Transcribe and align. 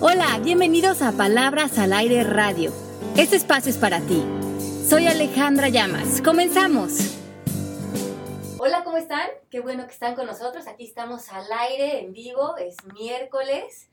Hola, 0.00 0.38
bienvenidos 0.44 1.02
a 1.02 1.10
Palabras 1.10 1.76
al 1.76 1.92
Aire 1.92 2.22
Radio. 2.22 2.70
Este 3.16 3.34
espacio 3.34 3.68
es 3.68 3.78
para 3.78 4.00
ti. 4.00 4.22
Soy 4.88 5.08
Alejandra 5.08 5.70
Llamas. 5.70 6.22
Comenzamos. 6.22 7.18
Hola, 8.60 8.84
¿cómo 8.84 8.96
están? 8.96 9.28
Qué 9.50 9.58
bueno 9.58 9.86
que 9.88 9.92
están 9.92 10.14
con 10.14 10.26
nosotros. 10.26 10.68
Aquí 10.68 10.84
estamos 10.84 11.32
al 11.32 11.46
aire, 11.52 11.98
en 11.98 12.12
vivo. 12.12 12.56
Es 12.58 12.76
miércoles. 12.94 13.88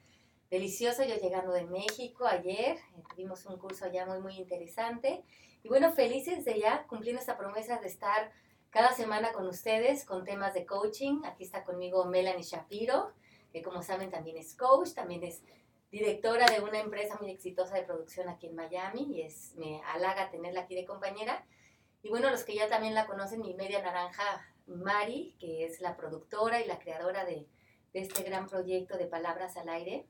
Delicioso, 0.52 1.04
yo 1.04 1.16
llegando 1.16 1.52
de 1.54 1.64
México 1.64 2.28
ayer. 2.28 2.78
Tuvimos 3.10 3.44
un 3.48 3.58
curso 3.58 3.86
allá 3.86 4.06
muy, 4.06 4.20
muy 4.20 4.38
interesante. 4.38 5.24
Y 5.64 5.70
bueno, 5.70 5.92
felices 5.92 6.46
de 6.46 6.60
ya 6.60 6.84
cumplir 6.84 7.16
esta 7.16 7.36
promesa 7.36 7.80
de 7.80 7.88
estar 7.88 8.32
cada 8.70 8.94
semana 8.94 9.34
con 9.34 9.48
ustedes 9.48 10.06
con 10.06 10.24
temas 10.24 10.54
de 10.54 10.68
coaching. 10.68 11.24
Aquí 11.26 11.46
está 11.46 11.64
conmigo 11.64 12.06
Melanie 12.06 12.44
Shapiro, 12.44 13.12
que 13.52 13.64
como 13.64 13.82
saben 13.82 14.12
también 14.12 14.38
es 14.38 14.54
coach, 14.54 14.94
también 14.94 15.24
es 15.24 15.42
directora 15.96 16.46
de 16.48 16.60
una 16.60 16.82
empresa 16.82 17.18
muy 17.22 17.32
exitosa 17.32 17.74
de 17.76 17.84
producción 17.84 18.28
aquí 18.28 18.48
en 18.48 18.56
Miami 18.56 19.14
y 19.14 19.22
es, 19.22 19.56
me 19.56 19.82
halaga 19.84 20.30
tenerla 20.30 20.64
aquí 20.64 20.76
de 20.76 20.84
compañera. 20.84 21.46
Y 22.04 22.10
bueno, 22.10 22.30
los 22.30 22.44
que 22.44 22.54
ya 22.54 22.68
también 22.68 22.94
la 22.94 23.06
conocen, 23.06 23.40
mi 23.40 23.54
media 23.54 23.82
naranja 23.82 24.46
Mari, 24.68 25.38
que 25.40 25.64
es 25.64 25.80
la 25.80 25.96
productora 25.96 26.60
y 26.60 26.68
la 26.68 26.80
creadora 26.80 27.24
de, 27.24 27.48
de 27.94 28.00
este 28.02 28.24
gran 28.24 28.46
proyecto 28.46 28.98
de 28.98 29.06
Palabras 29.06 29.56
al 29.56 29.70
Aire. 29.70 30.06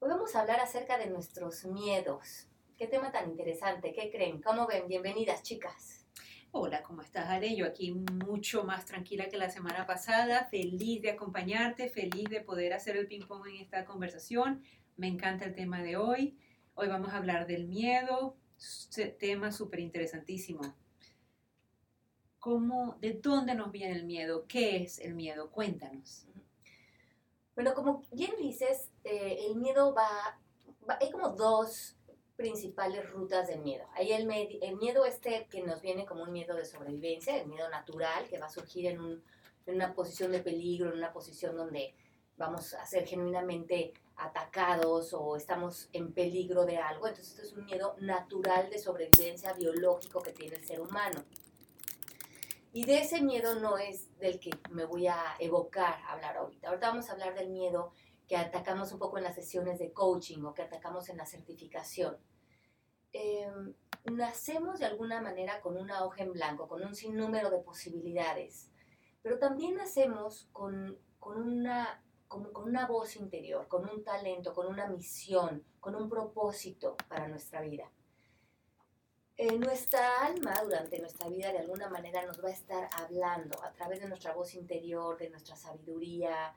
Hoy 0.00 0.08
vamos 0.08 0.34
a 0.34 0.40
hablar 0.40 0.58
acerca 0.58 0.98
de 0.98 1.06
nuestros 1.06 1.64
miedos. 1.64 2.48
Qué 2.76 2.88
tema 2.88 3.12
tan 3.12 3.30
interesante, 3.30 3.92
¿qué 3.92 4.10
creen? 4.10 4.42
¿Cómo 4.42 4.66
ven? 4.66 4.88
Bienvenidas, 4.88 5.44
chicas. 5.44 6.08
Hola, 6.50 6.82
¿cómo 6.82 7.02
estás, 7.02 7.28
Ale? 7.28 7.54
Yo 7.54 7.66
aquí 7.66 7.92
mucho 7.92 8.64
más 8.64 8.84
tranquila 8.84 9.28
que 9.28 9.36
la 9.36 9.48
semana 9.48 9.86
pasada, 9.86 10.46
feliz 10.46 11.02
de 11.02 11.10
acompañarte, 11.10 11.88
feliz 11.88 12.28
de 12.30 12.40
poder 12.40 12.72
hacer 12.72 12.96
el 12.96 13.06
ping-pong 13.06 13.46
en 13.46 13.56
esta 13.56 13.84
conversación. 13.84 14.64
Me 14.96 15.08
encanta 15.08 15.44
el 15.44 15.56
tema 15.56 15.82
de 15.82 15.96
hoy. 15.96 16.38
Hoy 16.76 16.86
vamos 16.86 17.12
a 17.12 17.16
hablar 17.16 17.48
del 17.48 17.66
miedo, 17.66 18.36
tema 19.18 19.50
súper 19.50 19.80
interesantísimo. 19.80 20.62
¿Cómo, 22.38 22.96
¿De 23.00 23.14
dónde 23.14 23.56
nos 23.56 23.72
viene 23.72 23.96
el 23.96 24.04
miedo? 24.04 24.46
¿Qué 24.46 24.84
es 24.84 25.00
el 25.00 25.14
miedo? 25.14 25.50
Cuéntanos. 25.50 26.28
Bueno, 27.56 27.74
como 27.74 28.04
bien 28.12 28.34
dices, 28.38 28.88
eh, 29.02 29.46
el 29.48 29.56
miedo 29.56 29.92
va, 29.94 30.38
hay 31.00 31.10
como 31.10 31.30
dos 31.30 31.96
principales 32.36 33.10
rutas 33.10 33.48
del 33.48 33.62
miedo. 33.62 33.86
Hay 33.94 34.12
el, 34.12 34.30
el, 34.30 34.76
miedo 34.76 35.04
este 35.06 35.48
que 35.50 35.62
nos 35.64 35.82
viene 35.82 36.06
como 36.06 36.22
un 36.22 36.30
miedo 36.30 36.54
de 36.54 36.64
sobrevivencia, 36.64 37.36
el 37.36 37.48
miedo 37.48 37.68
natural, 37.68 38.28
que 38.28 38.38
va 38.38 38.46
a 38.46 38.50
surgir 38.50 38.86
en, 38.86 39.00
un, 39.00 39.24
en 39.66 39.74
una 39.74 39.92
posición 39.92 40.30
de 40.30 40.38
peligro, 40.38 40.90
en 40.90 40.98
una 40.98 41.12
posición 41.12 41.56
donde 41.56 41.94
vamos 42.36 42.74
a 42.74 42.86
ser 42.86 43.06
genuinamente 43.06 43.92
atacados 44.16 45.12
o 45.12 45.36
estamos 45.36 45.88
en 45.92 46.12
peligro 46.12 46.64
de 46.64 46.78
algo. 46.78 47.06
Entonces, 47.06 47.34
esto 47.34 47.42
es 47.42 47.52
un 47.52 47.64
miedo 47.64 47.96
natural 48.00 48.70
de 48.70 48.78
sobrevivencia 48.78 49.52
biológico 49.52 50.22
que 50.22 50.32
tiene 50.32 50.56
el 50.56 50.64
ser 50.64 50.80
humano. 50.80 51.24
Y 52.72 52.84
de 52.86 52.98
ese 52.98 53.20
miedo 53.20 53.60
no 53.60 53.78
es 53.78 54.16
del 54.18 54.40
que 54.40 54.50
me 54.70 54.84
voy 54.84 55.06
a 55.06 55.16
evocar 55.38 56.00
hablar 56.08 56.36
ahorita. 56.36 56.68
Ahorita 56.68 56.88
vamos 56.88 57.08
a 57.08 57.12
hablar 57.12 57.34
del 57.34 57.50
miedo 57.50 57.92
que 58.26 58.36
atacamos 58.36 58.92
un 58.92 58.98
poco 58.98 59.18
en 59.18 59.24
las 59.24 59.34
sesiones 59.34 59.78
de 59.78 59.92
coaching 59.92 60.42
o 60.44 60.54
que 60.54 60.62
atacamos 60.62 61.08
en 61.08 61.18
la 61.18 61.26
certificación. 61.26 62.16
Em, 63.12 63.74
nacemos 64.12 64.80
de 64.80 64.86
alguna 64.86 65.20
manera 65.20 65.60
con 65.60 65.76
una 65.76 66.04
hoja 66.04 66.24
en 66.24 66.32
blanco, 66.32 66.66
con 66.66 66.84
un 66.84 66.94
sinnúmero 66.94 67.50
de 67.50 67.58
posibilidades, 67.58 68.70
pero 69.22 69.38
también 69.38 69.76
nacemos 69.76 70.48
con, 70.52 70.98
con 71.20 71.40
una 71.40 72.03
con, 72.52 72.68
una 72.68 72.86
voz 72.86 73.16
interior, 73.16 73.68
con 73.68 73.88
un 73.88 74.02
talento, 74.02 74.52
con 74.52 74.66
una 74.66 74.86
misión, 74.88 75.64
con 75.78 75.94
un 75.94 76.08
propósito 76.08 76.96
para 77.08 77.28
nuestra 77.28 77.60
vida. 77.60 77.90
Eh, 79.36 79.58
nuestra 79.58 80.24
alma 80.24 80.54
durante 80.62 80.98
nuestra 81.00 81.28
vida 81.28 81.52
de 81.52 81.58
alguna 81.58 81.88
manera 81.88 82.24
nos 82.24 82.42
va 82.42 82.48
a 82.48 82.52
estar 82.52 82.88
hablando 82.96 83.62
a 83.62 83.72
través 83.72 84.00
de 84.00 84.08
nuestra 84.08 84.32
voz 84.32 84.54
interior, 84.54 85.18
de 85.18 85.30
nuestra 85.30 85.56
sabiduría, 85.56 86.54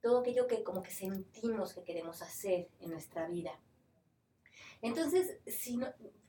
todo 0.00 0.20
aquello 0.20 0.46
que 0.46 0.62
como 0.62 0.82
que 0.82 0.90
sentimos 0.90 1.72
que 1.72 1.82
queremos 1.82 2.20
hacer 2.20 2.68
en 2.80 2.90
nuestra 2.90 3.26
vida. 3.26 3.58
Entonces, 4.82 5.38
si 5.46 5.80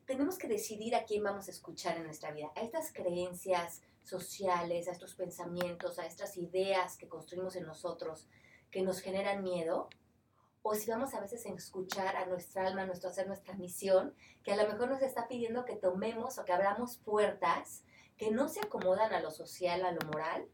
tenemos 0.05 0.37
que 0.37 0.47
decidir 0.47 0.95
a 0.95 1.03
quién 1.03 1.23
vamos 1.23 1.47
a 1.47 1.51
escuchar 1.51 1.97
en 1.97 2.05
nuestra 2.05 2.31
vida, 2.31 2.51
a 2.55 2.61
estas 2.61 2.93
creencias 2.93 3.81
sociales, 4.01 4.87
a 4.87 4.91
estos 4.91 5.15
pensamientos, 5.15 5.99
a 5.99 6.05
estas 6.05 6.37
ideas 6.37 6.97
que 6.97 7.09
construimos 7.09 7.57
en 7.57 7.65
nosotros, 7.65 8.29
que 8.75 8.81
nos 8.81 8.99
generan 8.99 9.41
miedo, 9.41 9.87
o 10.61 10.75
si 10.75 10.91
vamos 10.91 11.13
a 11.13 11.21
veces 11.21 11.45
a 11.45 11.49
escuchar 11.53 12.17
a 12.17 12.25
nuestra 12.25 12.67
alma, 12.67 12.81
a 12.81 12.85
nuestro 12.85 13.09
ser, 13.09 13.25
nuestra 13.25 13.53
misión, 13.53 14.13
que 14.43 14.51
a 14.51 14.57
lo 14.57 14.69
mejor 14.69 14.89
nos 14.89 15.01
está 15.01 15.29
pidiendo 15.29 15.63
que 15.63 15.77
tomemos 15.77 16.37
o 16.37 16.43
que 16.43 16.51
abramos 16.51 16.97
puertas 16.97 17.85
que 18.17 18.31
no 18.31 18.49
se 18.49 18.59
acomodan 18.59 19.13
a 19.13 19.21
lo 19.21 19.31
social, 19.31 19.85
a 19.85 19.93
lo 19.93 20.05
moral, 20.07 20.45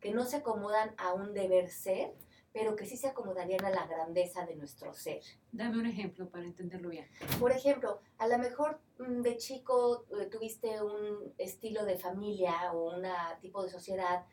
que 0.00 0.10
no 0.10 0.24
se 0.24 0.38
acomodan 0.38 0.92
a 0.98 1.12
un 1.12 1.34
deber 1.34 1.70
ser, 1.70 2.16
pero 2.52 2.74
que 2.74 2.84
sí 2.84 2.96
se 2.96 3.06
acomodarían 3.06 3.64
a 3.64 3.70
la 3.70 3.86
grandeza 3.86 4.44
de 4.44 4.56
nuestro 4.56 4.92
ser. 4.92 5.22
Dame 5.52 5.78
un 5.78 5.86
ejemplo 5.86 6.28
para 6.28 6.46
entenderlo 6.46 6.88
bien. 6.88 7.06
Por 7.38 7.52
ejemplo, 7.52 8.00
a 8.18 8.26
lo 8.26 8.38
mejor 8.38 8.80
mm, 8.98 9.22
de 9.22 9.36
chico 9.36 10.04
eh, 10.18 10.26
tuviste 10.26 10.82
un 10.82 11.32
estilo 11.38 11.84
de 11.84 11.96
familia 11.96 12.72
o 12.72 12.92
un 12.92 13.04
tipo 13.40 13.62
de 13.62 13.70
sociedad 13.70 14.26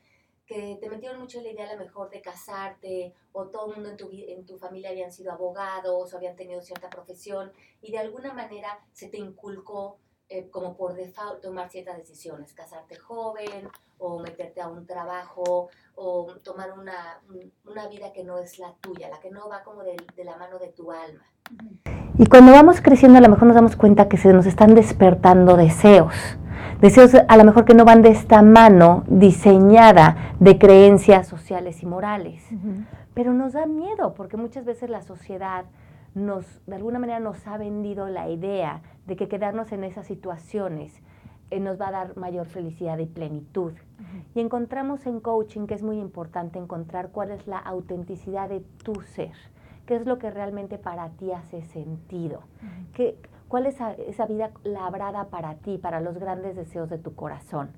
que 0.45 0.77
te 0.79 0.89
metieron 0.89 1.19
mucho 1.19 1.39
en 1.39 1.45
la 1.45 1.51
idea 1.51 1.69
a 1.69 1.73
lo 1.73 1.79
mejor 1.79 2.09
de 2.09 2.21
casarte 2.21 3.13
o 3.31 3.47
todo 3.47 3.67
el 3.67 3.75
mundo 3.75 3.89
en 3.89 3.97
tu, 3.97 4.09
en 4.11 4.45
tu 4.45 4.57
familia 4.57 4.91
habían 4.91 5.11
sido 5.11 5.31
abogados 5.31 6.13
o 6.13 6.17
habían 6.17 6.35
tenido 6.35 6.61
cierta 6.61 6.89
profesión 6.89 7.51
y 7.81 7.91
de 7.91 7.99
alguna 7.99 8.33
manera 8.33 8.79
se 8.91 9.07
te 9.07 9.17
inculcó 9.17 9.97
eh, 10.27 10.49
como 10.49 10.75
por 10.75 10.95
default 10.95 11.41
tomar 11.41 11.69
ciertas 11.69 11.97
decisiones, 11.97 12.53
casarte 12.53 12.95
joven 12.95 13.69
o 13.99 14.19
meterte 14.19 14.61
a 14.61 14.67
un 14.67 14.85
trabajo 14.85 15.69
o 15.95 16.35
tomar 16.43 16.73
una, 16.73 17.21
una 17.65 17.87
vida 17.87 18.11
que 18.11 18.23
no 18.23 18.39
es 18.39 18.59
la 18.59 18.73
tuya, 18.81 19.09
la 19.09 19.19
que 19.19 19.29
no 19.29 19.47
va 19.49 19.63
como 19.63 19.83
de, 19.83 19.95
de 20.15 20.23
la 20.23 20.35
mano 20.37 20.57
de 20.59 20.69
tu 20.69 20.91
alma. 20.91 21.23
Y 22.17 22.25
cuando 22.25 22.53
vamos 22.53 22.81
creciendo 22.81 23.17
a 23.19 23.21
lo 23.21 23.29
mejor 23.29 23.45
nos 23.47 23.55
damos 23.55 23.75
cuenta 23.75 24.09
que 24.09 24.17
se 24.17 24.33
nos 24.33 24.45
están 24.45 24.73
despertando 24.73 25.57
deseos 25.57 26.13
deseos 26.81 27.13
a 27.15 27.37
lo 27.37 27.43
mejor 27.43 27.65
que 27.65 27.73
no 27.73 27.85
van 27.85 28.01
de 28.01 28.09
esta 28.09 28.41
mano 28.41 29.03
diseñada 29.07 30.35
de 30.39 30.57
creencias 30.57 31.27
sociales 31.27 31.83
y 31.83 31.85
morales. 31.85 32.43
Pero 33.13 33.33
nos 33.33 33.53
da 33.53 33.65
miedo 33.65 34.13
porque 34.13 34.37
muchas 34.37 34.65
veces 34.65 34.89
la 34.89 35.01
sociedad 35.01 35.65
nos, 36.15 36.45
de 36.65 36.75
alguna 36.75 36.99
manera 36.99 37.19
nos 37.19 37.45
ha 37.47 37.57
vendido 37.57 38.07
la 38.07 38.29
idea 38.29 38.81
de 39.05 39.15
que 39.15 39.27
quedarnos 39.27 39.71
en 39.71 39.83
esas 39.83 40.07
situaciones 40.07 41.01
eh, 41.51 41.59
nos 41.59 41.79
va 41.79 41.89
a 41.89 41.91
dar 41.91 42.17
mayor 42.17 42.47
felicidad 42.47 42.97
y 42.97 43.05
plenitud. 43.05 43.73
Y 44.33 44.39
encontramos 44.39 45.05
en 45.05 45.19
coaching 45.19 45.67
que 45.67 45.75
es 45.75 45.83
muy 45.83 45.99
importante 45.99 46.57
encontrar 46.57 47.09
cuál 47.09 47.31
es 47.31 47.45
la 47.47 47.59
autenticidad 47.59 48.49
de 48.49 48.61
tu 48.83 49.01
ser, 49.01 49.33
qué 49.85 49.95
es 49.95 50.05
lo 50.05 50.17
que 50.17 50.31
realmente 50.31 50.77
para 50.77 51.09
ti 51.09 51.31
hace 51.31 51.61
sentido, 51.63 52.41
¿Cuál 53.47 53.67
es 53.67 53.77
esa 54.07 54.25
vida 54.25 54.51
labrada 54.63 55.25
para 55.25 55.55
ti, 55.55 55.77
para 55.77 56.01
los 56.01 56.17
grandes 56.17 56.55
deseos 56.55 56.89
de 56.89 56.97
tu 56.97 57.13
corazón? 57.13 57.69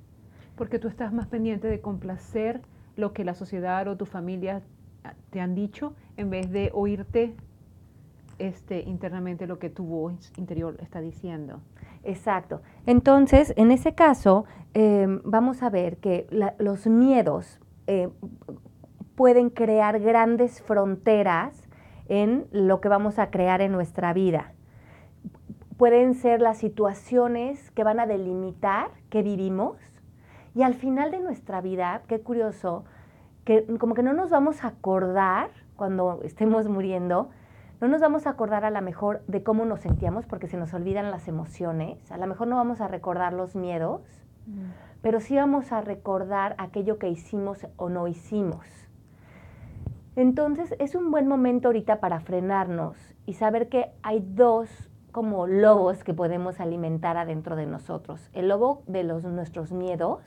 Porque 0.56 0.80
tú 0.80 0.88
estás 0.88 1.12
más 1.12 1.28
pendiente 1.28 1.68
de 1.68 1.82
complacer 1.82 2.62
lo 2.96 3.14
que 3.14 3.26
la 3.26 3.34
sociedad 3.34 3.88
o 3.88 3.98
tu 3.98 4.06
familia 4.06 4.62
te 5.30 5.42
han 5.42 5.56
dicho 5.56 5.94
en 6.16 6.30
vez 6.30 6.50
de 6.52 6.72
oírte 6.74 7.36
este, 8.40 8.82
internamente 8.82 9.46
lo 9.46 9.60
que 9.60 9.70
tu 9.70 9.86
voz 9.86 10.32
interior 10.38 10.78
está 10.80 11.02
diciendo. 11.02 11.60
Exacto. 12.04 12.62
Entonces, 12.86 13.54
en 13.58 13.72
ese 13.72 13.94
caso, 13.94 14.46
em, 14.74 15.22
vamos 15.26 15.64
a 15.64 15.70
ver 15.70 15.98
que 15.98 16.28
los 16.60 16.88
miedos 16.88 17.60
eh, 17.88 18.10
pueden 19.16 19.50
crear 19.50 20.00
grandes 20.00 20.62
fronteras 20.62 21.68
en 22.08 22.48
lo 22.52 22.80
que 22.80 22.88
vamos 22.88 23.20
a 23.20 23.32
crear 23.32 23.62
en 23.62 23.74
nuestra 23.74 24.14
vida 24.14 24.54
pueden 25.78 26.16
ser 26.16 26.42
las 26.42 26.58
situaciones 26.58 27.72
que 27.72 27.84
van 27.84 28.00
a 28.00 28.08
delimitar 28.08 28.90
que 29.10 29.22
vivimos 29.22 29.78
y 30.56 30.64
al 30.64 30.74
final 30.74 31.12
de 31.12 31.20
nuestra 31.20 31.62
vida, 31.62 32.02
qué 32.08 32.20
curioso, 32.20 32.84
que 33.46 33.64
como 33.78 33.94
que 33.94 34.02
no 34.02 34.14
nos 34.14 34.32
vamos 34.32 34.64
a 34.64 34.70
acordar 34.70 35.52
cuando 35.76 36.20
estemos 36.24 36.68
muriendo, 36.68 37.30
no 37.80 37.88
nos 37.88 38.02
vamos 38.02 38.26
a 38.26 38.32
acordar 38.32 38.66
a 38.66 38.72
lo 38.72 38.82
mejor 38.82 39.22
de 39.28 39.44
cómo 39.44 39.66
nos 39.66 39.82
sentíamos 39.82 40.26
porque 40.26 40.48
se 40.48 40.58
nos 40.58 40.74
olvidan 40.74 41.12
las 41.12 41.28
emociones, 41.28 42.12
a 42.12 42.18
lo 42.18 42.26
mejor 42.26 42.48
no 42.48 42.56
vamos 42.56 42.82
a 42.82 42.88
recordar 42.88 43.34
los 43.34 43.56
miedos, 43.56 44.02
mm. 44.48 45.02
pero 45.04 45.20
sí 45.20 45.36
vamos 45.36 45.72
a 45.72 45.82
recordar 45.82 46.56
aquello 46.58 46.98
que 46.98 47.10
hicimos 47.10 47.68
o 47.76 47.90
no 47.90 48.08
hicimos. 48.08 48.66
Entonces 50.16 50.74
es 50.80 50.96
un 50.96 51.12
buen 51.12 51.28
momento 51.28 51.68
ahorita 51.68 52.00
para 52.00 52.20
frenarnos 52.20 52.98
y 53.28 53.34
saber 53.34 53.70
que 53.70 53.92
hay 54.02 54.26
dos 54.28 54.90
como 55.18 55.48
lobos 55.48 56.04
que 56.04 56.14
podemos 56.14 56.60
alimentar 56.60 57.18
adentro 57.18 57.56
de 57.56 57.66
nosotros. 57.66 58.30
El 58.34 58.50
lobo 58.50 58.84
de 58.86 59.02
los, 59.02 59.24
nuestros 59.24 59.72
miedos 59.72 60.22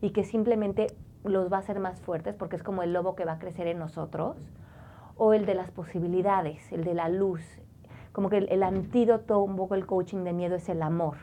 y 0.00 0.12
que 0.12 0.24
simplemente 0.24 0.86
los 1.24 1.52
va 1.52 1.58
a 1.58 1.60
hacer 1.60 1.78
más 1.78 2.00
fuertes 2.00 2.36
porque 2.36 2.56
es 2.56 2.62
como 2.62 2.82
el 2.82 2.94
lobo 2.94 3.14
que 3.14 3.26
va 3.26 3.32
a 3.32 3.38
crecer 3.38 3.66
en 3.66 3.78
nosotros. 3.78 4.38
O 5.18 5.34
el 5.34 5.44
de 5.44 5.52
las 5.52 5.70
posibilidades, 5.70 6.72
el 6.72 6.84
de 6.84 6.94
la 6.94 7.10
luz, 7.10 7.42
como 8.12 8.30
que 8.30 8.38
el, 8.38 8.48
el 8.50 8.62
antídoto, 8.62 9.40
un 9.40 9.56
poco 9.56 9.74
el 9.74 9.84
coaching 9.84 10.24
de 10.24 10.32
miedo 10.32 10.56
es 10.56 10.70
el 10.70 10.80
amor. 10.80 11.18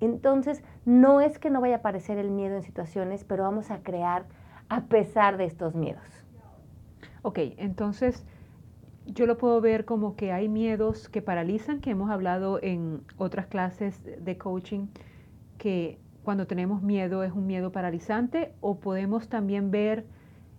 Entonces, 0.00 0.62
no 0.84 1.22
es 1.22 1.38
que 1.38 1.48
no 1.48 1.62
vaya 1.62 1.76
a 1.76 1.78
aparecer 1.78 2.18
el 2.18 2.30
miedo 2.30 2.56
en 2.56 2.62
situaciones, 2.62 3.24
pero 3.24 3.44
vamos 3.44 3.70
a 3.70 3.78
crear 3.78 4.26
a 4.68 4.82
pesar 4.82 5.38
de 5.38 5.46
estos 5.46 5.74
miedos. 5.74 6.04
Ok, 7.22 7.38
entonces 7.56 8.26
yo 9.06 9.26
lo 9.26 9.38
puedo 9.38 9.60
ver 9.60 9.84
como 9.84 10.16
que 10.16 10.32
hay 10.32 10.48
miedos 10.48 11.08
que 11.08 11.22
paralizan, 11.22 11.80
que 11.80 11.90
hemos 11.90 12.10
hablado 12.10 12.58
en 12.62 13.02
otras 13.16 13.46
clases 13.46 14.02
de 14.04 14.38
coaching, 14.38 14.88
que 15.58 15.98
cuando 16.22 16.46
tenemos 16.46 16.82
miedo 16.82 17.22
es 17.22 17.32
un 17.32 17.46
miedo 17.46 17.72
paralizante, 17.72 18.52
o 18.60 18.80
podemos 18.80 19.28
también 19.28 19.70
ver 19.70 20.06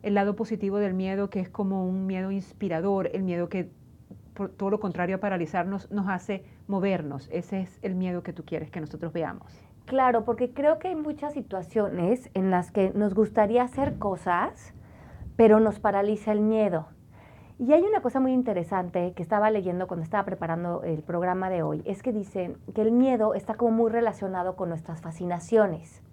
el 0.01 0.13
lado 0.13 0.35
positivo 0.35 0.77
del 0.77 0.93
miedo, 0.93 1.29
que 1.29 1.39
es 1.39 1.49
como 1.49 1.85
un 1.85 2.05
miedo 2.05 2.31
inspirador, 2.31 3.09
el 3.13 3.23
miedo 3.23 3.49
que 3.49 3.69
por 4.33 4.49
todo 4.49 4.69
lo 4.69 4.79
contrario 4.79 5.15
a 5.15 5.19
paralizarnos 5.19 5.89
nos 5.91 6.07
hace 6.07 6.45
movernos. 6.67 7.27
Ese 7.31 7.61
es 7.61 7.79
el 7.81 7.95
miedo 7.95 8.21
que 8.21 8.33
tú 8.33 8.45
quieres 8.45 8.69
que 8.69 8.79
nosotros 8.79 9.11
veamos. 9.11 9.51
Claro, 9.85 10.25
porque 10.25 10.53
creo 10.53 10.79
que 10.79 10.89
hay 10.89 10.95
muchas 10.95 11.33
situaciones 11.33 12.29
en 12.33 12.51
las 12.51 12.71
que 12.71 12.91
nos 12.93 13.13
gustaría 13.13 13.63
hacer 13.63 13.97
cosas, 13.97 14.73
pero 15.35 15.59
nos 15.59 15.79
paraliza 15.79 16.31
el 16.31 16.41
miedo. 16.41 16.87
Y 17.59 17.73
hay 17.73 17.81
una 17.81 18.01
cosa 18.01 18.19
muy 18.19 18.33
interesante 18.33 19.13
que 19.15 19.23
estaba 19.23 19.49
leyendo 19.49 19.87
cuando 19.87 20.03
estaba 20.03 20.23
preparando 20.25 20.83
el 20.83 21.01
programa 21.01 21.49
de 21.49 21.63
hoy, 21.63 21.81
es 21.85 22.03
que 22.03 22.13
dicen 22.13 22.57
que 22.75 22.83
el 22.83 22.91
miedo 22.91 23.33
está 23.33 23.55
como 23.55 23.71
muy 23.71 23.89
relacionado 23.89 24.55
con 24.55 24.69
nuestras 24.69 25.01
fascinaciones. 25.01 26.03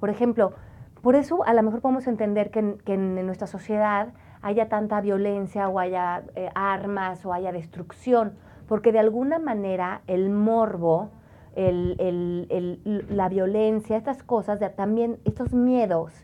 Por 0.00 0.08
ejemplo, 0.08 0.54
por 1.02 1.14
eso 1.14 1.44
a 1.44 1.52
lo 1.52 1.62
mejor 1.62 1.82
podemos 1.82 2.06
entender 2.06 2.50
que 2.50 2.78
en, 2.86 3.26
nuestra 3.26 3.46
sociedad 3.46 4.14
haya 4.40 4.70
tanta 4.70 5.02
violencia 5.02 5.68
o 5.68 5.78
haya 5.78 6.22
eh, 6.34 6.48
armas 6.54 7.26
o 7.26 7.34
haya 7.34 7.52
destrucción, 7.52 8.32
porque 8.66 8.90
de 8.90 9.00
alguna 9.00 9.38
manera 9.38 10.00
el 10.06 10.30
morbo, 10.30 11.10
el, 11.54 13.06
la 13.10 13.28
violencia, 13.28 13.98
estas 13.98 14.22
cosas, 14.22 14.58
también 14.74 15.18
estos 15.26 15.52
miedos, 15.52 16.14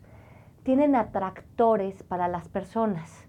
tienen 0.62 0.96
atractores 0.96 2.02
para 2.02 2.28
las 2.28 2.48
personas. 2.48 3.26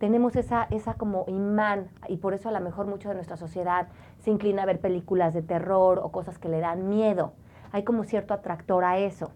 Tenemos 0.00 0.34
esa, 0.34 0.66
esa 0.70 0.94
como 0.94 1.26
imán 1.28 1.90
y 2.08 2.16
por 2.16 2.32
eso 2.32 2.48
a 2.48 2.52
lo 2.52 2.60
mejor 2.60 2.86
mucho 2.86 3.10
de 3.10 3.14
nuestra 3.14 3.36
sociedad 3.36 3.88
se 4.20 4.30
inclina 4.30 4.62
a 4.62 4.66
ver 4.66 4.80
películas 4.80 5.34
de 5.34 5.42
terror 5.42 6.00
o 6.02 6.10
cosas 6.10 6.38
que 6.38 6.48
le 6.48 6.60
dan 6.60 6.88
miedo. 6.88 7.34
Hay 7.70 7.84
como 7.84 8.04
cierto 8.04 8.32
atractor 8.32 8.82
a 8.82 8.96
eso. 8.96 9.30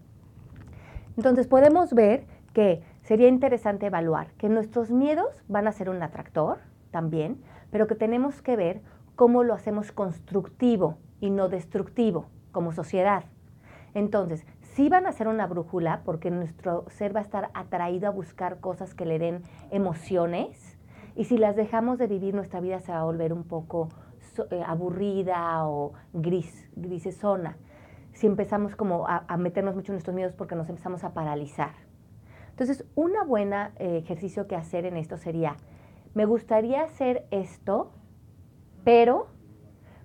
Entonces 1.17 1.45
podemos 1.45 1.93
ver 1.93 2.25
que 2.53 2.81
sería 3.03 3.27
interesante 3.27 3.85
evaluar 3.85 4.31
que 4.39 4.49
nuestros 4.49 4.89
miedos 4.89 5.43
van 5.47 5.67
a 5.67 5.71
ser 5.71 5.87
un 5.87 6.01
atractor 6.01 6.57
también, 6.89 7.43
pero 7.69 7.85
que 7.85 7.93
tenemos 7.93 8.41
que 8.41 8.55
ver 8.55 8.81
cómo 9.15 9.43
lo 9.43 9.53
hacemos 9.53 9.91
constructivo 9.91 10.97
y 11.21 11.29
no 11.29 11.47
destructivo 11.47 12.25
como 12.51 12.71
sociedad. 12.71 13.25
Entonces, 13.93 14.47
sí 14.75 14.89
van 14.89 15.07
a 15.07 15.13
ser 15.13 15.29
una 15.29 15.47
brújula 15.47 16.01
porque 16.03 16.29
nuestro 16.29 16.83
ser 16.89 17.15
va 17.15 17.21
a 17.21 17.23
estar 17.23 17.49
atraído 17.53 18.09
a 18.09 18.11
buscar 18.11 18.59
cosas 18.59 18.93
que 18.93 19.05
le 19.05 19.19
den 19.19 19.41
emociones 19.71 20.77
y 21.15 21.23
si 21.23 21.37
las 21.37 21.55
dejamos 21.55 21.97
de 21.97 22.07
vivir 22.07 22.35
nuestra 22.35 22.59
vida 22.59 22.81
se 22.81 22.91
va 22.91 22.99
a 22.99 23.03
volver 23.05 23.31
un 23.31 23.45
poco 23.45 23.87
eh, 24.51 24.61
aburrida 24.65 25.65
o 25.65 25.93
gris, 26.11 26.69
grisesona. 26.75 27.57
Si 28.11 28.27
empezamos 28.27 28.75
como 28.75 29.07
a, 29.07 29.37
meternos 29.37 29.75
mucho 29.75 29.93
en 29.93 29.95
nuestros 29.95 30.13
miedos 30.13 30.33
porque 30.33 30.55
nos 30.55 30.67
empezamos 30.67 31.05
a 31.05 31.13
paralizar. 31.13 31.71
Entonces, 32.49 32.85
un 32.95 33.13
buen 33.27 33.53
eh, 33.53 33.69
ejercicio 33.77 34.47
que 34.47 34.55
hacer 34.55 34.85
en 34.85 34.97
esto 34.97 35.17
sería, 35.17 35.55
me 36.13 36.25
gustaría 36.25 36.81
hacer 36.81 37.27
esto, 37.31 37.91
pero 38.83 39.27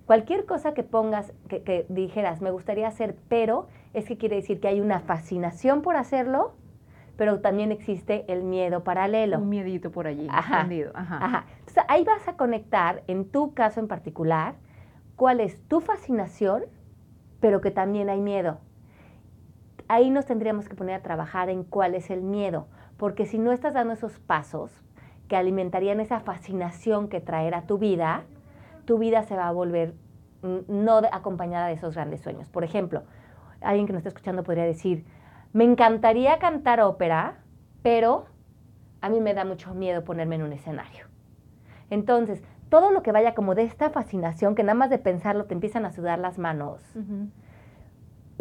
cualquier 0.05 0.45
cosa 0.45 0.73
que 0.73 0.83
pongas, 0.83 1.33
que, 1.47 1.85
dijeras, 1.89 2.41
me 2.41 2.51
gustaría 2.51 2.87
hacer, 2.87 3.17
pero, 3.27 3.67
es 3.93 4.05
que 4.05 4.17
quiere 4.17 4.37
decir 4.37 4.59
que 4.59 4.67
hay 4.67 4.81
una 4.81 4.99
fascinación 4.99 5.81
por 5.81 5.95
hacerlo, 5.95 6.53
pero 7.17 7.41
también 7.41 7.71
existe 7.71 8.25
el 8.31 8.43
miedo 8.43 8.83
paralelo. 8.83 9.39
Un 9.39 9.49
miedito 9.49 9.91
por 9.91 10.07
allí, 10.07 10.27
Ajá. 10.29 10.67
Ajá. 10.93 11.25
Ajá. 11.25 11.45
Entonces, 11.59 11.83
ahí 11.87 12.03
vas 12.03 12.27
a 12.27 12.37
conectar, 12.37 13.03
en 13.07 13.25
tu 13.25 13.53
caso 13.53 13.79
en 13.79 13.87
particular, 13.87 14.55
cuál 15.15 15.39
es 15.39 15.61
tu 15.67 15.81
fascinación, 15.81 16.63
pero 17.39 17.61
que 17.61 17.71
también 17.71 18.09
hay 18.09 18.21
miedo 18.21 18.59
ahí 19.91 20.09
nos 20.09 20.25
tendríamos 20.25 20.69
que 20.69 20.75
poner 20.75 20.95
a 20.95 21.01
trabajar 21.01 21.49
en 21.49 21.65
cuál 21.65 21.95
es 21.95 22.09
el 22.09 22.21
miedo, 22.21 22.67
porque 22.95 23.25
si 23.25 23.37
no 23.37 23.51
estás 23.51 23.73
dando 23.73 23.93
esos 23.93 24.19
pasos 24.19 24.71
que 25.27 25.35
alimentarían 25.35 25.99
esa 25.99 26.21
fascinación 26.21 27.09
que 27.09 27.19
traerá 27.19 27.63
tu 27.63 27.77
vida, 27.77 28.23
tu 28.85 28.97
vida 28.97 29.23
se 29.23 29.35
va 29.35 29.49
a 29.49 29.51
volver 29.51 29.93
mm, 30.43 30.59
no 30.69 31.01
acompañada 31.11 31.67
de 31.67 31.73
esos 31.73 31.93
grandes 31.93 32.21
sueños. 32.21 32.47
Por 32.47 32.63
ejemplo, 32.63 33.03
alguien 33.61 33.87
que 33.87 33.93
nos 33.93 33.99
está 33.99 34.09
escuchando 34.09 34.43
podría 34.43 34.63
decir, 34.63 35.05
me 35.53 35.63
encantaría 35.63 36.39
cantar 36.39 36.81
ópera, 36.81 37.39
pero 37.81 38.25
a 39.01 39.09
mí 39.09 39.19
me 39.19 39.33
da 39.33 39.45
mucho 39.45 39.73
miedo 39.73 40.03
ponerme 40.03 40.35
en 40.35 40.43
un 40.43 40.53
escenario. 40.53 41.05
Entonces, 41.89 42.43
todo 42.69 42.91
lo 42.91 43.03
que 43.03 43.11
vaya 43.11 43.33
como 43.33 43.55
de 43.55 43.63
esta 43.63 43.89
fascinación, 43.89 44.55
que 44.55 44.63
nada 44.63 44.75
más 44.75 44.89
de 44.89 44.97
pensarlo 44.97 45.45
te 45.45 45.53
empiezan 45.53 45.85
a 45.85 45.91
sudar 45.91 46.19
las 46.19 46.37
manos, 46.37 46.81
uh 46.95 46.99
-huh 46.99 47.29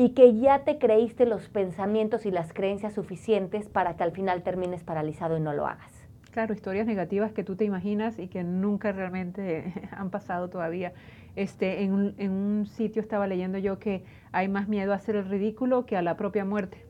y 0.00 0.14
que 0.14 0.38
ya 0.38 0.64
te 0.64 0.78
creíste 0.78 1.26
los 1.26 1.50
pensamientos 1.50 2.24
y 2.24 2.30
las 2.30 2.54
creencias 2.54 2.94
suficientes 2.94 3.68
para 3.68 3.96
que 3.96 4.02
al 4.02 4.12
final 4.12 4.42
termines 4.42 4.82
paralizado 4.82 5.36
y 5.36 5.40
no 5.40 5.52
lo 5.52 5.66
hagas. 5.66 5.92
Claro, 6.30 6.54
historias 6.54 6.86
negativas 6.86 7.32
que 7.32 7.44
tú 7.44 7.54
te 7.54 7.66
imaginas 7.66 8.18
y 8.18 8.28
que 8.28 8.42
nunca 8.42 8.92
realmente 8.92 9.74
han 9.90 10.08
pasado 10.08 10.48
todavía. 10.48 10.94
Este, 11.36 11.82
en, 11.82 11.92
un, 11.92 12.14
en 12.18 12.32
un 12.32 12.66
sitio 12.66 13.00
estaba 13.00 13.26
leyendo 13.26 13.58
yo 13.58 13.78
que 13.78 14.04
hay 14.32 14.48
más 14.48 14.68
miedo 14.68 14.92
a 14.92 14.96
hacer 14.96 15.16
el 15.16 15.28
ridículo 15.28 15.86
que 15.86 15.96
a 15.96 16.02
la 16.02 16.16
propia 16.16 16.44
muerte. 16.44 16.84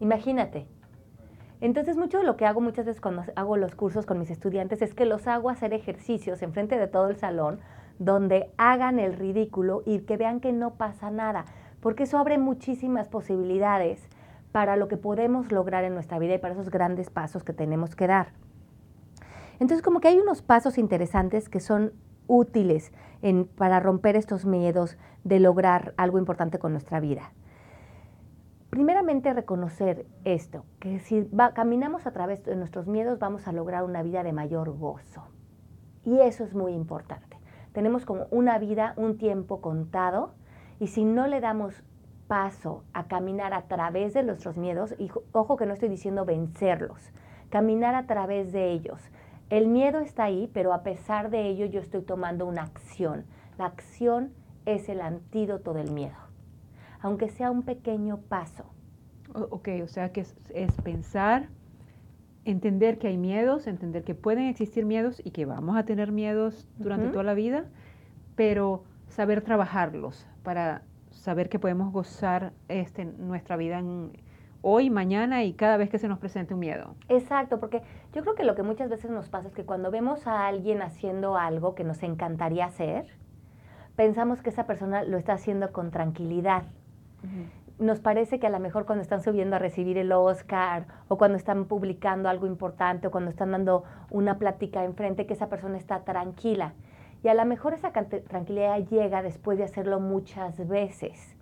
Imagínate. 0.00 0.66
Entonces, 1.60 1.96
mucho 1.96 2.18
de 2.18 2.24
lo 2.24 2.36
que 2.36 2.44
hago 2.44 2.60
muchas 2.60 2.86
veces 2.86 3.00
cuando 3.00 3.24
hago 3.34 3.56
los 3.56 3.74
cursos 3.74 4.04
con 4.04 4.18
mis 4.18 4.30
estudiantes 4.30 4.82
es 4.82 4.92
que 4.92 5.06
los 5.06 5.26
hago 5.26 5.48
hacer 5.48 5.72
ejercicios 5.72 6.42
en 6.42 6.52
frente 6.52 6.78
de 6.78 6.86
todo 6.86 7.08
el 7.08 7.16
salón 7.16 7.60
donde 7.98 8.50
hagan 8.58 8.98
el 8.98 9.14
ridículo 9.14 9.82
y 9.86 10.00
que 10.00 10.18
vean 10.18 10.40
que 10.40 10.52
no 10.52 10.74
pasa 10.74 11.10
nada 11.10 11.46
porque 11.80 12.02
eso 12.02 12.18
abre 12.18 12.36
muchísimas 12.36 13.08
posibilidades 13.08 14.08
para 14.50 14.76
lo 14.76 14.88
que 14.88 14.96
podemos 14.96 15.52
lograr 15.52 15.84
en 15.84 15.94
nuestra 15.94 16.18
vida 16.18 16.34
y 16.34 16.38
para 16.38 16.54
esos 16.54 16.70
grandes 16.70 17.10
pasos 17.10 17.44
que 17.44 17.52
tenemos 17.52 17.94
que 17.94 18.06
dar. 18.06 18.32
Entonces, 19.60 19.82
como 19.82 20.00
que 20.00 20.08
hay 20.08 20.18
unos 20.18 20.42
pasos 20.42 20.78
interesantes 20.78 21.48
que 21.48 21.60
son 21.60 21.92
útiles 22.26 22.92
para 23.56 23.80
romper 23.80 24.16
estos 24.16 24.44
miedos 24.44 24.96
de 25.24 25.40
lograr 25.40 25.94
algo 25.96 26.18
importante 26.18 26.58
con 26.58 26.72
nuestra 26.72 27.00
vida. 27.00 27.32
Primeramente, 28.70 29.32
reconocer 29.32 30.06
esto, 30.24 30.64
que 30.80 30.98
si 30.98 31.22
va, 31.22 31.54
caminamos 31.54 32.06
a 32.06 32.12
través 32.12 32.44
de 32.44 32.56
nuestros 32.56 32.86
miedos 32.86 33.18
vamos 33.18 33.48
a 33.48 33.52
lograr 33.52 33.84
una 33.84 34.02
vida 34.02 34.22
de 34.22 34.32
mayor 34.32 34.70
gozo. 34.76 35.22
Y 36.04 36.20
eso 36.20 36.44
es 36.44 36.54
muy 36.54 36.72
importante. 36.72 37.38
Tenemos 37.72 38.04
como 38.04 38.26
una 38.30 38.58
vida, 38.58 38.92
un 38.96 39.18
tiempo 39.18 39.60
contado, 39.60 40.34
y 40.78 40.88
si 40.88 41.04
no 41.04 41.26
le 41.26 41.40
damos 41.40 41.82
paso 42.28 42.84
a 42.92 43.06
caminar 43.06 43.54
a 43.54 43.62
través 43.62 44.14
de 44.14 44.22
nuestros 44.22 44.56
miedos, 44.56 44.94
y 44.98 45.10
ojo 45.32 45.56
que 45.56 45.66
no 45.66 45.72
estoy 45.72 45.88
diciendo 45.88 46.24
vencerlos, 46.24 47.12
caminar 47.50 47.94
a 47.94 48.06
través 48.06 48.52
de 48.52 48.72
ellos. 48.72 49.00
El 49.48 49.68
miedo 49.68 50.00
está 50.00 50.24
ahí, 50.24 50.50
pero 50.52 50.72
a 50.72 50.82
pesar 50.82 51.30
de 51.30 51.48
ello 51.48 51.66
yo 51.66 51.80
estoy 51.80 52.02
tomando 52.02 52.46
una 52.46 52.62
acción. 52.62 53.24
La 53.58 53.66
acción 53.66 54.32
es 54.64 54.88
el 54.88 55.00
antídoto 55.00 55.72
del 55.72 55.92
miedo, 55.92 56.16
aunque 57.00 57.28
sea 57.28 57.50
un 57.50 57.62
pequeño 57.62 58.18
paso. 58.18 58.64
Ok, 59.34 59.68
o 59.84 59.88
sea 59.88 60.12
que 60.12 60.22
es, 60.22 60.36
es 60.54 60.72
pensar, 60.82 61.48
entender 62.44 62.98
que 62.98 63.08
hay 63.08 63.18
miedos, 63.18 63.66
entender 63.66 64.02
que 64.02 64.14
pueden 64.14 64.46
existir 64.46 64.84
miedos 64.84 65.20
y 65.24 65.30
que 65.30 65.46
vamos 65.46 65.76
a 65.76 65.84
tener 65.84 66.10
miedos 66.10 66.68
durante 66.78 67.06
uh 67.06 67.08
-huh. 67.08 67.12
toda 67.12 67.24
la 67.24 67.34
vida, 67.34 67.66
pero 68.34 68.84
saber 69.08 69.42
trabajarlos 69.42 70.26
para 70.42 70.82
saber 71.10 71.48
que 71.48 71.58
podemos 71.58 71.92
gozar 71.92 72.52
este, 72.68 73.04
nuestra 73.04 73.56
vida 73.56 73.78
en, 73.78 74.12
hoy, 74.68 74.90
mañana 74.90 75.44
y 75.44 75.52
cada 75.52 75.76
vez 75.76 75.90
que 75.90 75.98
se 75.98 76.08
nos 76.08 76.18
presente 76.18 76.52
un 76.52 76.58
miedo. 76.58 76.96
Exacto, 77.08 77.60
porque 77.60 77.82
yo 78.12 78.22
creo 78.22 78.34
que 78.34 78.42
lo 78.42 78.56
que 78.56 78.64
muchas 78.64 78.90
veces 78.90 79.12
nos 79.12 79.28
pasa 79.28 79.46
es 79.46 79.54
que 79.54 79.64
cuando 79.64 79.92
vemos 79.92 80.26
a 80.26 80.48
alguien 80.48 80.82
haciendo 80.82 81.36
algo 81.36 81.76
que 81.76 81.84
nos 81.84 82.02
encantaría 82.02 82.64
hacer, 82.64 83.06
pensamos 83.94 84.42
que 84.42 84.50
esa 84.50 84.66
persona 84.66 85.04
lo 85.04 85.18
está 85.18 85.34
haciendo 85.34 85.72
con 85.72 85.92
tranquilidad. 85.92 86.64
Uh 87.22 87.26
-huh. 87.26 87.84
Nos 87.86 88.00
parece 88.00 88.40
que 88.40 88.48
a 88.48 88.50
lo 88.50 88.58
mejor 88.58 88.86
cuando 88.86 89.02
están 89.02 89.22
subiendo 89.22 89.54
a 89.54 89.60
recibir 89.60 89.98
el 89.98 90.10
Oscar 90.10 90.86
o 91.06 91.16
cuando 91.16 91.36
están 91.36 91.66
publicando 91.66 92.28
algo 92.28 92.48
importante 92.48 93.06
o 93.06 93.12
cuando 93.12 93.30
están 93.30 93.52
dando 93.52 93.84
una 94.10 94.36
plática 94.38 94.82
enfrente, 94.82 95.26
que 95.26 95.34
esa 95.34 95.48
persona 95.48 95.78
está 95.78 96.00
tranquila. 96.00 96.72
Y 97.22 97.28
a 97.28 97.34
lo 97.34 97.44
mejor 97.44 97.72
esa 97.72 97.92
tranquilidad 97.92 98.78
llega 98.88 99.22
después 99.22 99.58
de 99.58 99.64
hacerlo 99.64 100.00
muchas 100.00 100.66
veces. 100.66 101.35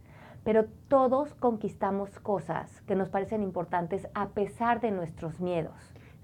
Pero 0.44 0.66
todos 0.88 1.34
conquistamos 1.34 2.18
cosas 2.20 2.82
que 2.82 2.94
nos 2.94 3.08
parecen 3.08 3.42
importantes 3.42 4.06
a 4.14 4.28
pesar 4.28 4.80
de 4.80 4.90
nuestros 4.90 5.40
miedos. 5.40 5.74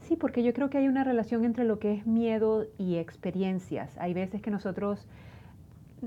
Sí, 0.03 0.17
porque 0.17 0.43
yo 0.43 0.53
creo 0.53 0.71
que 0.71 0.79
hay 0.79 0.89
una 0.89 1.05
relación 1.05 1.45
entre 1.45 1.65
lo 1.65 1.79
que 1.79 1.95
es 1.95 2.07
miedo 2.07 2.67
y 2.79 2.97
experiencias. 2.97 3.97
Hay 3.99 4.15
veces 4.15 4.43
que 4.43 4.51
nosotros 4.51 5.07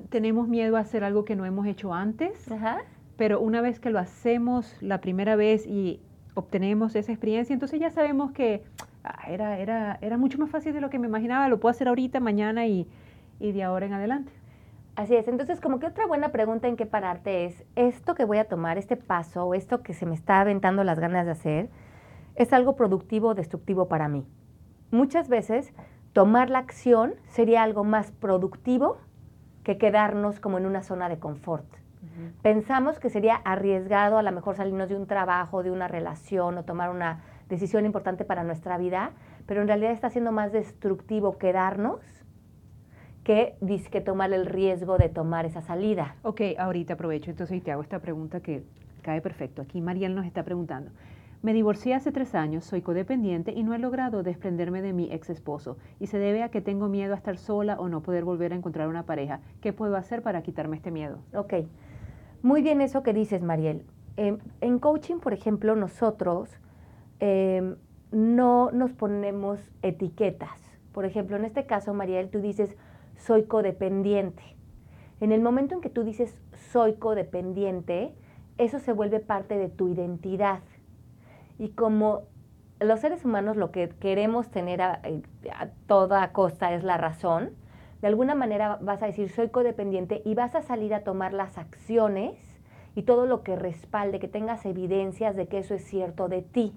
tenemos 0.09 0.47
miedo 0.47 0.77
a 0.77 0.81
hacer 0.81 1.03
algo 1.03 1.25
que 1.25 1.35
no 1.35 1.45
hemos 1.45 1.67
hecho 1.67 1.93
antes, 1.93 2.51
Ajá. 2.51 2.79
pero 3.17 3.39
una 3.39 3.61
vez 3.61 3.79
que 3.79 3.89
lo 3.89 3.99
hacemos 3.99 4.75
la 4.81 5.01
primera 5.01 5.35
vez 5.35 5.65
y 5.67 5.99
obtenemos 6.33 6.95
esa 6.95 7.11
experiencia, 7.11 7.53
entonces 7.53 7.79
ya 7.79 7.91
sabemos 7.91 8.31
que 8.31 8.63
ah, 9.03 9.19
era, 9.27 9.59
era, 9.59 9.99
era 10.01 10.17
mucho 10.17 10.39
más 10.39 10.49
fácil 10.49 10.73
de 10.73 10.81
lo 10.81 10.89
que 10.89 10.97
me 10.99 11.07
imaginaba, 11.07 11.47
lo 11.47 11.59
puedo 11.59 11.71
hacer 11.71 11.87
ahorita, 11.87 12.19
mañana 12.19 12.65
y, 12.65 12.87
y 13.39 13.51
de 13.51 13.63
ahora 13.63 13.85
en 13.85 13.93
adelante. 13.93 14.31
Así 14.95 15.15
es, 15.15 15.27
entonces 15.27 15.59
como 15.59 15.79
que 15.79 15.87
otra 15.87 16.05
buena 16.05 16.31
pregunta 16.31 16.67
en 16.67 16.75
qué 16.75 16.85
pararte 16.85 17.45
es, 17.45 17.63
esto 17.75 18.13
que 18.13 18.25
voy 18.25 18.37
a 18.37 18.47
tomar, 18.47 18.77
este 18.77 18.95
paso, 18.95 19.45
o 19.45 19.55
esto 19.55 19.81
que 19.81 19.95
se 19.95 20.05
me 20.05 20.13
está 20.13 20.39
aventando 20.39 20.83
las 20.83 20.99
ganas 20.99 21.25
de 21.25 21.31
hacer, 21.31 21.69
¿es 22.35 22.53
algo 22.53 22.75
productivo 22.75 23.29
o 23.29 23.33
destructivo 23.33 23.87
para 23.87 24.07
mí? 24.07 24.23
Muchas 24.91 25.29
veces 25.29 25.73
tomar 26.13 26.51
la 26.51 26.59
acción 26.59 27.15
sería 27.25 27.63
algo 27.63 27.83
más 27.83 28.11
productivo 28.11 28.97
que 29.63 29.79
quedarnos 29.79 30.39
como 30.39 30.59
en 30.59 30.67
una 30.67 30.83
zona 30.83 31.09
de 31.09 31.17
confort. 31.17 31.65
Pensamos 32.43 32.99
que 32.99 33.09
sería 33.09 33.35
arriesgado 33.35 34.19
a 34.19 34.23
lo 34.23 34.31
mejor 34.31 34.55
salirnos 34.55 34.89
de 34.89 34.95
un 34.95 35.07
trabajo, 35.07 35.63
de 35.63 35.71
una 35.71 35.87
relación 35.87 36.57
o 36.57 36.65
tomar 36.65 36.91
una 36.91 37.23
decisión 37.49 37.85
importante 37.85 38.25
para 38.25 38.43
nuestra 38.43 38.77
vida, 38.77 39.11
pero 39.47 39.61
en 39.61 39.67
realidad 39.67 39.91
está 39.91 40.11
siendo 40.11 40.31
más 40.31 40.51
destructivo 40.51 41.39
quedarnos 41.39 42.22
que, 43.23 43.55
que 43.91 44.01
tomar 44.01 44.33
el 44.33 44.45
riesgo 44.45 44.97
de 44.97 45.09
tomar 45.09 45.45
esa 45.45 45.61
salida. 45.61 46.15
Ok, 46.23 46.41
ahorita 46.57 46.93
aprovecho 46.93 47.31
entonces 47.31 47.57
y 47.57 47.61
te 47.61 47.71
hago 47.71 47.81
esta 47.81 47.99
pregunta 47.99 48.41
que 48.41 48.63
cae 49.01 49.21
perfecto. 49.21 49.61
Aquí 49.61 49.81
Mariel 49.81 50.15
nos 50.15 50.25
está 50.25 50.43
preguntando. 50.43 50.91
Me 51.41 51.53
divorcié 51.53 51.93
hace 51.93 52.13
tres 52.13 52.35
años, 52.35 52.63
soy 52.63 52.81
codependiente 52.81 53.51
y 53.51 53.63
no 53.63 53.73
he 53.73 53.79
logrado 53.79 54.23
desprenderme 54.23 54.81
de 54.81 54.93
mi 54.93 55.11
ex 55.11 55.29
esposo. 55.29 55.77
Y 55.99 56.07
se 56.07 56.17
debe 56.17 56.41
a 56.41 56.49
que 56.49 56.61
tengo 56.61 56.87
miedo 56.87 57.13
a 57.13 57.17
estar 57.17 57.37
sola 57.37 57.77
o 57.79 57.89
no 57.89 58.01
poder 58.01 58.23
volver 58.23 58.53
a 58.53 58.55
encontrar 58.55 58.87
una 58.87 59.03
pareja. 59.03 59.41
¿Qué 59.59 59.73
puedo 59.73 59.97
hacer 59.97 60.21
para 60.21 60.41
quitarme 60.41 60.77
este 60.77 60.89
miedo? 60.89 61.19
Ok, 61.33 61.53
muy 62.41 62.61
bien 62.61 62.79
eso 62.79 63.03
que 63.03 63.11
dices, 63.11 63.41
Mariel. 63.41 63.83
Eh, 64.15 64.37
en 64.61 64.79
coaching, 64.79 65.17
por 65.17 65.33
ejemplo, 65.33 65.75
nosotros 65.75 66.49
eh, 67.19 67.75
no 68.11 68.71
nos 68.71 68.93
ponemos 68.93 69.59
etiquetas. 69.81 70.57
Por 70.93 71.03
ejemplo, 71.03 71.35
en 71.35 71.43
este 71.43 71.65
caso, 71.65 71.93
Mariel, 71.93 72.29
tú 72.29 72.39
dices, 72.39 72.77
soy 73.25 73.43
codependiente. 73.43 74.43
En 75.19 75.31
el 75.31 75.41
momento 75.41 75.75
en 75.75 75.81
que 75.81 75.89
tú 75.89 76.03
dices, 76.03 76.35
soy 76.71 76.95
codependiente, 76.95 78.13
eso 78.57 78.79
se 78.79 78.93
vuelve 78.93 79.19
parte 79.19 79.57
de 79.57 79.69
tu 79.69 79.87
identidad. 79.87 80.59
Y 81.57 81.69
como 81.69 82.23
los 82.79 82.99
seres 82.99 83.23
humanos 83.23 83.55
lo 83.55 83.71
que 83.71 83.89
queremos 83.89 84.49
tener 84.51 84.81
a, 84.81 85.01
a, 85.53 85.67
toda 85.87 86.31
costa 86.33 86.73
es 86.73 86.83
la 86.83 86.97
razón, 86.97 87.51
de 88.01 88.07
alguna 88.07 88.35
manera 88.35 88.77
vas 88.81 89.01
a 89.01 89.05
decir 89.05 89.29
soy 89.29 89.49
codependiente 89.49 90.21
y 90.25 90.35
vas 90.35 90.55
a 90.55 90.61
salir 90.61 90.93
a 90.93 91.03
tomar 91.03 91.31
las 91.33 91.57
acciones 91.57 92.37
y 92.95 93.03
todo 93.03 93.25
lo 93.25 93.43
que 93.43 93.55
respalde, 93.55 94.19
que 94.19 94.27
tengas 94.27 94.65
evidencias 94.65 95.35
de 95.35 95.47
que 95.47 95.59
eso 95.59 95.73
es 95.73 95.85
cierto 95.85 96.27
de 96.27 96.41
ti. 96.41 96.73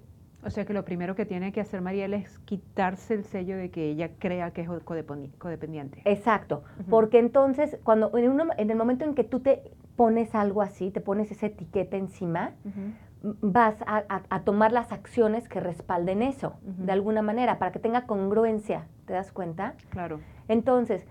O 0.46 0.50
sea 0.50 0.64
que 0.64 0.72
lo 0.72 0.84
primero 0.84 1.16
que 1.16 1.26
tiene 1.26 1.52
que 1.52 1.60
hacer 1.60 1.80
Mariel 1.82 2.14
es 2.14 2.38
quitarse 2.40 3.14
el 3.14 3.24
sello 3.24 3.56
de 3.56 3.70
que 3.70 3.90
ella 3.90 4.10
crea 4.18 4.52
que 4.52 4.62
es 4.62 4.68
codependiente. 4.84 6.00
Exacto, 6.04 6.62
uh 6.62 6.82
-huh. 6.82 6.86
porque 6.88 7.18
entonces 7.18 7.76
cuando 7.82 8.16
en, 8.16 8.30
uno, 8.30 8.44
en, 8.56 8.70
el 8.70 8.76
momento 8.76 9.04
en 9.04 9.14
que 9.14 9.24
tú 9.24 9.40
te 9.40 9.62
pones 9.96 10.34
algo 10.34 10.62
así, 10.62 10.90
te 10.92 11.00
pones 11.00 11.32
esa 11.32 11.46
etiqueta 11.46 11.96
encima, 11.96 12.52
uh 12.64 12.68
-huh 12.68 12.92
vas 13.40 13.82
a, 13.86 14.04
a, 14.08 14.22
a, 14.28 14.40
tomar 14.44 14.70
las 14.72 14.92
acciones 14.92 15.48
que 15.48 15.58
respalden 15.58 16.22
eso, 16.22 16.54
uh 16.62 16.70
-huh. 16.70 16.84
de 16.86 16.92
alguna 16.92 17.22
manera, 17.22 17.58
para 17.58 17.72
que 17.72 17.80
tenga 17.80 18.06
congruencia, 18.06 18.86
¿te 19.06 19.14
das 19.14 19.32
cuenta? 19.32 19.74
Claro. 19.90 20.20
Entonces, 20.46 21.06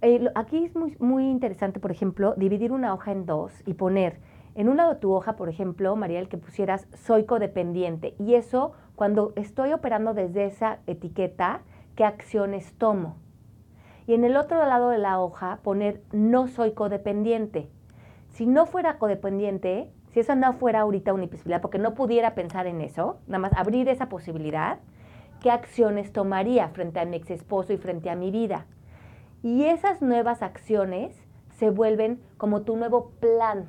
eh, 0.00 0.28
aquí 0.34 0.64
es 0.64 0.74
muy, 0.74 0.96
muy 0.98 1.30
interesante, 1.30 1.78
por 1.78 1.92
ejemplo, 1.92 2.34
dividir 2.36 2.72
una 2.72 2.92
hoja 2.92 3.12
en 3.12 3.26
dos 3.26 3.52
y 3.66 3.74
poner 3.74 4.18
en 4.54 4.68
un 4.68 4.76
lado 4.76 4.94
de 4.94 5.00
tu 5.00 5.12
hoja, 5.12 5.36
por 5.36 5.48
ejemplo, 5.48 5.96
Mariel, 5.96 6.28
que 6.28 6.38
pusieras 6.38 6.86
soy 6.94 7.24
codependiente. 7.24 8.14
Y 8.18 8.34
eso, 8.34 8.72
cuando 8.94 9.32
estoy 9.36 9.72
operando 9.72 10.14
desde 10.14 10.44
esa 10.44 10.80
etiqueta, 10.86 11.62
¿qué 11.96 12.04
acciones 12.04 12.74
tomo? 12.76 13.16
Y 14.06 14.14
en 14.14 14.24
el 14.24 14.36
otro 14.36 14.58
lado 14.66 14.90
de 14.90 14.98
la 14.98 15.20
hoja, 15.20 15.60
poner 15.62 16.02
no 16.12 16.48
soy 16.48 16.72
codependiente. 16.72 17.70
Si 18.30 18.46
no 18.46 18.66
fuera 18.66 18.98
codependiente, 18.98 19.90
si 20.12 20.20
eso 20.20 20.34
no 20.34 20.52
fuera 20.52 20.80
ahorita 20.80 21.12
una 21.14 21.28
porque 21.60 21.78
no 21.78 21.94
pudiera 21.94 22.34
pensar 22.34 22.66
en 22.66 22.80
eso, 22.80 23.18
nada 23.26 23.38
más 23.38 23.52
abrir 23.54 23.88
esa 23.88 24.08
posibilidad, 24.08 24.78
¿qué 25.40 25.50
acciones 25.50 26.12
tomaría 26.12 26.68
frente 26.68 27.00
a 27.00 27.04
mi 27.04 27.16
ex 27.16 27.30
esposo 27.30 27.72
y 27.72 27.78
frente 27.78 28.10
a 28.10 28.16
mi 28.16 28.30
vida? 28.30 28.66
Y 29.42 29.64
esas 29.64 30.02
nuevas 30.02 30.42
acciones 30.42 31.16
se 31.50 31.70
vuelven 31.70 32.20
como 32.36 32.62
tu 32.62 32.76
nuevo 32.76 33.12
plan. 33.20 33.66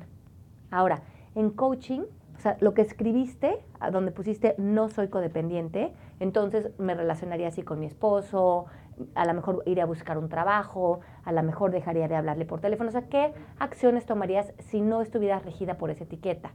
Ahora, 0.74 1.02
en 1.36 1.50
coaching, 1.50 2.00
o 2.36 2.40
sea, 2.40 2.56
lo 2.60 2.74
que 2.74 2.82
escribiste, 2.82 3.60
donde 3.92 4.10
pusiste 4.10 4.56
no 4.58 4.88
soy 4.88 5.06
codependiente, 5.06 5.92
entonces 6.18 6.68
me 6.78 6.94
relacionaría 6.94 7.46
así 7.46 7.62
con 7.62 7.78
mi 7.78 7.86
esposo, 7.86 8.66
a 9.14 9.24
lo 9.24 9.34
mejor 9.34 9.62
iría 9.66 9.84
a 9.84 9.86
buscar 9.86 10.18
un 10.18 10.28
trabajo, 10.28 10.98
a 11.22 11.30
lo 11.30 11.44
mejor 11.44 11.70
dejaría 11.70 12.08
de 12.08 12.16
hablarle 12.16 12.44
por 12.44 12.60
teléfono. 12.60 12.88
O 12.88 12.92
sea, 12.92 13.08
¿qué 13.08 13.32
acciones 13.60 14.04
tomarías 14.04 14.52
si 14.58 14.80
no 14.80 15.00
estuvieras 15.00 15.44
regida 15.44 15.78
por 15.78 15.90
esa 15.90 16.02
etiqueta? 16.02 16.50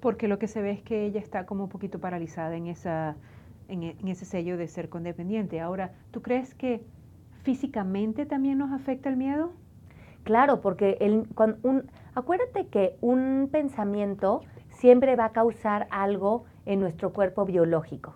Porque 0.00 0.28
lo 0.28 0.38
que 0.38 0.46
se 0.46 0.62
ve 0.62 0.70
es 0.70 0.82
que 0.82 1.04
ella 1.04 1.18
está 1.18 1.46
como 1.46 1.64
un 1.64 1.68
poquito 1.68 1.98
paralizada 1.98 2.54
en, 2.54 2.68
esa, 2.68 3.16
en, 3.66 3.82
en 3.82 4.06
ese 4.06 4.24
sello 4.24 4.56
de 4.56 4.68
ser 4.68 4.88
codependiente. 4.88 5.60
Ahora, 5.60 5.94
¿tú 6.12 6.22
crees 6.22 6.54
que 6.54 6.84
físicamente 7.42 8.24
también 8.24 8.58
nos 8.58 8.70
afecta 8.70 9.08
el 9.08 9.16
miedo? 9.16 9.50
Claro, 10.26 10.60
porque 10.60 10.98
el, 11.00 11.28
cuando 11.36 11.56
un, 11.62 11.88
acuérdate 12.16 12.66
que 12.66 12.96
un 13.00 13.48
pensamiento 13.52 14.40
siempre 14.70 15.14
va 15.14 15.26
a 15.26 15.32
causar 15.32 15.86
algo 15.90 16.44
en 16.64 16.80
nuestro 16.80 17.12
cuerpo 17.12 17.44
biológico. 17.44 18.14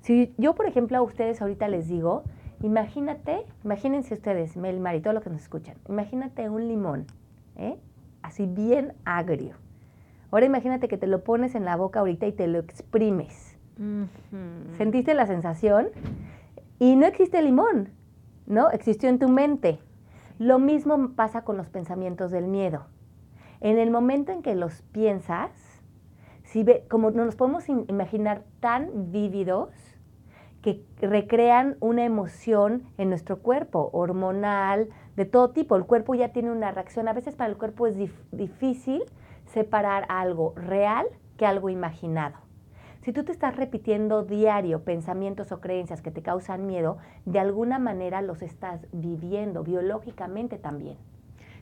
Si 0.00 0.34
yo, 0.38 0.54
por 0.54 0.66
ejemplo, 0.66 0.98
a 0.98 1.02
ustedes 1.02 1.40
ahorita 1.40 1.68
les 1.68 1.86
digo, 1.86 2.24
imagínate, 2.62 3.44
imagínense 3.62 4.14
ustedes, 4.14 4.56
Mel, 4.56 4.80
Mari, 4.80 5.00
todo 5.00 5.12
lo 5.12 5.20
que 5.20 5.30
nos 5.30 5.42
escuchan, 5.42 5.76
imagínate 5.88 6.48
un 6.48 6.66
limón, 6.66 7.06
¿eh? 7.56 7.78
así 8.22 8.46
bien 8.46 8.94
agrio. 9.04 9.56
Ahora 10.30 10.46
imagínate 10.46 10.88
que 10.88 10.96
te 10.96 11.06
lo 11.06 11.22
pones 11.22 11.54
en 11.54 11.64
la 11.64 11.76
boca 11.76 12.00
ahorita 12.00 12.26
y 12.26 12.32
te 12.32 12.48
lo 12.48 12.58
exprimes. 12.58 13.56
Uh 13.78 14.06
-huh. 14.32 14.76
¿Sentiste 14.76 15.14
la 15.14 15.26
sensación? 15.26 15.88
Y 16.78 16.96
no 16.96 17.06
existe 17.06 17.40
limón, 17.42 17.90
¿no? 18.46 18.70
Existió 18.70 19.08
en 19.10 19.18
tu 19.18 19.28
mente. 19.28 19.78
Lo 20.38 20.58
mismo 20.58 21.10
pasa 21.14 21.42
con 21.42 21.56
los 21.56 21.68
pensamientos 21.68 22.32
del 22.32 22.48
miedo. 22.48 22.86
En 23.64 23.78
el 23.78 23.90
momento 23.90 24.30
en 24.30 24.42
que 24.42 24.54
los 24.54 24.82
piensas, 24.92 25.50
si 26.42 26.64
ve, 26.64 26.84
como 26.90 27.10
nos 27.12 27.34
podemos 27.34 27.66
imaginar 27.70 28.42
tan 28.60 29.10
vívidos 29.10 29.70
que 30.60 30.84
recrean 31.00 31.78
una 31.80 32.04
emoción 32.04 32.82
en 32.98 33.08
nuestro 33.08 33.38
cuerpo, 33.38 33.88
hormonal, 33.94 34.90
de 35.16 35.24
todo 35.24 35.52
tipo. 35.52 35.76
El 35.76 35.86
cuerpo 35.86 36.14
ya 36.14 36.28
tiene 36.28 36.52
una 36.52 36.72
reacción. 36.72 37.08
A 37.08 37.14
veces 37.14 37.36
para 37.36 37.48
el 37.48 37.56
cuerpo 37.56 37.86
es 37.86 37.96
dif 37.96 38.12
difícil 38.32 39.02
separar 39.46 40.04
algo 40.10 40.52
real 40.56 41.06
que 41.38 41.46
algo 41.46 41.70
imaginado. 41.70 42.36
Si 43.00 43.14
tú 43.14 43.24
te 43.24 43.32
estás 43.32 43.56
repitiendo 43.56 44.24
diario 44.24 44.84
pensamientos 44.84 45.52
o 45.52 45.62
creencias 45.62 46.02
que 46.02 46.10
te 46.10 46.20
causan 46.20 46.66
miedo, 46.66 46.98
de 47.24 47.38
alguna 47.38 47.78
manera 47.78 48.20
los 48.20 48.42
estás 48.42 48.86
viviendo 48.92 49.64
biológicamente 49.64 50.58
también. 50.58 50.98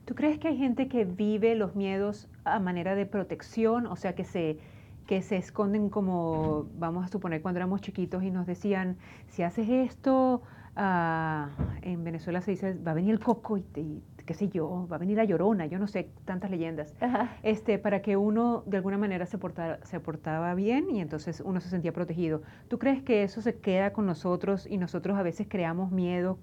¿Tú 0.05 0.15
crees 0.15 0.39
que 0.39 0.49
hay 0.49 0.57
gente 0.57 0.89
que 0.89 1.05
vive 1.05 1.55
los 1.55 1.77
miedos 1.77 2.29
a 2.45 2.59
manera 2.59 2.95
de 2.95 3.07
protección? 3.07 3.87
O 3.87 3.97
sea, 3.97 4.15
que 4.15 4.25
se, 4.25 4.59
que 5.07 5.23
se 5.23 5.37
esconden 5.37 5.91
como, 5.91 6.67
vamos 6.79 7.05
a 7.05 7.09
suponer, 7.09 7.41
cuando 7.41 7.59
éramos 7.59 7.81
chiquitos 7.81 8.23
y 8.25 8.31
nos 8.31 8.47
decían, 8.47 8.97
si 9.29 9.43
haces 9.43 9.69
esto, 9.69 10.43
uh, 10.77 11.49
en 11.83 12.03
Venezuela 12.03 12.41
se 12.41 12.51
dice, 12.51 12.75
va 12.75 12.93
a 12.93 12.95
venir 12.95 13.13
el 13.13 13.21
coco 13.21 13.59
y, 13.59 13.65
y 13.77 14.03
qué 14.27 14.35
sé 14.35 14.49
yo, 14.49 14.87
va 14.91 14.97
a 14.97 14.99
venir 14.99 15.17
la 15.17 15.25
llorona, 15.25 15.67
yo 15.67 15.79
no 15.79 15.87
sé, 15.87 16.11
tantas 16.25 16.51
leyendas, 16.51 16.95
Ajá. 17.01 17.31
este, 17.43 17.79
para 17.79 18.03
que 18.03 18.17
uno 18.17 18.63
de 18.67 18.77
alguna 18.77 18.99
manera 18.99 19.27
se 19.27 19.39
portara, 19.39 19.79
se 19.85 20.01
portaba 20.01 20.55
bien 20.55 20.91
y 20.91 21.01
entonces 21.01 21.43
uno 21.45 21.61
se 21.61 21.69
sentía 21.69 21.93
protegido. 21.93 22.43
¿Tú 22.69 22.79
crees 22.79 23.03
que 23.03 23.23
eso 23.23 23.41
se 23.41 23.57
queda 23.57 23.93
con 23.93 24.07
nosotros 24.07 24.67
y 24.69 24.79
nosotros 24.79 25.17
a 25.17 25.23
veces 25.23 25.47
creamos 25.49 25.91
miedo 25.91 26.39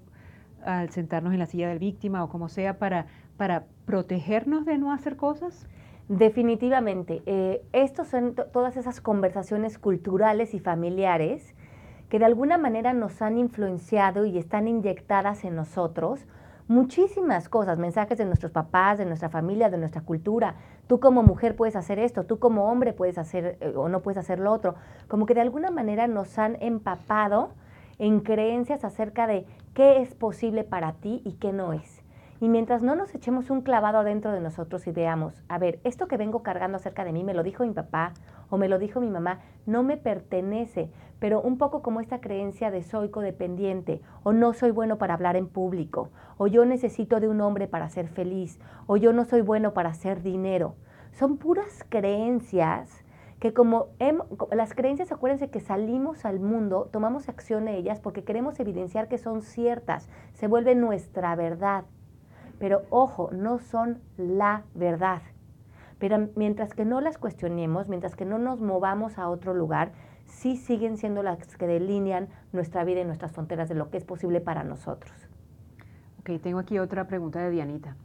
al 0.63 0.89
sentarnos 0.89 1.31
en 1.33 1.39
la 1.39 1.45
silla 1.45 1.69
del 1.69 1.79
víctima 1.79 2.23
o 2.23 2.29
como 2.29 2.49
sea 2.49 2.77
para, 2.79 3.07
para 3.39 3.63
protegernos 3.85 4.65
de 4.65 4.77
no 4.77 4.91
hacer 4.91 5.15
cosas? 5.15 5.65
Definitivamente. 6.09 7.23
Eh, 7.25 7.63
estos 7.71 8.09
son 8.09 8.35
todas 8.51 8.75
esas 8.75 8.99
conversaciones 8.99 9.79
culturales 9.79 10.53
y 10.53 10.59
familiares 10.59 11.55
que 12.09 12.19
de 12.19 12.25
alguna 12.25 12.57
manera 12.57 12.91
nos 12.91 13.21
han 13.21 13.37
influenciado 13.37 14.25
y 14.25 14.37
están 14.37 14.67
inyectadas 14.67 15.45
en 15.45 15.55
nosotros 15.55 16.27
muchísimas 16.67 17.47
cosas, 17.47 17.79
mensajes 17.79 18.17
de 18.17 18.25
nuestros 18.25 18.51
papás, 18.51 18.97
de 18.97 19.05
nuestra 19.05 19.29
familia, 19.29 19.69
de 19.69 19.77
nuestra 19.77 20.01
cultura. 20.01 20.55
Tú 20.87 20.99
como 20.99 21.23
mujer 21.23 21.55
puedes 21.55 21.77
hacer 21.77 21.97
esto, 21.97 22.25
tú 22.25 22.39
como 22.39 22.69
hombre 22.69 22.91
puedes 22.91 23.17
hacer 23.17 23.57
eh, 23.61 23.73
o 23.73 23.87
no 23.87 24.01
puedes 24.01 24.17
hacer 24.17 24.39
lo 24.39 24.51
otro. 24.51 24.75
Como 25.07 25.25
que 25.25 25.33
de 25.33 25.41
alguna 25.41 25.71
manera 25.71 26.07
nos 26.07 26.37
han 26.37 26.57
empapado 26.61 27.51
en 27.99 28.19
creencias 28.19 28.83
acerca 28.83 29.27
de 29.27 29.45
qué 29.73 30.01
es 30.01 30.13
posible 30.13 30.65
para 30.65 30.91
ti 30.91 31.21
y 31.23 31.33
qué 31.33 31.53
no 31.53 31.71
es. 31.71 31.98
Y 32.41 32.47
mientras 32.47 32.81
no 32.81 32.95
nos 32.95 33.13
echemos 33.13 33.49
un 33.49 33.61
clavado 33.61 33.97
adentro 33.97 34.31
de 34.31 34.39
nosotros 34.39 34.87
y 34.87 34.91
veamos, 34.91 35.43
a 35.49 35.57
ver, 35.57 35.79
esto 35.83 36.07
que 36.07 36.15
vengo 36.15 36.41
cargando 36.41 36.77
acerca 36.77 37.03
de 37.03 37.11
mí 37.11 37.23
me 37.23 37.33
lo 37.33 37.43
dijo 37.43 37.65
mi 37.65 37.73
papá 37.73 38.13
o 38.49 38.57
me 38.57 38.69
lo 38.69 38.79
dijo 38.79 39.01
mi 39.01 39.09
mamá, 39.09 39.39
no 39.65 39.83
me 39.83 39.97
pertenece, 39.97 40.89
pero 41.19 41.41
un 41.41 41.57
poco 41.57 41.81
como 41.81 41.99
esta 41.99 42.21
creencia 42.21 42.71
de 42.71 42.81
soy 42.81 43.09
codependiente 43.09 44.01
o 44.23 44.31
no 44.31 44.53
soy 44.53 44.71
bueno 44.71 44.97
para 44.97 45.15
hablar 45.15 45.35
en 45.35 45.47
público 45.47 46.09
o 46.37 46.47
yo 46.47 46.63
necesito 46.63 47.19
de 47.19 47.27
un 47.27 47.41
hombre 47.41 47.67
para 47.67 47.89
ser 47.89 48.07
feliz 48.07 48.57
o 48.87 48.95
yo 48.95 49.11
no 49.11 49.25
soy 49.25 49.41
bueno 49.41 49.73
para 49.73 49.89
hacer 49.89 50.23
dinero. 50.23 50.75
Son 51.11 51.37
puras 51.37 51.85
creencias 51.89 53.03
que 53.39 53.53
como 53.53 53.87
las 54.51 54.73
creencias, 54.73 55.11
acuérdense 55.11 55.49
que 55.49 55.59
salimos 55.59 56.25
al 56.25 56.39
mundo, 56.39 56.89
tomamos 56.91 57.29
acción 57.29 57.67
en 57.67 57.75
ellas 57.75 57.99
porque 57.99 58.23
queremos 58.23 58.59
evidenciar 58.59 59.07
que 59.07 59.17
son 59.17 59.41
ciertas, 59.41 60.09
se 60.33 60.47
vuelve 60.47 60.75
nuestra 60.75 61.35
verdad. 61.35 61.85
Pero 62.59 62.83
ojo, 62.89 63.29
no 63.31 63.59
son 63.59 63.99
la 64.17 64.63
verdad. 64.75 65.21
Pero 65.97 66.29
mientras 66.35 66.73
que 66.73 66.85
no 66.85 67.01
las 67.01 67.17
cuestionemos, 67.17 67.89
mientras 67.89 68.15
que 68.15 68.25
no 68.25 68.37
nos 68.37 68.61
movamos 68.61 69.17
a 69.17 69.29
otro 69.29 69.53
lugar, 69.53 69.91
sí 70.25 70.55
siguen 70.55 70.97
siendo 70.97 71.23
las 71.23 71.57
que 71.57 71.67
delinean 71.67 72.29
nuestra 72.53 72.83
vida 72.83 73.01
y 73.01 73.05
nuestras 73.05 73.31
fronteras 73.31 73.69
de 73.69 73.75
lo 73.75 73.89
que 73.89 73.97
es 73.97 74.05
posible 74.05 74.41
para 74.41 74.63
nosotros. 74.63 75.13
Ok, 76.19 76.41
tengo 76.41 76.59
aquí 76.59 76.79
otra 76.79 77.07
pregunta 77.07 77.39
de 77.39 77.49
Dianita. 77.49 77.95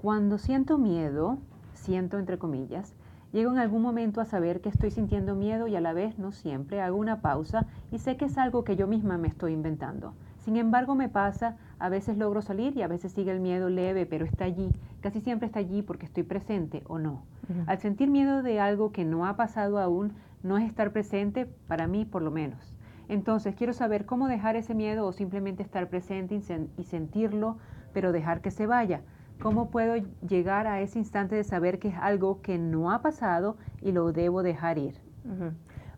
Cuando 0.00 0.38
siento 0.38 0.78
miedo, 0.78 1.38
siento 1.74 2.18
entre 2.18 2.38
comillas, 2.38 2.94
Llego 3.32 3.52
en 3.52 3.58
algún 3.58 3.82
momento 3.82 4.20
a 4.20 4.24
saber 4.24 4.60
que 4.60 4.68
estoy 4.68 4.90
sintiendo 4.90 5.36
miedo 5.36 5.68
y 5.68 5.76
a 5.76 5.80
la 5.80 5.92
vez 5.92 6.18
no 6.18 6.32
siempre 6.32 6.80
hago 6.80 6.96
una 6.96 7.20
pausa 7.20 7.66
y 7.92 7.98
sé 7.98 8.16
que 8.16 8.24
es 8.24 8.36
algo 8.36 8.64
que 8.64 8.74
yo 8.74 8.88
misma 8.88 9.18
me 9.18 9.28
estoy 9.28 9.52
inventando. 9.52 10.14
Sin 10.40 10.56
embargo, 10.56 10.94
me 10.94 11.08
pasa, 11.08 11.56
a 11.78 11.88
veces 11.88 12.16
logro 12.16 12.42
salir 12.42 12.76
y 12.76 12.82
a 12.82 12.88
veces 12.88 13.12
sigue 13.12 13.30
el 13.30 13.40
miedo 13.40 13.68
leve, 13.68 14.06
pero 14.06 14.24
está 14.24 14.44
allí. 14.44 14.72
Casi 15.00 15.20
siempre 15.20 15.46
está 15.46 15.58
allí 15.58 15.82
porque 15.82 16.06
estoy 16.06 16.22
presente 16.22 16.82
o 16.86 16.98
no. 16.98 17.24
Al 17.66 17.78
sentir 17.78 18.08
miedo 18.08 18.42
de 18.42 18.60
algo 18.60 18.92
que 18.92 19.04
no 19.04 19.26
ha 19.26 19.36
pasado 19.36 19.80
aún, 19.80 20.12
no 20.42 20.56
es 20.56 20.64
estar 20.64 20.92
presente, 20.92 21.46
para 21.66 21.86
mí 21.88 22.04
por 22.04 22.22
lo 22.22 22.30
menos. 22.30 22.74
Entonces, 23.08 23.56
quiero 23.56 23.72
saber 23.72 24.06
cómo 24.06 24.28
dejar 24.28 24.54
ese 24.54 24.72
miedo 24.72 25.04
o 25.04 25.12
simplemente 25.12 25.64
estar 25.64 25.88
presente 25.88 26.36
y, 26.76 26.84
sentirlo, 26.84 27.58
pero 27.92 28.12
dejar 28.12 28.40
que 28.40 28.52
se 28.52 28.66
vaya. 28.66 29.02
¿Cómo 29.42 29.70
puedo 29.70 29.96
llegar 30.26 30.68
a 30.68 30.80
ese 30.80 31.00
instante 31.00 31.34
de 31.34 31.42
saber 31.42 31.80
que 31.80 31.88
es 31.88 31.96
algo 31.96 32.40
que 32.40 32.56
no 32.56 32.92
ha 32.92 33.02
pasado 33.02 33.56
y 33.82 33.90
lo 33.90 34.12
debo 34.12 34.42
dejar 34.44 34.78
ir? 34.78 34.94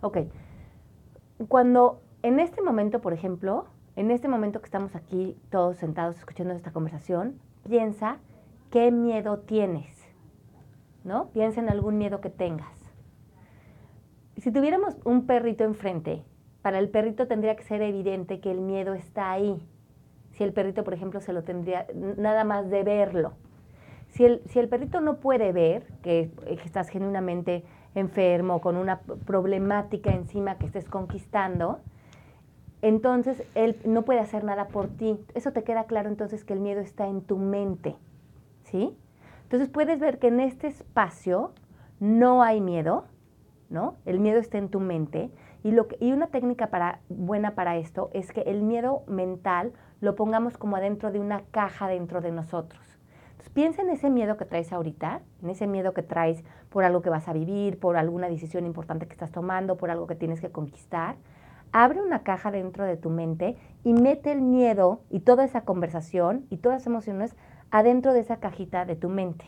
Ok. 0.00 0.18
Cuando 1.48 2.00
en 2.22 2.40
este 2.40 2.62
momento, 2.62 3.00
por 3.00 3.12
ejemplo, 3.12 3.66
en 3.96 4.10
este 4.10 4.28
momento 4.28 4.60
que 4.60 4.66
estamos 4.66 4.94
aquí 4.94 5.36
todos 5.50 5.76
sentados 5.76 6.16
escuchando 6.18 6.54
esta 6.54 6.72
conversación, 6.72 7.38
piensa 7.68 8.18
qué 8.70 8.90
miedo 8.90 9.40
tienes, 9.40 9.96
¿no? 11.04 11.28
Piensa 11.30 11.60
en 11.60 11.68
algún 11.68 11.98
miedo 11.98 12.20
que 12.20 12.30
tengas. 12.30 12.78
Si 14.36 14.50
tuviéramos 14.50 14.96
un 15.04 15.26
perrito 15.26 15.64
enfrente, 15.64 16.24
para 16.62 16.78
el 16.78 16.88
perrito 16.88 17.26
tendría 17.26 17.56
que 17.56 17.64
ser 17.64 17.82
evidente 17.82 18.40
que 18.40 18.50
el 18.50 18.60
miedo 18.60 18.94
está 18.94 19.30
ahí 19.30 19.66
si 20.32 20.44
el 20.44 20.52
perrito, 20.52 20.82
por 20.84 20.94
ejemplo, 20.94 21.20
se 21.20 21.32
lo 21.32 21.42
tendría 21.42 21.86
nada 21.94 22.44
más 22.44 22.70
de 22.70 22.82
verlo. 22.82 23.34
Si 24.08 24.24
el, 24.24 24.42
si 24.46 24.58
el 24.58 24.68
perrito 24.68 25.00
no 25.00 25.16
puede 25.16 25.52
ver 25.52 25.86
que, 26.02 26.30
estás 26.64 26.88
genuinamente 26.88 27.64
enfermo, 27.94 28.60
con 28.60 28.76
una 28.76 29.00
problemática 29.00 30.10
encima 30.10 30.56
que 30.56 30.66
estés 30.66 30.88
conquistando, 30.88 31.80
entonces 32.82 33.44
él 33.54 33.76
no 33.84 34.02
puede 34.02 34.20
hacer 34.20 34.44
nada 34.44 34.68
por 34.68 34.88
ti. 34.88 35.16
Eso 35.34 35.52
te 35.52 35.62
queda 35.62 35.84
claro 35.84 36.08
entonces 36.08 36.44
que 36.44 36.52
el 36.52 36.60
miedo 36.60 36.80
está 36.80 37.06
en 37.06 37.22
tu 37.22 37.38
mente, 37.38 37.96
¿sí? 38.64 38.96
Entonces 39.44 39.68
puedes 39.68 40.00
ver 40.00 40.18
que 40.18 40.28
en 40.28 40.40
este 40.40 40.66
espacio 40.66 41.52
no 42.00 42.42
hay 42.42 42.60
miedo, 42.60 43.04
¿no? 43.70 43.96
El 44.04 44.18
miedo 44.18 44.40
está 44.40 44.58
en 44.58 44.68
tu 44.68 44.80
mente. 44.80 45.30
Y, 45.62 45.70
lo 45.70 45.86
y 46.00 46.10
una 46.12 46.26
técnica 46.26 46.66
para, 46.66 46.98
buena 47.08 47.54
para 47.54 47.76
esto 47.76 48.10
es 48.12 48.32
que 48.32 48.40
el 48.42 48.62
miedo 48.62 49.04
mental 49.06 49.72
lo 50.00 50.16
pongamos 50.16 50.58
como 50.58 50.76
adentro 50.76 51.12
de 51.12 51.20
una 51.20 51.42
caja 51.52 51.86
dentro 51.86 52.20
de 52.20 52.32
nosotros. 52.32 52.82
Entonces 53.30 53.50
piensa 53.50 53.82
en 53.82 53.90
ese 53.90 54.10
miedo 54.10 54.36
que 54.36 54.44
traes 54.44 54.72
ahorita, 54.72 55.20
en 55.40 55.50
ese 55.50 55.68
miedo 55.68 55.94
que 55.94 56.02
traes 56.02 56.42
por 56.68 56.82
algo 56.82 57.02
que 57.02 57.10
vas 57.10 57.28
a 57.28 57.32
vivir, 57.32 57.78
por 57.78 57.96
alguna 57.96 58.28
decisión 58.28 58.66
importante 58.66 59.06
que 59.06 59.12
estás 59.12 59.30
tomando, 59.30 59.76
por 59.76 59.90
algo 59.90 60.08
que 60.08 60.16
tienes 60.16 60.40
que 60.40 60.50
conquistar. 60.50 61.14
Abre 61.72 62.02
una 62.02 62.22
caja 62.22 62.50
dentro 62.50 62.84
de 62.84 62.96
tu 62.96 63.10
mente 63.10 63.56
y 63.82 63.94
mete 63.94 64.30
el 64.30 64.42
miedo 64.42 65.02
y 65.10 65.20
toda 65.20 65.44
esa 65.44 65.62
conversación 65.62 66.46
y 66.50 66.58
todas 66.58 66.80
las 66.80 66.86
emociones 66.86 67.34
adentro 67.70 68.12
de 68.12 68.20
esa 68.20 68.36
cajita 68.36 68.84
de 68.84 68.96
tu 68.96 69.08
mente. 69.08 69.46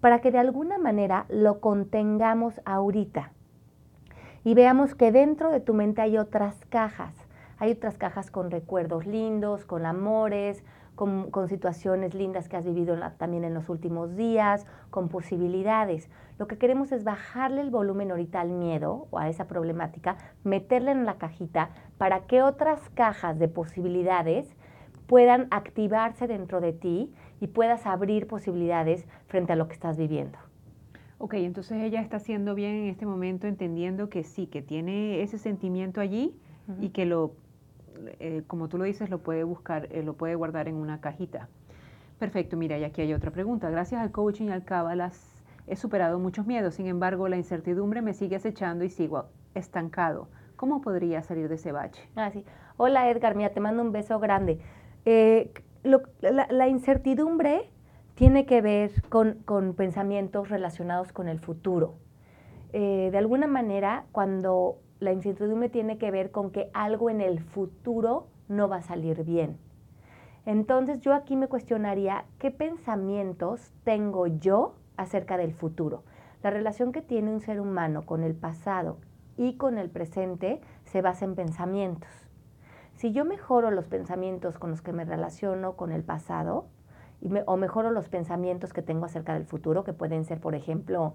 Para 0.00 0.20
que 0.20 0.30
de 0.30 0.38
alguna 0.38 0.78
manera 0.78 1.24
lo 1.28 1.60
contengamos 1.60 2.60
ahorita 2.66 3.32
y 4.44 4.54
veamos 4.54 4.94
que 4.94 5.10
dentro 5.12 5.50
de 5.50 5.60
tu 5.60 5.74
mente 5.74 6.02
hay 6.02 6.18
otras 6.18 6.64
cajas 6.66 7.14
hay 7.58 7.72
otras 7.72 7.98
cajas 7.98 8.30
con 8.30 8.50
recuerdos 8.50 9.06
lindos, 9.06 9.64
con 9.64 9.84
amores, 9.84 10.64
con, 10.98 11.48
situaciones 11.48 12.12
lindas 12.12 12.48
que 12.48 12.56
has 12.56 12.64
vivido 12.64 12.96
también 13.18 13.44
en 13.44 13.54
los 13.54 13.68
últimos 13.68 14.16
días, 14.16 14.66
con 14.90 15.08
posibilidades. 15.08 16.10
Lo 16.38 16.48
que 16.48 16.58
queremos 16.58 16.90
es 16.90 17.04
bajarle 17.04 17.60
el 17.60 17.70
volumen 17.70 18.10
ahorita 18.10 18.40
al 18.40 18.50
miedo 18.50 19.06
o 19.10 19.18
a 19.20 19.28
esa 19.28 19.46
problemática, 19.46 20.16
meterle 20.42 20.90
en 20.90 21.06
la 21.06 21.14
cajita 21.14 21.70
para 21.98 22.26
que 22.26 22.42
otras 22.42 22.80
cajas 22.90 23.38
de 23.38 23.46
posibilidades 23.46 24.56
puedan 25.06 25.46
activarse 25.52 26.26
dentro 26.26 26.60
de 26.60 26.72
ti 26.72 27.14
y 27.40 27.46
puedas 27.46 27.86
abrir 27.86 28.26
posibilidades 28.26 29.06
frente 29.28 29.52
a 29.52 29.56
lo 29.56 29.68
que 29.68 29.74
estás 29.74 29.96
viviendo. 29.96 30.36
Ok, 31.18 31.34
entonces 31.34 31.80
ella 31.80 32.00
está 32.00 32.16
haciendo 32.16 32.56
bien 32.56 32.74
en 32.74 32.88
este 32.88 33.06
momento 33.06 33.46
entendiendo 33.46 34.08
que 34.08 34.24
sí, 34.24 34.48
que 34.48 34.62
tiene 34.62 35.22
ese 35.22 35.38
sentimiento 35.38 36.00
allí 36.00 36.34
y 36.80 36.88
que 36.90 37.06
lo 37.06 37.34
eh, 38.20 38.42
como 38.46 38.68
tú 38.68 38.78
lo 38.78 38.84
dices, 38.84 39.10
lo 39.10 39.18
puede 39.18 39.44
buscar, 39.44 39.88
eh, 39.90 40.02
lo 40.02 40.14
puede 40.14 40.34
guardar 40.34 40.68
en 40.68 40.76
una 40.76 41.00
cajita. 41.00 41.48
Perfecto, 42.18 42.56
mira, 42.56 42.78
y 42.78 42.84
aquí 42.84 43.00
hay 43.02 43.12
otra 43.12 43.30
pregunta. 43.30 43.70
Gracias 43.70 44.00
al 44.00 44.10
coaching 44.10 44.46
y 44.46 44.50
al 44.50 44.64
Cábalas 44.64 45.36
he 45.66 45.76
superado 45.76 46.18
muchos 46.18 46.46
miedos, 46.46 46.74
sin 46.74 46.86
embargo, 46.86 47.28
la 47.28 47.36
incertidumbre 47.36 48.02
me 48.02 48.14
sigue 48.14 48.36
acechando 48.36 48.84
y 48.84 48.90
sigo 48.90 49.26
estancado. 49.54 50.28
¿Cómo 50.56 50.80
podría 50.80 51.22
salir 51.22 51.48
de 51.48 51.54
ese 51.54 51.72
bache? 51.72 52.02
Ah, 52.16 52.30
sí. 52.30 52.44
Hola 52.76 53.08
Edgar, 53.10 53.36
mira, 53.36 53.50
te 53.50 53.60
mando 53.60 53.82
un 53.82 53.92
beso 53.92 54.18
grande. 54.18 54.60
Eh, 55.04 55.52
la, 55.82 56.68
incertidumbre 56.68 57.70
tiene 58.14 58.46
que 58.46 58.60
ver 58.60 58.90
con, 59.08 59.74
pensamientos 59.76 60.48
relacionados 60.48 61.12
con 61.12 61.28
el 61.28 61.38
futuro. 61.38 61.94
de 62.72 63.16
alguna 63.16 63.46
manera, 63.46 64.04
cuando 64.10 64.78
la 65.00 65.12
incertidumbre 65.12 65.68
tiene 65.68 65.98
que 65.98 66.10
ver 66.10 66.30
con 66.30 66.50
que 66.50 66.70
algo 66.74 67.10
en 67.10 67.20
el 67.20 67.40
futuro 67.40 68.28
no 68.48 68.68
va 68.68 68.76
a 68.76 68.82
salir 68.82 69.24
bien. 69.24 69.58
Entonces 70.46 71.00
yo 71.00 71.14
aquí 71.14 71.36
me 71.36 71.48
cuestionaría 71.48 72.24
qué 72.38 72.50
pensamientos 72.50 73.72
tengo 73.84 74.26
yo 74.26 74.74
acerca 74.96 75.36
del 75.36 75.52
futuro. 75.52 76.04
La 76.42 76.50
relación 76.50 76.92
que 76.92 77.02
tiene 77.02 77.32
un 77.32 77.40
ser 77.40 77.60
humano 77.60 78.06
con 78.06 78.22
el 78.22 78.34
pasado 78.34 78.98
y 79.36 79.54
con 79.54 79.78
el 79.78 79.90
presente 79.90 80.60
se 80.84 81.02
basa 81.02 81.24
en 81.24 81.34
pensamientos. 81.34 82.10
Si 82.94 83.12
yo 83.12 83.24
mejoro 83.24 83.70
los 83.70 83.86
pensamientos 83.86 84.58
con 84.58 84.70
los 84.70 84.82
que 84.82 84.92
me 84.92 85.04
relaciono 85.04 85.76
con 85.76 85.92
el 85.92 86.02
pasado, 86.02 86.66
o 87.46 87.56
mejoro 87.56 87.90
los 87.90 88.08
pensamientos 88.08 88.72
que 88.72 88.82
tengo 88.82 89.04
acerca 89.04 89.34
del 89.34 89.44
futuro, 89.44 89.84
que 89.84 89.92
pueden 89.92 90.24
ser, 90.24 90.40
por 90.40 90.54
ejemplo, 90.54 91.14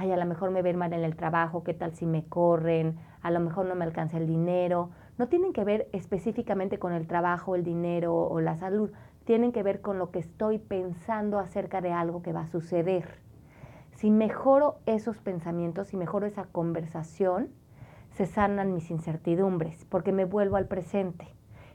ay, 0.00 0.12
a 0.12 0.16
lo 0.16 0.24
mejor 0.24 0.50
me 0.50 0.62
ven 0.62 0.76
mal 0.76 0.94
en 0.94 1.04
el 1.04 1.14
trabajo, 1.14 1.62
qué 1.62 1.74
tal 1.74 1.94
si 1.94 2.06
me 2.06 2.24
corren, 2.24 2.96
a 3.20 3.30
lo 3.30 3.38
mejor 3.38 3.66
no 3.66 3.74
me 3.74 3.84
alcanza 3.84 4.16
el 4.16 4.26
dinero. 4.26 4.88
No 5.18 5.28
tienen 5.28 5.52
que 5.52 5.62
ver 5.62 5.90
específicamente 5.92 6.78
con 6.78 6.94
el 6.94 7.06
trabajo, 7.06 7.54
el 7.54 7.64
dinero 7.64 8.14
o 8.16 8.40
la 8.40 8.56
salud, 8.56 8.90
tienen 9.24 9.52
que 9.52 9.62
ver 9.62 9.82
con 9.82 9.98
lo 9.98 10.10
que 10.10 10.18
estoy 10.18 10.58
pensando 10.58 11.38
acerca 11.38 11.82
de 11.82 11.92
algo 11.92 12.22
que 12.22 12.32
va 12.32 12.40
a 12.40 12.46
suceder. 12.46 13.18
Si 13.90 14.10
mejoro 14.10 14.78
esos 14.86 15.18
pensamientos, 15.18 15.88
si 15.88 15.98
mejoro 15.98 16.26
esa 16.26 16.46
conversación, 16.46 17.50
se 18.12 18.24
sanan 18.24 18.72
mis 18.72 18.90
incertidumbres, 18.90 19.84
porque 19.90 20.12
me 20.12 20.24
vuelvo 20.24 20.56
al 20.56 20.66
presente 20.66 21.28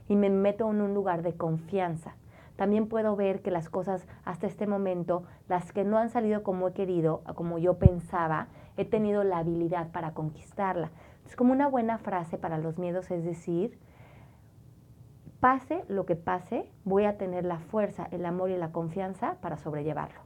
y 0.08 0.16
me 0.16 0.30
meto 0.30 0.68
en 0.68 0.80
un 0.80 0.94
lugar 0.94 1.22
de 1.22 1.36
confianza 1.36 2.16
también 2.56 2.88
puedo 2.88 3.14
ver 3.16 3.42
que 3.42 3.50
las 3.50 3.68
cosas 3.68 4.06
hasta 4.24 4.46
este 4.46 4.66
momento, 4.66 5.24
las 5.48 5.72
que 5.72 5.84
no 5.84 5.98
han 5.98 6.10
salido 6.10 6.42
como 6.42 6.68
he 6.68 6.72
querido, 6.72 7.22
como 7.34 7.58
yo 7.58 7.78
pensaba, 7.78 8.48
he 8.76 8.84
tenido 8.84 9.24
la 9.24 9.38
habilidad 9.38 9.90
para 9.92 10.12
conquistarla. 10.12 10.90
Es 11.26 11.36
como 11.36 11.52
una 11.52 11.68
buena 11.68 11.98
frase 11.98 12.38
para 12.38 12.58
los 12.58 12.78
miedos 12.78 13.10
es 13.10 13.24
decir, 13.24 13.78
pase 15.40 15.84
lo 15.88 16.06
que 16.06 16.16
pase, 16.16 16.70
voy 16.84 17.04
a 17.04 17.18
tener 17.18 17.44
la 17.44 17.58
fuerza, 17.58 18.08
el 18.10 18.24
amor 18.24 18.50
y 18.50 18.56
la 18.56 18.72
confianza 18.72 19.36
para 19.40 19.58
sobrellevarlo. 19.58 20.20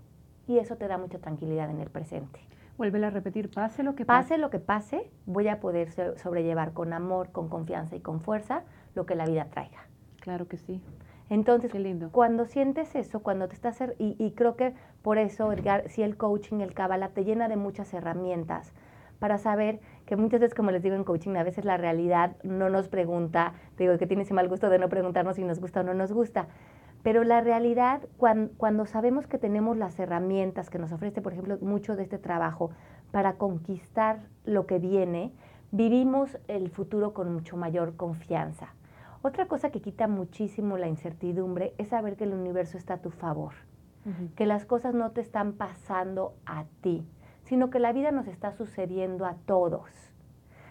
Y 0.46 0.58
eso 0.58 0.76
te 0.76 0.88
da 0.88 0.98
mucha 0.98 1.18
tranquilidad 1.18 1.70
en 1.70 1.80
el 1.80 1.90
presente. 1.90 2.40
Vuelve 2.76 3.04
a 3.04 3.10
repetir, 3.10 3.50
pase 3.50 3.82
lo 3.82 3.94
que 3.94 4.04
pase. 4.04 4.22
Pase 4.22 4.38
lo 4.38 4.50
que 4.50 4.58
pase, 4.58 5.10
voy 5.26 5.48
a 5.48 5.60
poder 5.60 5.92
sobrellevar 6.18 6.72
con 6.72 6.92
amor, 6.92 7.30
con 7.30 7.48
confianza 7.48 7.96
y 7.96 8.00
con 8.00 8.20
fuerza 8.20 8.62
lo 8.94 9.04
que 9.04 9.14
la 9.14 9.26
vida 9.26 9.46
traiga. 9.50 9.86
Claro 10.20 10.48
que 10.48 10.56
sí. 10.56 10.82
Entonces, 11.30 11.72
lindo. 11.74 12.10
cuando 12.10 12.44
sientes 12.44 12.94
eso, 12.94 13.20
cuando 13.20 13.48
te 13.48 13.54
estás... 13.54 13.80
Y, 13.98 14.16
y 14.18 14.32
creo 14.32 14.56
que 14.56 14.74
por 15.00 15.16
eso, 15.16 15.52
Edgar, 15.52 15.88
si 15.88 16.02
el 16.02 16.16
coaching, 16.16 16.60
el 16.60 16.74
Kabbalah, 16.74 17.10
te 17.10 17.24
llena 17.24 17.48
de 17.48 17.56
muchas 17.56 17.94
herramientas 17.94 18.74
para 19.20 19.38
saber 19.38 19.80
que 20.06 20.16
muchas 20.16 20.40
veces, 20.40 20.54
como 20.54 20.72
les 20.72 20.82
digo 20.82 20.96
en 20.96 21.04
coaching, 21.04 21.36
a 21.36 21.44
veces 21.44 21.64
la 21.64 21.76
realidad 21.76 22.36
no 22.42 22.68
nos 22.68 22.88
pregunta, 22.88 23.52
te 23.76 23.84
digo 23.84 23.96
que 23.96 24.06
tiene 24.06 24.24
ese 24.24 24.34
mal 24.34 24.48
gusto 24.48 24.68
de 24.70 24.78
no 24.78 24.88
preguntarnos 24.88 25.36
si 25.36 25.44
nos 25.44 25.60
gusta 25.60 25.80
o 25.80 25.82
no 25.84 25.94
nos 25.94 26.12
gusta, 26.12 26.48
pero 27.02 27.22
la 27.22 27.40
realidad, 27.40 28.00
cuan- 28.18 28.50
cuando, 28.56 28.84
sabemos 28.86 29.26
que 29.26 29.38
tenemos 29.38 29.76
las 29.76 29.98
herramientas 30.00 30.68
que 30.68 30.78
nos 30.78 30.90
ofrece, 30.92 31.22
por 31.22 31.32
ejemplo, 31.32 31.58
mucho 31.60 31.96
de 31.96 32.02
este 32.02 32.18
trabajo 32.18 32.70
para 33.12 33.34
conquistar 33.34 34.20
lo 34.44 34.66
que 34.66 34.78
viene, 34.78 35.32
vivimos 35.70 36.38
el 36.48 36.70
futuro 36.70 37.12
con 37.14 37.32
mucho 37.32 37.56
mayor 37.56 37.96
confianza. 37.96 38.74
Otra 39.22 39.46
cosa 39.46 39.70
que 39.70 39.82
quita 39.82 40.08
muchísimo 40.08 40.78
la 40.78 40.88
incertidumbre 40.88 41.74
es 41.78 41.88
saber 41.88 42.16
que 42.16 42.24
el 42.24 42.32
universo 42.32 42.78
está 42.78 42.94
a 42.94 43.02
tu 43.02 43.10
favor, 43.10 43.52
que 44.34 44.46
las 44.46 44.64
cosas 44.64 44.94
no 44.94 45.10
te 45.10 45.20
están 45.20 45.52
pasando 45.52 46.32
a 46.46 46.64
ti, 46.80 47.06
sino 47.44 47.68
que 47.68 47.78
la 47.80 47.92
vida 47.92 48.12
nos 48.12 48.26
está 48.28 48.52
sucediendo 48.52 49.26
a 49.26 49.34
todos. 49.44 49.90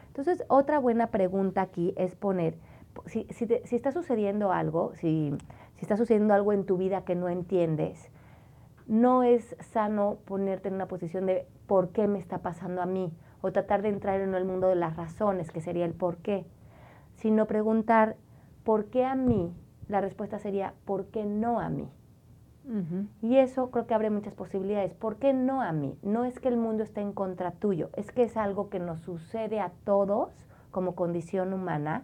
Entonces, 0.08 0.44
otra 0.48 0.80
buena 0.80 1.08
pregunta 1.08 1.62
aquí 1.62 1.94
es 1.96 2.16
poner, 2.16 2.58
si, 3.06 3.28
si 3.30 3.46
te- 3.46 3.66
si 3.68 3.76
está 3.76 3.92
sucediendo 3.92 4.52
algo, 4.52 4.94
si, 4.96 5.32
si 5.76 5.82
está 5.82 5.96
sucediendo 5.96 6.34
algo 6.34 6.52
en 6.52 6.66
tu 6.66 6.78
vida 6.78 7.06
que 7.06 7.14
no 7.16 7.30
entiendes, 7.30 8.10
no 8.88 9.22
es 9.22 9.56
sano 9.60 10.18
ponerte 10.26 10.70
en 10.70 10.74
una 10.74 10.88
posición 10.88 11.28
de 11.28 11.46
por 11.68 11.90
qué 11.90 12.08
me 12.08 12.18
está 12.18 12.40
pasando 12.40 12.82
a 12.82 12.88
mí 12.88 13.14
o 13.42 13.52
tratar 13.52 13.84
de 13.84 13.90
entrar 13.90 14.20
en 14.22 14.34
el 14.34 14.44
mundo 14.44 14.68
de 14.68 14.76
las 14.76 14.98
razones, 14.98 15.52
que 15.52 15.62
sería 15.62 15.86
el 15.86 15.94
por 15.94 16.18
qué, 16.18 16.48
sino 17.14 17.46
preguntar 17.46 18.16
por 18.70 18.86
qué 18.92 19.04
a 19.04 19.16
mí, 19.16 19.52
la 19.88 20.00
respuesta 20.00 20.38
sería 20.38 20.76
por 20.86 21.08
qué 21.08 21.26
no 21.26 21.60
a 21.60 21.70
mí. 21.70 21.90
Y 23.20 23.38
eso 23.38 23.72
creo 23.72 23.88
que 23.88 23.96
abre 23.96 24.12
muchas 24.12 24.36
posibilidades. 24.36 24.94
¿Por 24.94 25.16
qué 25.16 25.34
no 25.34 25.64
a 25.64 25.72
mí? 25.72 25.98
No 26.04 26.24
es 26.24 26.40
que 26.40 26.50
el 26.50 26.58
mundo 26.58 26.84
esté 26.84 27.02
en 27.02 27.12
contra 27.12 27.50
tuyo, 27.50 27.90
es 27.96 28.12
que 28.12 28.22
es 28.22 28.38
algo 28.38 28.70
que 28.70 28.78
nos 28.78 29.00
sucede 29.02 29.60
a 29.60 29.72
todos 29.86 30.30
como 30.70 30.94
condición 30.94 31.52
humana 31.52 32.04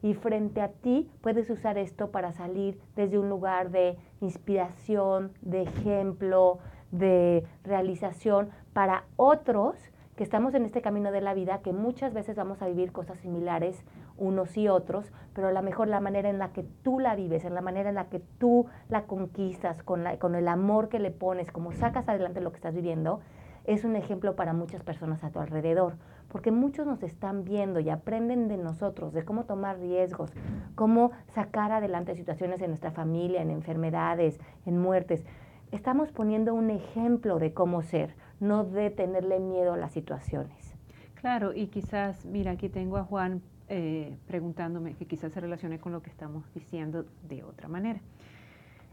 y 0.00 0.14
frente 0.14 0.62
a 0.62 0.68
ti 0.68 1.10
puedes 1.20 1.50
usar 1.50 1.76
esto 1.76 2.10
para 2.10 2.32
salir 2.32 2.80
desde 2.94 3.18
un 3.18 3.28
lugar 3.28 3.70
de 3.70 3.98
inspiración, 4.22 5.32
de 5.42 5.64
ejemplo, 5.64 6.60
de 6.92 7.44
realización 7.62 8.48
para 8.72 9.04
otros 9.16 9.76
que 10.16 10.24
estamos 10.24 10.54
en 10.54 10.64
este 10.64 10.80
camino 10.80 11.12
de 11.12 11.20
la 11.20 11.34
vida, 11.34 11.60
que 11.60 11.74
muchas 11.74 12.14
veces 12.14 12.36
vamos 12.36 12.62
a 12.62 12.68
vivir 12.68 12.90
cosas 12.90 13.18
similares 13.18 13.84
unos 14.18 14.56
y 14.56 14.68
otros, 14.68 15.12
pero 15.34 15.48
a 15.48 15.52
lo 15.52 15.62
mejor 15.62 15.88
la 15.88 16.00
manera 16.00 16.28
en 16.30 16.38
la 16.38 16.52
que 16.52 16.62
tú 16.82 16.98
la 17.00 17.14
vives, 17.14 17.44
en 17.44 17.54
la 17.54 17.60
manera 17.60 17.88
en 17.90 17.94
la 17.96 18.06
que 18.06 18.20
tú 18.38 18.66
la 18.88 19.02
conquistas, 19.04 19.82
con, 19.82 20.04
la- 20.04 20.18
con 20.18 20.34
el 20.34 20.48
amor 20.48 20.88
que 20.88 20.98
le 20.98 21.10
pones, 21.10 21.50
como 21.52 21.72
sacas 21.72 22.08
adelante 22.08 22.40
lo 22.40 22.50
que 22.50 22.56
estás 22.56 22.74
viviendo, 22.74 23.20
es 23.64 23.84
un 23.84 23.96
ejemplo 23.96 24.36
para 24.36 24.52
muchas 24.52 24.82
personas 24.84 25.24
a 25.24 25.30
tu 25.30 25.40
alrededor, 25.40 25.96
porque 26.28 26.52
muchos 26.52 26.86
nos 26.86 27.02
están 27.02 27.44
viendo 27.44 27.80
y 27.80 27.90
aprenden 27.90 28.46
de 28.48 28.56
nosotros, 28.56 29.12
de 29.12 29.24
cómo 29.24 29.44
tomar 29.44 29.78
riesgos, 29.78 30.32
cómo 30.76 31.10
sacar 31.34 31.72
adelante 31.72 32.14
situaciones 32.14 32.60
en 32.62 32.68
nuestra 32.68 32.92
familia, 32.92 33.42
en 33.42 33.50
enfermedades, 33.50 34.38
en 34.66 34.78
muertes. 34.78 35.24
Estamos 35.72 36.12
poniendo 36.12 36.54
un 36.54 36.70
ejemplo 36.70 37.40
de 37.40 37.52
cómo 37.52 37.82
ser, 37.82 38.14
no 38.38 38.62
de 38.64 38.90
tenerle 38.90 39.40
miedo 39.40 39.72
a 39.72 39.76
las 39.76 39.90
situaciones. 39.92 40.76
Claro, 41.14 41.52
y 41.52 41.66
quizás, 41.66 42.24
mira, 42.24 42.52
aquí 42.52 42.68
tengo 42.68 42.98
a 42.98 43.02
Juan 43.04 43.42
eh, 43.68 44.16
preguntándome 44.26 44.94
que 44.94 45.06
quizás 45.06 45.32
se 45.32 45.40
relacione 45.40 45.78
con 45.78 45.92
lo 45.92 46.02
que 46.02 46.10
estamos 46.10 46.44
diciendo 46.54 47.04
de 47.28 47.42
otra 47.42 47.68
manera. 47.68 48.00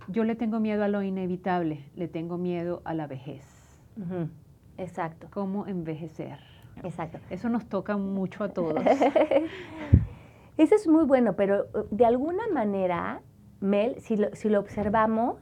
Yo 0.08 0.24
le 0.24 0.36
tengo 0.36 0.60
miedo 0.60 0.84
a 0.84 0.88
lo 0.88 1.02
inevitable, 1.02 1.86
le 1.96 2.08
tengo 2.08 2.38
miedo 2.38 2.82
a 2.84 2.94
la 2.94 3.08
vejez. 3.08 3.46
Ujú, 3.98 4.30
Exacto, 4.78 5.28
¿Cómo 5.32 5.68
envejecer? 5.68 6.40
exacto. 6.84 7.20
Eso 7.30 7.48
nos 7.50 7.66
toca 7.68 7.96
mucho 7.98 8.44
a 8.44 8.50
todos. 8.50 8.84
Eso 10.58 10.76
es 10.76 10.88
muy 10.88 11.06
bueno, 11.06 11.34
pero 11.36 11.66
uh, 11.74 11.96
de 11.96 12.06
alguna 12.06 12.48
manera, 12.54 13.22
Mel, 13.60 14.00
si 14.02 14.18
lo, 14.18 14.36
si 14.36 14.50
lo 14.50 14.60
observamos, 14.60 15.40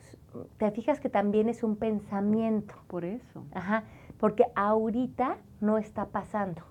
te 0.57 0.71
fijas 0.71 0.99
que 0.99 1.09
también 1.09 1.49
es 1.49 1.63
un 1.63 1.75
pensamiento. 1.75 2.75
Por 2.87 3.03
eso. 3.03 3.43
Ajá, 3.53 3.83
porque 4.19 4.45
ahorita 4.55 5.37
no 5.59 5.77
está 5.77 6.05
pasando. 6.05 6.61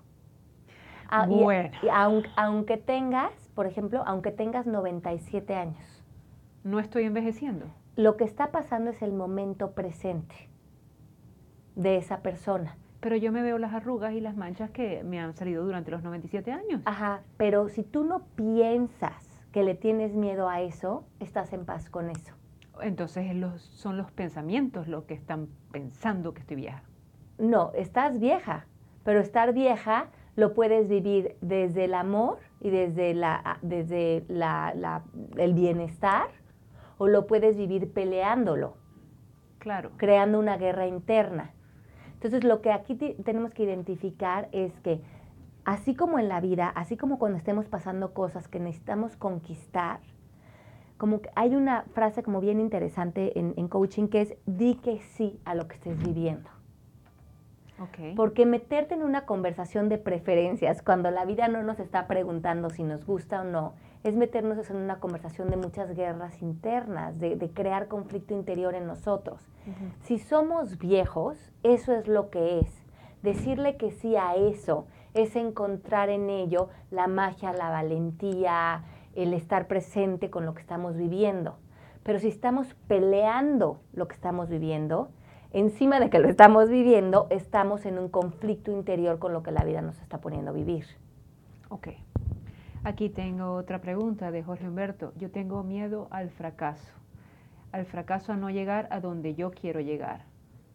Ah, 1.11 1.25
Bueno. 1.27 1.71
y 1.83 1.87
aun- 1.89 2.25
aunque 2.37 2.77
tengas, 2.77 3.31
por 3.53 3.67
ejemplo, 3.67 4.01
aunque 4.05 4.31
tengas 4.31 4.65
97 4.65 5.53
años, 5.55 6.03
No 6.63 6.79
estoy 6.79 7.03
envejeciendo. 7.03 7.65
lo 7.97 8.15
que 8.17 8.23
está 8.23 8.51
pasando 8.51 8.91
es 8.91 9.01
el 9.01 9.11
momento 9.11 9.71
presente 9.71 10.49
de 11.75 11.97
esa 11.97 12.21
persona. 12.21 12.77
Pero 13.01 13.15
yo 13.15 13.31
me 13.31 13.41
veo 13.41 13.57
las 13.57 13.73
arrugas 13.73 14.13
y 14.13 14.21
las 14.21 14.35
manchas 14.37 14.69
que 14.69 15.03
me 15.03 15.19
han 15.19 15.33
salido 15.33 15.65
durante 15.65 15.91
los 15.91 16.03
97 16.03 16.51
años. 16.51 16.81
Ajá, 16.85 17.21
pero 17.37 17.67
si 17.69 17.83
tú 17.83 18.03
no 18.03 18.21
piensas 18.35 19.43
que 19.51 19.63
le 19.63 19.75
tienes 19.75 20.13
miedo 20.13 20.47
a 20.47 20.61
eso, 20.61 21.03
estás 21.19 21.51
en 21.51 21.65
paz 21.65 21.89
con 21.89 22.09
eso. 22.09 22.33
Entonces 22.81 23.35
los, 23.35 23.61
son 23.61 23.97
los 23.97 24.11
pensamientos 24.11 24.87
los 24.87 25.03
que 25.05 25.13
están 25.13 25.47
pensando 25.71 26.33
que 26.33 26.39
estoy 26.41 26.55
vieja. 26.57 26.83
No, 27.37 27.71
estás 27.73 28.19
vieja, 28.19 28.65
pero 29.03 29.19
estar 29.19 29.51
vieja 29.53 30.07
lo 30.41 30.53
puedes 30.53 30.87
vivir 30.89 31.37
desde 31.41 31.85
el 31.85 31.93
amor 31.93 32.39
y 32.59 32.69
desde, 32.71 33.13
la, 33.13 33.59
desde 33.61 34.25
la- 34.27 34.73
la- 34.75 35.03
el 35.37 35.53
bienestar, 35.53 36.27
o 36.97 37.07
lo 37.07 37.27
puedes 37.27 37.55
vivir 37.57 37.93
peleándolo, 37.93 38.73
Claro. 39.59 39.91
creando 39.97 40.39
una 40.39 40.57
guerra 40.57 40.87
interna. 40.87 41.51
Entonces, 42.13 42.43
lo 42.43 42.61
que 42.61 42.71
aquí 42.71 42.95
tenemos 42.95 43.53
que 43.53 43.63
identificar 43.63 44.49
es 44.51 44.73
que, 44.81 45.01
así 45.63 45.95
como 45.95 46.17
en 46.19 46.27
la 46.27 46.41
vida, 46.41 46.69
así 46.69 46.97
como 46.97 47.17
cuando 47.19 47.37
estemos 47.37 47.67
pasando 47.67 48.13
cosas 48.13 48.47
que 48.47 48.59
necesitamos 48.59 49.15
conquistar, 49.15 49.99
como 50.97 51.21
que 51.21 51.29
hay 51.35 51.55
una 51.55 51.83
frase 51.93 52.21
como 52.23 52.41
bien 52.41 52.59
interesante 52.59 53.37
en, 53.39 53.53
en 53.57 53.67
coaching 53.67 54.07
que 54.07 54.21
es, 54.21 54.35
di 54.45 54.75
que 54.75 54.99
sí 55.01 55.39
a 55.45 55.55
lo 55.55 55.67
que 55.67 55.75
estés 55.75 55.97
viviendo. 56.03 56.49
Ok. 57.81 58.15
Porque 58.15 58.45
meterte 58.45 58.93
en 58.93 59.03
una 59.03 59.25
conversación 59.25 59.89
de 59.89 59.97
preferencias 59.97 60.81
cuando 60.81 61.09
la 61.09 61.25
vida 61.25 61.47
no 61.47 61.63
nos 61.63 61.79
está 61.79 62.07
preguntando 62.07 62.69
si 62.69 62.83
nos 62.83 63.05
gusta 63.05 63.41
o 63.41 63.43
no, 63.43 63.73
es 64.03 64.15
meternos 64.15 64.69
en 64.69 64.77
una 64.77 64.99
conversación 64.99 65.49
de 65.49 65.57
muchas 65.57 65.95
guerras 65.95 66.41
internas, 66.41 67.19
de, 67.19 67.35
de 67.35 67.49
crear 67.49 67.87
conflicto 67.87 68.33
interior 68.33 68.75
en 68.75 68.87
nosotros. 68.87 69.41
Si 70.01 70.17
somos 70.17 70.77
viejos, 70.77 71.51
eso 71.63 71.93
es 71.93 72.07
lo 72.07 72.29
que 72.29 72.59
es. 72.59 72.85
Decirle 73.21 73.77
que 73.77 73.91
sí 73.91 74.15
a 74.15 74.35
eso 74.35 74.87
es 75.13 75.35
encontrar 75.35 76.09
en 76.09 76.29
ello 76.29 76.69
la 76.89 77.07
magia, 77.07 77.53
la 77.53 77.69
valentía, 77.69 78.83
el 79.15 79.33
estar 79.33 79.67
presente 79.67 80.29
con 80.29 80.45
lo 80.45 80.53
que 80.53 80.61
estamos 80.61 80.97
viviendo. 80.97 81.57
Pero 82.03 82.19
si 82.19 82.29
estamos 82.29 82.73
peleando 82.87 83.79
lo 83.93 84.07
que 84.07 84.15
estamos 84.15 84.49
viviendo, 84.49 85.09
encima 85.51 85.99
de 85.99 86.09
que 86.09 86.19
lo 86.19 86.29
estamos 86.29 86.69
viviendo, 86.69 87.27
estamos 87.29 87.85
en 87.85 87.99
un 87.99 88.09
conflicto 88.09 88.71
interior 88.71 89.19
con 89.19 89.33
lo 89.33 89.43
que 89.43 89.51
la 89.51 89.63
vida 89.63 89.81
nos 89.81 89.99
está 90.01 90.19
poniendo 90.19 90.51
a 90.51 90.53
vivir. 90.53 90.85
Ok. 91.69 91.89
Aquí 92.83 93.09
tengo 93.09 93.53
otra 93.53 93.79
pregunta 93.79 94.31
de 94.31 94.43
Jorge 94.43 94.67
Humberto. 94.67 95.13
Yo 95.17 95.29
tengo 95.29 95.63
miedo 95.63 96.07
al 96.09 96.31
fracaso. 96.31 96.91
Al 97.71 97.85
fracaso 97.85 98.33
a 98.33 98.37
no 98.37 98.49
llegar 98.49 98.87
a 98.91 98.99
donde 98.99 99.35
yo 99.35 99.51
quiero 99.51 99.79
llegar, 99.79 100.25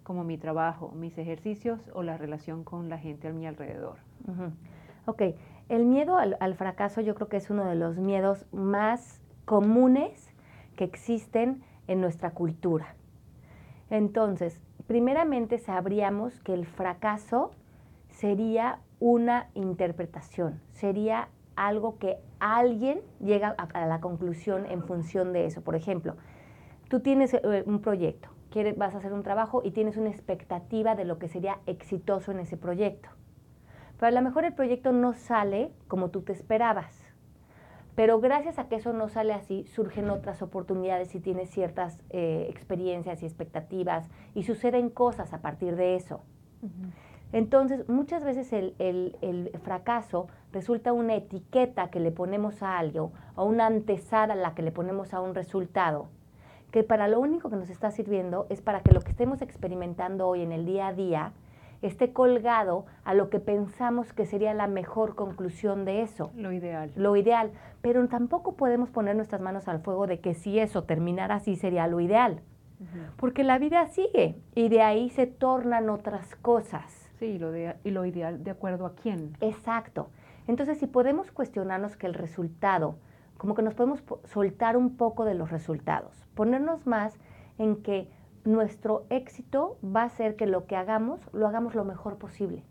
como 0.03 0.23
mi 0.23 0.39
trabajo, 0.39 0.93
mis 0.95 1.19
ejercicios 1.19 1.91
o 1.93 2.03
la 2.03 2.17
relación 2.17 2.63
con 2.65 2.89
la 2.89 2.99
gente 2.99 3.29
a 3.29 3.33
mi 3.33 3.47
alrededor. 3.47 3.99
Ujú. 4.29 4.53
Ok, 5.07 5.23
el 5.69 5.85
miedo 5.85 6.17
al, 6.17 6.37
al 6.41 6.55
fracaso 6.55 7.01
yo 7.01 7.15
creo 7.15 7.29
que 7.29 7.37
es 7.37 7.51
uno 7.51 7.65
de 7.65 7.75
los 7.75 7.99
miedos 7.99 8.47
más 8.53 9.21
comunes 9.45 10.33
que 10.77 10.85
existen 10.85 11.63
en 11.89 12.01
nuestra 12.01 12.31
cultura. 12.31 12.95
Entonces, 13.91 14.61
primeramente 14.87 15.59
sabríamos 15.59 16.41
que 16.41 16.55
el 16.55 16.67
fracaso 16.67 17.51
sería 18.11 18.81
una 18.99 19.49
interpretación, 19.55 20.61
sería 20.73 21.29
algo 21.55 21.99
que 21.99 22.19
alguien 22.39 23.01
llega 23.21 23.55
a, 23.59 23.87
la 23.87 24.01
conclusión 24.01 24.67
en 24.67 24.83
función 24.83 25.33
de 25.33 25.47
eso. 25.47 25.63
Por 25.63 25.75
ejemplo, 25.75 26.17
tú 26.89 27.01
tienes 27.01 27.35
eh, 27.35 27.63
un 27.67 27.81
proyecto, 27.81 28.29
quieres, 28.51 28.77
vas 28.77 28.95
a 28.95 28.99
hacer 28.99 29.13
un 29.13 29.23
trabajo 29.23 29.63
y 29.65 29.71
tienes 29.71 29.97
una 29.97 30.11
expectativa 30.11 30.95
de 30.95 31.05
lo 31.05 31.19
que 31.19 31.29
sería 31.29 31.59
exitoso 31.67 32.31
en 32.31 32.41
ese 32.41 32.57
proyecto. 32.57 33.09
Pero 33.99 34.09
a 34.09 34.11
lo 34.11 34.23
mejor 34.23 34.45
el 34.45 34.53
proyecto 34.53 34.93
no 34.93 35.15
sale 35.15 35.73
como 35.89 36.11
tú 36.11 36.23
te 36.23 36.33
esperabas. 36.33 37.06
Pero 37.97 38.21
gracias 38.21 38.59
a 38.59 38.69
que 38.69 38.77
eso 38.77 38.93
no 38.93 39.09
sale 39.09 39.33
así, 39.33 39.65
surgen 39.67 40.11
otras 40.11 40.43
oportunidades 40.43 41.15
y 41.15 41.21
tienes 41.21 41.51
ciertas 41.51 41.99
eh, 42.11 42.47
experiencias 42.51 43.23
y 43.23 43.27
expectativas 43.27 44.09
y 44.35 44.45
suceden 44.45 44.91
cosas 44.91 45.33
a 45.33 45.41
partir 45.41 45.75
de 45.77 45.97
eso. 45.97 46.21
Entonces, 47.33 47.89
muchas 47.89 48.23
veces 48.25 48.53
el, 48.53 48.75
el- 48.79 49.17
el 49.23 49.51
fracaso 49.61 50.29
resulta 50.53 50.93
una 50.93 51.15
etiqueta 51.17 51.91
que 51.91 51.99
le 52.01 52.13
ponemos 52.13 52.63
a 52.63 52.79
algo 52.79 53.13
o 53.35 53.45
una 53.45 53.67
antesada 53.67 54.35
a 54.35 54.37
la 54.37 54.55
que 54.55 54.63
le 54.63 54.73
ponemos 54.73 55.13
a 55.13 55.21
un 55.21 55.35
resultado 55.35 56.09
que 56.71 56.83
para 56.83 57.09
lo 57.09 57.21
único 57.21 57.49
que 57.49 57.57
nos 57.57 57.71
está 57.71 57.91
sirviendo 57.91 58.47
es 58.51 58.61
para 58.61 58.81
que 58.81 58.93
lo 58.93 59.01
que 59.01 59.11
estemos 59.11 59.41
experimentando 59.41 60.29
hoy 60.29 60.43
en 60.43 60.53
el 60.53 60.67
día 60.67 60.89
a 60.89 60.93
día 60.93 61.33
esté 61.83 62.13
colgado 62.13 62.87
a 63.05 63.15
lo 63.15 63.31
que 63.31 63.41
pensamos 63.41 64.13
que 64.13 64.27
sería 64.27 64.55
la 64.55 64.67
mejor 64.67 65.15
conclusión 65.15 65.85
de 65.85 66.03
eso. 66.03 66.31
Lo 66.37 66.53
ideal. 66.53 66.93
Lo 66.97 67.17
ideal. 67.17 67.53
Pero 67.83 68.07
tampoco 68.09 68.57
podemos 68.57 68.91
poner 68.91 69.17
nuestras 69.17 69.41
manos 69.41 69.69
al 69.69 69.81
fuego 69.81 70.07
de 70.07 70.21
que 70.21 70.35
si 70.35 70.59
eso 70.59 70.85
terminara 70.85 71.37
así 71.37 71.57
sería 71.57 71.87
lo 71.87 72.01
ideal. 72.01 72.43
Porque 73.17 73.43
la 73.43 73.59
vida 73.59 73.87
sigue 73.87 74.37
y 74.55 74.69
de 74.69 74.83
ahí 74.83 75.09
se 75.11 75.27
tornan 75.27 75.89
otras 75.89 76.37
cosas. 76.37 77.11
Sí, 77.19 77.39
lo 77.39 77.51
de, 77.51 77.77
y 77.85 77.91
lo 77.91 78.05
ideal 78.05 78.45
de 78.45 78.51
acuerdo 78.51 78.85
a 78.85 78.95
quién. 78.95 79.33
Exacto. 79.41 80.11
Entonces, 80.47 80.79
si 80.79 80.87
podemos 80.87 81.33
cuestionarnos 81.33 81.97
que 81.97 82.07
el 82.07 82.15
resultado, 82.15 82.97
como 83.39 83.55
que 83.55 83.63
nos 83.63 83.75
podemos 83.75 84.03
soltar 84.25 84.77
un 84.77 84.97
poco 84.97 85.25
de 85.25 85.35
los 85.35 85.51
resultados, 85.51 86.27
ponernos 86.35 86.87
más 86.87 87.19
en 87.59 87.83
que 87.83 88.11
nuestro 88.47 89.07
éxito 89.11 89.77
va 89.85 90.05
a 90.05 90.09
ser 90.09 90.37
que 90.37 90.47
lo 90.47 90.67
que 90.67 90.77
hagamos, 90.77 91.21
lo 91.33 91.49
hagamos 91.49 91.75
lo 91.75 91.85
mejor 91.85 92.17
posible. 92.17 92.63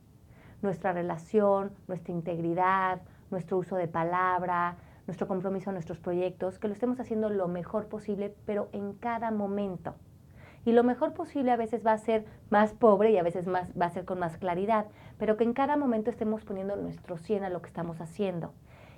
Nuestra 0.61 0.93
relación, 0.93 1.73
nuestra 1.87 2.13
integridad, 2.13 3.01
nuestro 3.29 3.57
uso 3.57 3.75
de 3.75 3.89
palabra, 3.89 4.77
nuestro 5.05 5.27
compromiso 5.27 5.69
en 5.69 5.75
nuestros 5.75 5.99
proyectos, 5.99 6.59
que 6.59 6.69
lo 6.69 6.73
estemos 6.73 6.99
haciendo 7.01 7.29
lo 7.29 7.49
mejor 7.49 7.87
posible, 7.87 8.33
pero 8.45 8.69
en 8.71 8.93
cada 8.93 9.31
momento. 9.31 9.95
Y 10.63 10.71
lo 10.71 10.83
mejor 10.83 11.13
posible 11.13 11.51
a 11.51 11.57
veces 11.57 11.85
va 11.85 11.91
a 11.91 11.97
ser 11.97 12.25
más 12.49 12.73
pobre 12.73 13.11
y 13.11 13.17
a 13.17 13.23
veces 13.23 13.45
más, 13.45 13.71
va 13.79 13.85
a 13.85 13.91
ser 13.91 14.05
con 14.05 14.17
más 14.17 14.37
claridad, 14.37 14.87
pero 15.19 15.35
que 15.35 15.43
en 15.43 15.53
cada 15.53 15.75
momento 15.75 16.09
estemos 16.09 16.45
poniendo 16.45 16.75
nuestro 16.77 17.17
100 17.17 17.43
a 17.43 17.49
lo 17.49 17.61
que 17.61 17.67
estamos 17.67 17.99
haciendo. 17.99 18.53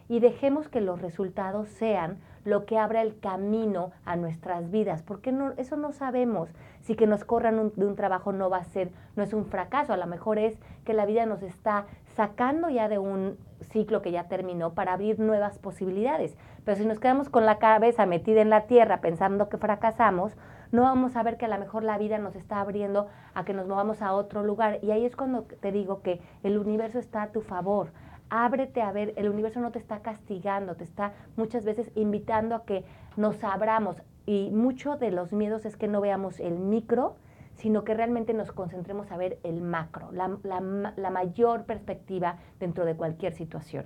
Y 0.09 0.19
dejemos 0.19 0.69
que 0.69 0.81
los 0.81 1.01
resultados 1.01 1.67
sean 1.69 2.17
lo 2.45 2.65
que 2.65 2.77
abra 2.77 3.01
el 3.01 3.19
camino 3.19 3.91
a 4.05 4.15
nuestras 4.15 4.71
vidas, 4.71 5.03
porque 5.03 5.33
no, 5.33 5.51
eso 5.57 5.75
no 5.75 5.91
sabemos. 5.91 6.49
Si 6.79 6.95
que 6.95 7.05
nos 7.05 7.25
corran 7.25 7.73
de 7.75 7.85
un 7.85 7.95
trabajo 7.97 8.31
no 8.31 8.49
va 8.49 8.57
a 8.57 8.63
ser, 8.63 8.89
no 9.17 9.23
es 9.23 9.33
un 9.33 9.45
fracaso, 9.45 9.91
a 9.91 9.97
lo 9.97 10.07
mejor 10.07 10.39
es 10.39 10.57
que 10.85 10.93
la 10.93 11.05
vida 11.05 11.25
nos 11.25 11.43
está 11.43 11.87
sacando 12.15 12.69
ya 12.69 12.87
de 12.87 12.99
un 12.99 13.37
ciclo 13.71 14.01
que 14.01 14.11
ya 14.11 14.29
terminó 14.29 14.73
para 14.73 14.93
abrir 14.93 15.19
nuevas 15.19 15.57
posibilidades. 15.59 16.37
Pero 16.63 16.77
si 16.77 16.85
nos 16.85 16.99
quedamos 16.99 17.29
con 17.29 17.45
la 17.45 17.59
cabeza 17.59 18.05
metida 18.05 18.41
en 18.41 18.49
la 18.49 18.61
tierra 18.61 19.01
pensando 19.01 19.49
que 19.49 19.57
fracasamos, 19.57 20.37
no 20.71 20.83
vamos 20.83 21.15
a 21.15 21.23
ver 21.23 21.37
que 21.37 21.45
a 21.45 21.49
lo 21.49 21.57
mejor 21.57 21.83
la 21.83 21.97
vida 21.97 22.17
nos 22.17 22.35
está 22.35 22.59
abriendo 22.59 23.07
a 23.33 23.45
que 23.45 23.53
nos 23.53 23.67
movamos 23.67 24.01
a 24.01 24.13
otro 24.13 24.43
lugar. 24.43 24.79
Y 24.81 24.91
ahí 24.91 25.05
es 25.05 25.15
cuando 25.15 25.43
te 25.43 25.71
digo 25.71 26.01
que 26.01 26.21
el 26.43 26.57
universo 26.57 26.99
está 26.99 27.23
a 27.23 27.31
tu 27.31 27.41
favor. 27.41 27.89
Ábrete 28.29 28.81
a 28.81 28.91
ver, 28.91 29.13
el 29.15 29.29
universo 29.29 29.59
no 29.59 29.71
te 29.71 29.79
está 29.79 30.01
castigando, 30.01 30.75
te 30.75 30.83
está 30.83 31.13
muchas 31.35 31.63
veces 31.63 31.91
invitando 31.95 32.55
a 32.55 32.65
que 32.65 32.83
nos 33.15 33.43
abramos. 33.43 34.01
Y 34.25 34.49
mucho 34.51 34.97
de 34.97 35.11
los 35.11 35.31
miedos 35.31 35.65
es 35.65 35.77
que 35.77 35.87
no 35.87 36.01
veamos 36.01 36.39
el 36.39 36.59
micro, 36.59 37.15
sino 37.57 37.83
que 37.83 37.93
realmente 37.93 38.33
nos 38.33 38.51
concentremos 38.51 39.11
a 39.11 39.17
ver 39.17 39.39
el 39.43 39.61
macro, 39.61 40.11
la, 40.11 40.37
la, 40.43 41.09
mayor 41.09 41.65
perspectiva 41.65 42.37
dentro 42.59 42.85
de 42.85 42.95
cualquier 42.95 43.33
situación. 43.33 43.85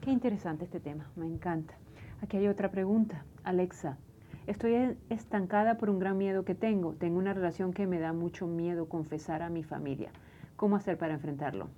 Qué 0.00 0.10
interesante 0.10 0.64
este 0.64 0.80
tema, 0.80 1.10
me 1.14 1.26
encanta. 1.26 1.74
Aquí 2.22 2.38
hay 2.38 2.48
otra 2.48 2.70
pregunta. 2.70 3.24
Alexa, 3.44 3.98
estoy 4.46 4.96
estancada 5.10 5.76
por 5.76 5.90
un 5.90 5.98
gran 5.98 6.18
miedo 6.18 6.44
que 6.44 6.54
tengo. 6.54 6.94
Tengo 6.94 7.18
una 7.18 7.34
relación 7.34 7.72
que 7.72 7.86
me 7.86 8.00
da 8.00 8.12
mucho 8.12 8.46
miedo 8.46 8.88
confesar 8.88 9.42
a 9.42 9.50
mi 9.50 9.62
familia. 9.62 10.10
¿Cómo 10.56 10.74
hacer 10.74 10.98
para 10.98 11.14
enfrentarlo? 11.14 11.68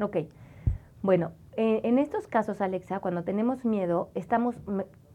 Ok. 0.00 0.16
Bueno, 1.08 1.32
en 1.56 1.96
estos 1.98 2.28
casos, 2.28 2.60
Alexa, 2.60 3.00
cuando 3.00 3.24
tenemos 3.24 3.64
miedo, 3.64 4.10
estamos 4.14 4.56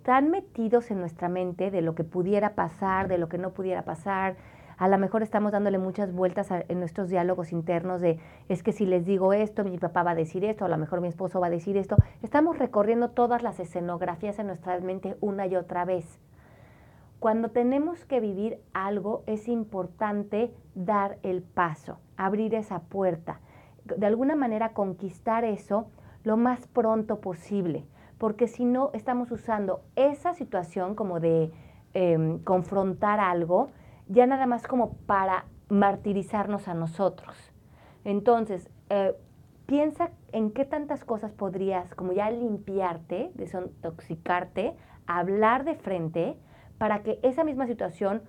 tan 0.01 0.31
metidos 0.31 0.89
en 0.89 0.99
nuestra 0.99 1.29
mente 1.29 1.69
de 1.69 1.83
lo 1.83 1.93
que 1.93 2.03
pudiera 2.03 2.55
pasar, 2.55 3.07
de 3.07 3.19
lo 3.19 3.29
que 3.29 3.37
no 3.37 3.51
pudiera 3.51 3.83
pasar, 3.85 4.35
a 4.79 4.87
lo 4.87 4.97
mejor 4.97 5.21
estamos 5.21 5.51
dándole 5.51 5.77
muchas 5.77 6.11
vueltas 6.11 6.49
en 6.49 6.79
nuestros 6.79 7.09
diálogos 7.09 7.51
internos 7.51 8.01
de, 8.01 8.17
es 8.49 8.63
que 8.63 8.71
si 8.71 8.87
les 8.87 9.05
digo 9.05 9.33
esto, 9.33 9.63
mi 9.63 9.77
papá 9.77 10.01
va 10.01 10.11
a 10.11 10.15
decir 10.15 10.43
esto, 10.45 10.65
a 10.65 10.67
lo 10.67 10.79
mejor 10.79 10.99
mi 10.99 11.09
esposo 11.09 11.39
va 11.39 11.45
a 11.45 11.51
decir 11.51 11.77
esto. 11.77 11.95
Estamos 12.23 12.57
recorriendo 12.57 13.11
todas 13.11 13.43
las 13.43 13.59
escenografías 13.59 14.39
en 14.39 14.47
nuestra 14.47 14.79
mente 14.79 15.15
una 15.21 15.45
y 15.45 15.55
otra 15.55 15.85
vez. 15.85 16.19
Cuando 17.19 17.51
tenemos 17.51 18.03
que 18.05 18.19
vivir 18.19 18.57
algo, 18.73 19.21
es 19.27 19.47
importante 19.47 20.55
dar 20.73 21.19
el 21.21 21.43
paso, 21.43 21.99
abrir 22.17 22.55
esa 22.55 22.79
puerta, 22.79 23.41
de 23.85 24.05
alguna 24.05 24.35
manera 24.35 24.73
conquistar 24.73 25.43
eso 25.43 25.87
lo 26.23 26.37
más 26.37 26.67
pronto 26.67 27.19
posible, 27.19 27.85
porque 28.17 28.47
si 28.47 28.65
no, 28.65 28.91
estamos 28.93 29.31
usando 29.31 29.81
esa 29.95 30.33
situación 30.33 30.95
como 30.95 31.19
de 31.19 31.51
em, 31.93 32.39
confrontar 32.39 33.19
algo 33.19 33.69
ya 34.07 34.27
nada 34.27 34.47
más 34.47 34.67
como 34.67 34.93
para 35.05 35.45
martirizarnos 35.69 36.67
a 36.67 36.73
nosotros. 36.73 37.35
Entonces, 38.03 38.69
eh, 38.89 39.15
piensa 39.65 40.11
en 40.31 40.51
qué 40.51 40.65
tantas 40.65 41.03
cosas 41.05 41.31
podrías 41.31 41.95
como 41.95 42.11
ya 42.11 42.29
limpiarte, 42.29 43.31
desintoxicarte, 43.35 44.75
hablar 45.07 45.63
de 45.63 45.75
frente, 45.75 46.37
para 46.77 47.03
que 47.03 47.19
esa 47.23 47.43
misma 47.43 47.65
situación, 47.67 48.21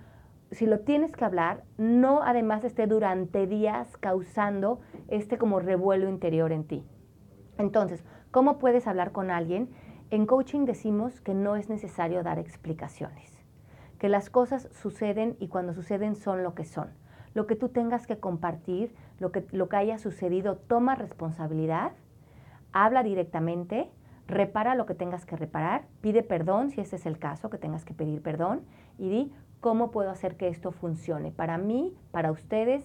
si 0.55 0.67
lo 0.67 0.81
tienes 0.81 1.17
que 1.17 1.25
hablar, 1.25 1.64
no 1.79 2.23
además 2.23 2.64
esté 2.64 2.87
durante 2.87 3.47
días 3.47 3.97
causando 3.99 4.81
este 5.09 5.38
como 5.38 5.61
revuelo 5.61 6.09
interior 6.09 6.53
en 6.53 6.64
ti. 6.64 6.85
Entonces, 7.59 8.05
¿cómo 8.31 8.59
puedes 8.59 8.87
hablar 8.87 9.12
con 9.12 9.31
alguien? 9.31 9.71
En 10.11 10.27
coaching 10.27 10.64
decimos 10.64 11.21
que 11.21 11.35
no 11.35 11.57
es 11.57 11.69
necesario 11.69 12.23
dar 12.23 12.38
explicaciones 12.38 13.45
que 14.05 14.11
las 14.11 14.29
cosas 14.29 14.69
suceden 14.73 15.35
y 15.40 15.49
cuando 15.49 15.73
suceden 15.73 16.14
son 16.14 16.43
lo 16.43 16.55
que 16.55 16.67
son. 16.67 16.90
Lo 17.33 17.47
que 17.47 17.57
tú 17.57 17.71
tengas 17.71 18.07
que 18.07 18.19
compartir, 18.19 18.95
lo 19.19 19.33
que, 19.33 19.47
lo 19.51 19.71
que 19.71 19.77
haya 19.77 19.97
sucedido, 19.97 20.57
toma 20.57 20.95
responsabilidad, 20.95 21.93
habla 22.73 23.03
directamente, 23.03 23.90
repara 24.27 24.75
lo 24.75 24.85
que 24.85 24.95
tengas 24.95 25.25
que 25.25 25.37
reparar, 25.37 25.87
pide 26.03 26.23
perdón 26.23 26.71
si 26.71 26.83
ese 26.83 26.97
es 26.97 27.07
el 27.07 27.19
caso, 27.19 27.49
que 27.49 27.57
tengas 27.57 27.87
que 27.87 27.95
pedir 27.95 28.21
perdón 28.21 28.67
y 28.99 29.09
di 29.09 29.33
cómo 29.64 29.90
puedo 29.90 30.11
hacer 30.11 30.37
que 30.37 30.48
esto 30.48 30.72
funcione 30.72 31.33
para 31.33 31.57
mí, 31.57 31.96
para 32.11 32.31
ustedes. 32.31 32.85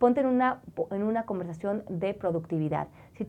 Ponte 0.00 0.20
en 0.20 0.26
una, 0.26 0.60
en 0.90 1.04
una 1.04 1.24
conversación 1.24 1.84
de 1.88 2.14
productividad. 2.14 2.88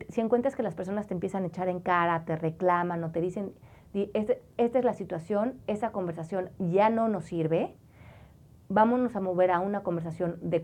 Si, 0.10 0.20
encuentras 0.20 0.56
que 0.56 0.64
las 0.64 0.74
personas 0.74 1.06
te 1.06 1.14
empiezan 1.14 1.44
a 1.44 1.48
echar 1.48 1.70
en 1.70 1.80
cara, 1.80 2.26
te 2.26 2.36
reclaman 2.36 3.04
o 3.04 3.12
te 3.12 3.22
dicen 3.22 3.54
este, 3.94 4.42
esta 4.58 4.80
es 4.80 4.84
la 4.84 4.94
situación, 4.94 5.60
esa 5.68 5.92
conversación 5.92 6.50
ya 6.58 6.90
no 6.90 7.08
nos 7.08 7.26
sirve, 7.26 7.76
vámonos 8.68 9.16
a 9.16 9.22
mover 9.22 9.52
a 9.52 9.60
una 9.60 9.84
conversación 9.84 10.40
de, 10.42 10.64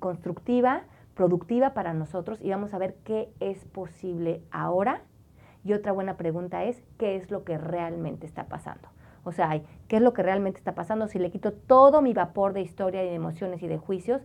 constructiva, 0.00 0.82
productiva 1.14 1.72
para 1.72 1.94
nosotros 1.94 2.42
y 2.42 2.50
vamos 2.50 2.74
a 2.74 2.78
ver 2.78 2.96
qué 3.04 3.32
es 3.40 3.64
posible 3.64 4.42
ahora. 4.50 5.00
Y 5.64 5.72
otra 5.72 5.92
buena 5.92 6.18
pregunta 6.18 6.64
es, 6.64 6.84
¿qué 6.98 7.16
es 7.16 7.30
lo 7.30 7.42
que 7.42 7.56
realmente 7.56 8.26
está 8.26 8.48
pasando? 8.48 8.91
O 9.24 9.32
sea, 9.32 9.60
¿qué 9.88 9.96
es 9.96 10.02
lo 10.02 10.12
que 10.12 10.22
realmente 10.22 10.58
está 10.58 10.74
pasando? 10.74 11.06
Si 11.06 11.18
le 11.18 11.30
quito 11.30 11.52
todo 11.52 12.02
mi 12.02 12.12
vapor 12.12 12.52
de 12.52 12.62
historia 12.62 13.04
y 13.04 13.08
de 13.08 13.14
emociones 13.14 13.62
y 13.62 13.68
de 13.68 13.78
juicios, 13.78 14.22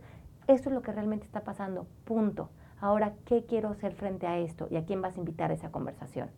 esto 0.48 0.70
es 0.70 0.76
lo 0.76 0.82
que 0.82 0.92
realmente 0.92 1.26
está 1.26 1.42
pasando, 1.42 1.88
punto. 2.06 2.50
Ahora, 2.80 3.14
¿qué 3.26 3.46
quiero 3.46 3.70
hacer 3.70 3.94
frente 3.94 4.28
a 4.28 4.38
esto? 4.38 4.68
¿Y 4.70 4.78
a 4.78 4.86
quién 4.86 5.02
vas 5.02 5.16
a 5.18 5.20
invitar 5.20 5.52
a 5.52 5.54
esa 5.54 5.72
conversación? 5.72 6.30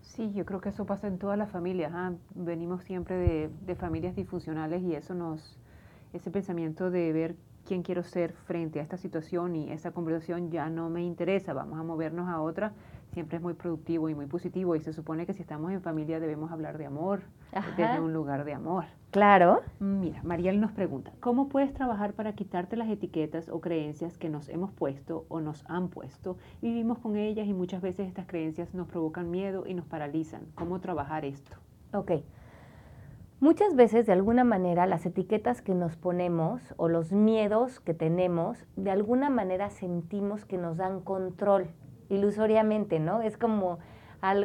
Sí, 0.00 0.32
yo 0.32 0.44
creo 0.44 0.60
que 0.60 0.70
eso 0.70 0.86
pasa 0.86 1.06
en 1.06 1.18
todas 1.18 1.38
las 1.38 1.50
familias. 1.50 1.92
¿ah? 1.94 2.12
Venimos 2.34 2.82
siempre 2.84 3.16
de, 3.16 3.50
de, 3.64 3.74
familias 3.74 4.16
disfuncionales 4.16 4.82
y 4.82 4.94
eso 4.94 5.14
nos, 5.14 5.58
ese 6.12 6.30
pensamiento 6.30 6.90
de 6.90 7.12
ver 7.12 7.36
quién 7.64 7.82
quiero 7.82 8.02
ser 8.02 8.32
frente 8.32 8.80
a 8.80 8.82
esta 8.82 8.96
situación 8.96 9.54
y 9.56 9.70
esa 9.70 9.92
conversación 9.92 10.50
ya 10.50 10.68
no 10.68 10.90
me 10.90 11.02
interesa, 11.02 11.52
vamos 11.52 11.78
a 11.78 11.82
movernos 11.82 12.28
a 12.28 12.40
otra, 12.40 12.72
siempre 13.12 13.36
es 13.36 13.42
muy 13.42 13.54
productivo 13.54 14.08
y 14.08 14.14
muy 14.14 14.26
positivo 14.26 14.74
y 14.74 14.80
se 14.80 14.92
supone 14.92 15.26
que 15.26 15.34
si 15.34 15.42
estamos 15.42 15.70
en 15.72 15.82
familia 15.82 16.18
debemos 16.18 16.50
hablar 16.50 16.78
de 16.78 16.86
amor, 16.86 17.20
desde 17.76 18.00
un 18.00 18.12
lugar 18.12 18.44
de 18.44 18.54
amor. 18.54 18.84
Claro. 19.10 19.60
Mira, 19.78 20.22
Mariel 20.22 20.60
nos 20.60 20.72
pregunta, 20.72 21.12
¿cómo 21.20 21.48
puedes 21.48 21.74
trabajar 21.74 22.14
para 22.14 22.32
quitarte 22.34 22.76
las 22.76 22.88
etiquetas 22.88 23.48
o 23.50 23.60
creencias 23.60 24.16
que 24.16 24.30
nos 24.30 24.48
hemos 24.48 24.72
puesto 24.72 25.26
o 25.28 25.40
nos 25.40 25.68
han 25.68 25.88
puesto? 25.88 26.38
Vivimos 26.62 26.98
con 26.98 27.16
ellas 27.16 27.46
y 27.46 27.52
muchas 27.52 27.82
veces 27.82 28.08
estas 28.08 28.26
creencias 28.26 28.74
nos 28.74 28.88
provocan 28.88 29.30
miedo 29.30 29.64
y 29.66 29.74
nos 29.74 29.84
paralizan. 29.84 30.46
¿Cómo 30.54 30.80
trabajar 30.80 31.26
esto? 31.26 31.56
Ok. 31.92 32.12
Muchas 33.40 33.74
veces, 33.74 34.06
de 34.06 34.12
alguna 34.12 34.44
manera, 34.44 34.86
las 34.86 35.04
etiquetas 35.04 35.62
que 35.62 35.74
nos 35.74 35.96
ponemos 35.96 36.74
o 36.76 36.88
los 36.88 37.12
miedos 37.12 37.80
que 37.80 37.92
tenemos, 37.92 38.64
de 38.76 38.92
alguna 38.92 39.30
manera 39.30 39.68
sentimos 39.68 40.44
que 40.44 40.58
nos 40.58 40.76
dan 40.76 41.00
control 41.00 41.66
ilusoriamente, 42.12 43.00
¿no? 43.00 43.22
Es 43.22 43.36
como 43.36 43.78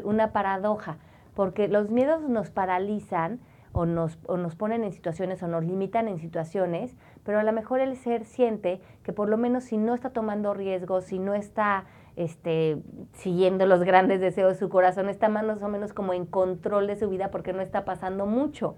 una 0.03 0.31
paradoja, 0.33 0.97
porque 1.35 1.67
los 1.67 1.91
miedos 1.91 2.23
nos 2.27 2.49
paralizan 2.49 3.39
o 3.73 3.85
nos, 3.85 4.17
o 4.25 4.37
nos 4.37 4.55
ponen 4.55 4.83
en 4.83 4.91
situaciones 4.91 5.43
o 5.43 5.47
nos 5.47 5.63
limitan 5.63 6.07
en 6.07 6.17
situaciones, 6.17 6.95
pero 7.23 7.37
a 7.37 7.43
lo 7.43 7.51
mejor 7.51 7.79
el 7.79 7.95
ser 7.95 8.25
siente 8.25 8.81
que 9.03 9.13
por 9.13 9.29
lo 9.29 9.37
menos 9.37 9.65
si 9.65 9.77
no 9.77 9.93
está 9.93 10.09
tomando 10.09 10.55
riesgos, 10.55 11.03
si 11.03 11.19
no 11.19 11.35
está 11.35 11.85
este, 12.15 12.81
siguiendo 13.13 13.67
los 13.67 13.83
grandes 13.83 14.19
deseos 14.19 14.53
de 14.53 14.59
su 14.59 14.69
corazón, 14.69 15.09
está 15.09 15.29
más 15.29 15.61
o 15.61 15.67
menos 15.67 15.93
como 15.93 16.13
en 16.13 16.25
control 16.25 16.87
de 16.87 16.95
su 16.95 17.07
vida 17.07 17.29
porque 17.29 17.53
no 17.53 17.61
está 17.61 17.85
pasando 17.85 18.25
mucho. 18.25 18.75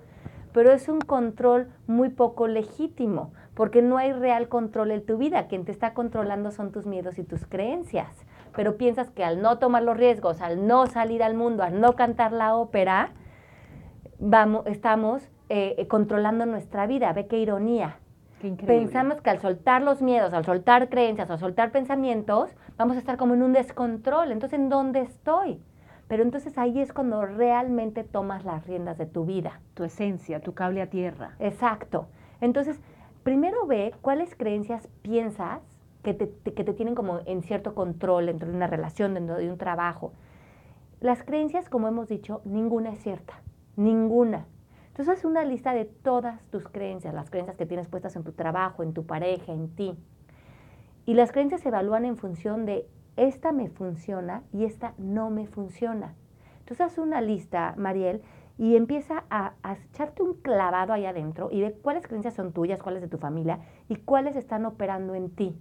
pero 0.52 0.72
es 0.72 0.90
un 0.90 1.00
control 1.00 1.68
muy 1.88 2.10
poco 2.10 2.48
legítimo, 2.48 3.32
porque 3.54 3.82
no 3.82 3.98
hay 3.98 4.14
real 4.14 4.50
control 4.50 4.92
en 4.92 5.06
tu 5.06 5.18
vida. 5.18 5.48
Quien 5.48 5.64
te 5.64 5.72
está 5.72 5.94
controlando 5.94 6.52
son 6.52 6.72
tus 6.72 6.86
miedos 6.86 7.20
y 7.20 7.24
tus 7.24 7.46
creencias. 7.46 8.26
Pero 8.56 8.78
piensas 8.78 9.10
que 9.12 9.24
al 9.24 9.42
no 9.42 9.60
tomar 9.60 9.84
los 9.84 9.98
riesgos, 9.98 10.42
al 10.42 10.68
no 10.68 10.88
salir 10.88 11.24
al 11.24 11.36
mundo, 11.36 11.64
al 11.64 11.80
no 11.80 11.96
cantar 11.96 12.32
la 12.32 12.56
ópera, 12.56 13.12
vamos, 14.20 14.66
estamos 14.68 15.30
eh, 15.50 15.88
controlando 15.88 16.46
nuestra 16.46 16.88
vida. 16.88 17.12
Ve 17.14 17.28
qué 17.28 17.40
ironía. 17.40 17.98
Pensamos 18.66 19.22
que 19.22 19.30
al 19.30 19.40
soltar 19.40 19.82
los 19.82 20.02
miedos, 20.02 20.34
al 20.34 20.46
soltar 20.46 20.90
creencias, 20.90 21.30
al 21.30 21.40
soltar 21.40 21.72
pensamientos, 21.72 22.50
vamos 22.78 22.96
a 22.96 23.00
estar 23.00 23.18
como 23.18 23.34
en 23.34 23.44
un 23.44 23.54
descontrol. 23.54 24.32
Entonces, 24.32 24.58
¿en 24.58 24.70
dónde 24.70 25.02
estoy? 25.02 25.62
Pero 26.08 26.24
entonces 26.24 26.58
ahí 26.58 26.80
es 26.80 26.94
cuando 26.94 27.26
realmente 27.26 28.04
tomas 28.04 28.46
las 28.46 28.66
riendas 28.66 28.98
de 28.98 29.06
tu 29.06 29.26
vida. 29.26 29.62
Tu 29.74 29.84
esencia, 29.84 30.40
tu 30.40 30.54
cable 30.54 30.82
a 30.82 30.90
tierra. 30.90 31.36
Exacto. 31.40 32.08
Entonces, 32.42 32.80
primero 33.24 33.68
ve 33.68 33.94
cuáles 34.02 34.36
creencias 34.36 34.88
piensas 35.02 35.62
que 36.04 36.14
te, 36.14 36.30
que 36.30 36.64
te 36.64 36.74
tienen 36.74 36.96
como 36.96 37.20
en 37.26 37.42
cierto 37.42 37.76
control 37.76 38.28
dentro 38.28 38.50
de 38.50 38.56
una 38.56 38.68
relación, 38.68 39.14
dentro 39.14 39.38
de 39.38 39.50
un 39.52 39.58
trabajo. 39.58 40.14
Las 41.02 41.24
creencias, 41.24 41.70
como 41.70 41.88
hemos 41.88 42.08
dicho, 42.08 42.42
ninguna 42.46 42.92
es 42.92 43.00
cierta. 43.00 43.42
Ninguna. 43.76 44.46
Entonces, 44.88 45.18
haz 45.18 45.26
una 45.26 45.46
lista 45.46 45.74
de 45.74 45.86
todas 45.86 46.44
tus 46.52 46.68
creencias, 46.68 47.14
las 47.14 47.30
creencias 47.30 47.56
que 47.56 47.66
tienes 47.66 47.88
puestas 47.88 48.16
en 48.16 48.24
tu 48.24 48.34
trabajo, 48.34 48.84
en 48.84 48.94
tu 48.94 49.06
pareja, 49.06 49.54
en 49.54 49.70
ti. 49.70 49.98
Y 51.06 51.14
las 51.14 51.32
creencias 51.32 51.62
se 51.62 51.70
evalúan 51.70 52.06
en 52.06 52.18
función 52.18 52.66
de 52.66 52.86
esta 53.16 53.52
me 53.52 53.70
funciona 53.70 54.44
y 54.54 54.66
esta 54.66 54.94
no 54.98 55.30
me 55.30 55.48
funciona. 55.48 56.16
Entonces, 56.60 56.82
haz 56.82 56.98
una 56.98 57.22
lista, 57.22 57.74
Mariel, 57.78 58.22
y 58.58 58.76
empieza 58.76 59.24
a, 59.30 59.54
echarte 59.92 60.22
un 60.22 60.34
clavado 60.36 60.92
ahí 60.92 61.06
adentro 61.06 61.50
y 61.52 61.62
ve 61.62 61.74
cuáles 61.82 62.06
creencias 62.06 62.34
son 62.34 62.52
tuyas, 62.52 62.84
cuáles 62.84 63.02
de 63.02 63.08
tu 63.08 63.18
familia 63.18 63.60
y 63.88 63.96
cuáles 63.96 64.36
están 64.36 64.66
operando 64.66 65.16
en 65.16 65.30
ti. 65.30 65.58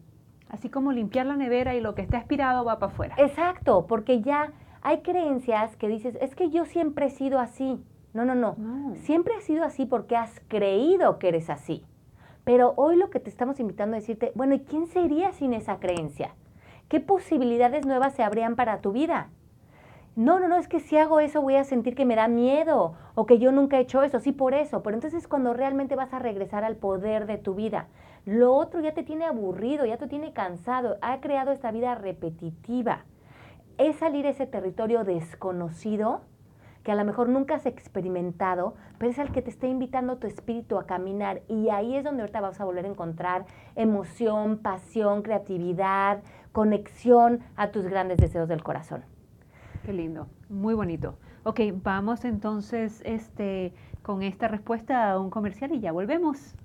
Así 0.49 0.69
como 0.69 0.93
limpiar 0.93 1.27
la 1.27 1.37
nevera 1.37 1.75
y 1.75 1.81
lo 1.81 1.95
que 1.95 2.03
está 2.03 2.19
aspirado 2.19 2.65
va 2.65 2.79
para 2.79 2.93
afuera. 2.93 3.15
Exacto, 3.19 3.87
porque 3.87 4.23
ya 4.23 4.53
hay 4.83 5.01
creencias 5.03 5.77
que 5.77 5.89
dices, 5.89 6.17
es 6.21 6.35
que 6.35 6.51
yo 6.51 6.65
siempre 6.65 7.07
he 7.07 7.11
sido 7.11 7.39
así. 7.39 7.83
No, 8.15 8.25
no, 8.25 8.35
no, 8.35 8.57
Siempre 8.97 9.35
has 9.35 9.45
sido 9.45 9.65
así 9.65 9.85
porque 9.85 10.17
has 10.17 10.41
creído 10.49 11.19
que 11.19 11.29
eres 11.29 11.51
así. 11.51 11.85
Pero 12.45 12.73
hoy 12.77 12.97
lo 12.97 13.11
que 13.11 13.21
te 13.21 13.29
estamos 13.29 13.61
invitando 13.61 13.95
a 13.95 14.01
decirte, 14.01 14.33
bueno, 14.35 14.55
¿y 14.55 14.61
quién 14.61 14.87
sería 14.87 15.33
sin 15.33 15.53
esa 15.53 15.79
creencia? 15.79 16.35
¿Qué 16.89 17.01
posibilidades 17.01 17.85
nuevas 17.85 18.15
se 18.15 18.23
abrían 18.23 18.57
para 18.57 18.81
tu 18.81 18.93
vida? 18.93 19.29
No, 20.17 20.41
no, 20.41 20.49
no, 20.49 20.57
es 20.57 20.67
que 20.67 20.81
si 20.81 20.97
hago 20.97 21.21
eso 21.21 21.43
voy 21.43 21.55
a 21.55 21.63
sentir 21.63 21.95
que 21.95 22.05
me 22.05 22.17
da 22.17 22.27
miedo 22.27 22.95
o 23.15 23.27
que 23.27 23.39
yo 23.39 23.53
nunca 23.53 23.77
he 23.77 23.83
hecho 23.83 24.03
eso, 24.03 24.19
sí 24.19 24.33
por 24.33 24.55
eso, 24.55 24.83
pero 24.83 24.97
entonces 24.97 25.23
es 25.23 25.29
cuando 25.29 25.55
realmente 25.55 25.95
vas 25.95 26.13
a 26.13 26.19
regresar 26.19 26.65
al 26.65 26.75
poder 26.75 27.27
de 27.27 27.39
tu 27.39 27.55
vida. 27.55 27.87
Lo 28.25 28.55
otro 28.55 28.81
ya 28.81 28.95
te 28.95 29.03
tiene 29.03 29.25
aburrido, 29.25 29.87
ya 29.87 29.97
te 29.97 30.09
tiene 30.09 30.33
cansado, 30.33 30.99
ha 31.01 31.21
creado 31.21 31.53
esta 31.53 31.71
vida 31.71 31.95
repetitiva. 31.95 33.05
Es 33.79 33.97
salir 33.97 34.27
a 34.27 34.31
ese 34.31 34.47
territorio 34.47 35.05
desconocido 35.05 36.23
que 36.83 36.93
a 36.93 36.95
lo 36.95 37.05
mejor 37.05 37.29
nunca 37.29 37.57
has 37.57 37.67
experimentado, 37.67 38.75
pero 38.99 39.11
es 39.11 39.19
el 39.19 39.31
que 39.31 39.43
te 39.43 39.51
está 39.51 39.67
invitando 39.67 40.17
tu 40.17 40.27
espíritu 40.27 40.79
a 40.79 40.87
caminar 40.87 41.43
y 41.49 41.69
ahí 41.69 41.95
es 41.97 42.05
donde 42.05 42.23
ahorita 42.23 42.41
vas 42.41 42.61
a 42.61 42.65
volver 42.65 42.87
a 42.87 42.89
encontrar 42.89 43.45
emoción, 43.77 44.59
pasión, 44.59 45.23
creatividad, 45.23 46.23
conexión 46.53 47.41
a 47.57 47.71
tus 47.73 47.85
grandes 47.85 48.17
deseos 48.17 48.49
del 48.49 48.63
corazón. 48.63 49.05
Qué 49.85 49.93
lindo, 49.93 50.29
muy 50.49 50.75
bonito. 50.75 51.19
Ok, 51.45 51.61
vamos 51.83 52.25
entonces 52.25 53.03
este, 53.05 53.73
con 54.03 54.23
esta 54.23 54.49
respuesta 54.49 55.11
a 55.11 55.21
un 55.21 55.31
comercial 55.31 55.73
y 55.73 55.81
ya 55.81 55.93
volvemos. 55.93 56.57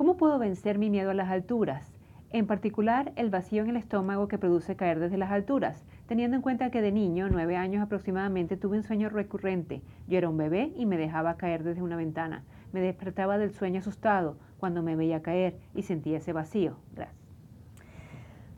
¿Cómo 0.00 0.16
puedo 0.16 0.38
vencer 0.38 0.78
mi 0.78 0.88
miedo 0.88 1.10
a 1.10 1.14
las 1.14 1.28
alturas? 1.28 1.92
En 2.30 2.46
particular, 2.46 3.12
el 3.16 3.28
vacío 3.28 3.62
en 3.62 3.68
el 3.68 3.76
estómago 3.76 4.28
que 4.28 4.38
produce 4.38 4.74
caer 4.74 4.98
desde 4.98 5.18
las 5.18 5.30
alturas, 5.30 5.84
teniendo 6.06 6.36
en 6.36 6.42
cuenta 6.42 6.70
que 6.70 6.80
de 6.80 6.90
niño, 6.90 7.28
nueve 7.28 7.58
años 7.58 7.82
aproximadamente, 7.82 8.56
tuve 8.56 8.78
un 8.78 8.82
sueño 8.82 9.10
recurrente. 9.10 9.82
Yo 10.08 10.16
era 10.16 10.30
un 10.30 10.38
bebé 10.38 10.72
y 10.74 10.86
me 10.86 10.96
dejaba 10.96 11.36
caer 11.36 11.64
desde 11.64 11.82
una 11.82 11.96
ventana. 11.96 12.44
Me 12.72 12.80
despertaba 12.80 13.36
del 13.36 13.52
sueño 13.52 13.80
asustado 13.80 14.38
cuando 14.58 14.82
me 14.82 14.96
veía 14.96 15.20
caer 15.20 15.58
y 15.74 15.82
sentía 15.82 16.16
ese 16.16 16.32
vacío. 16.32 16.76
Gracias. 16.94 17.20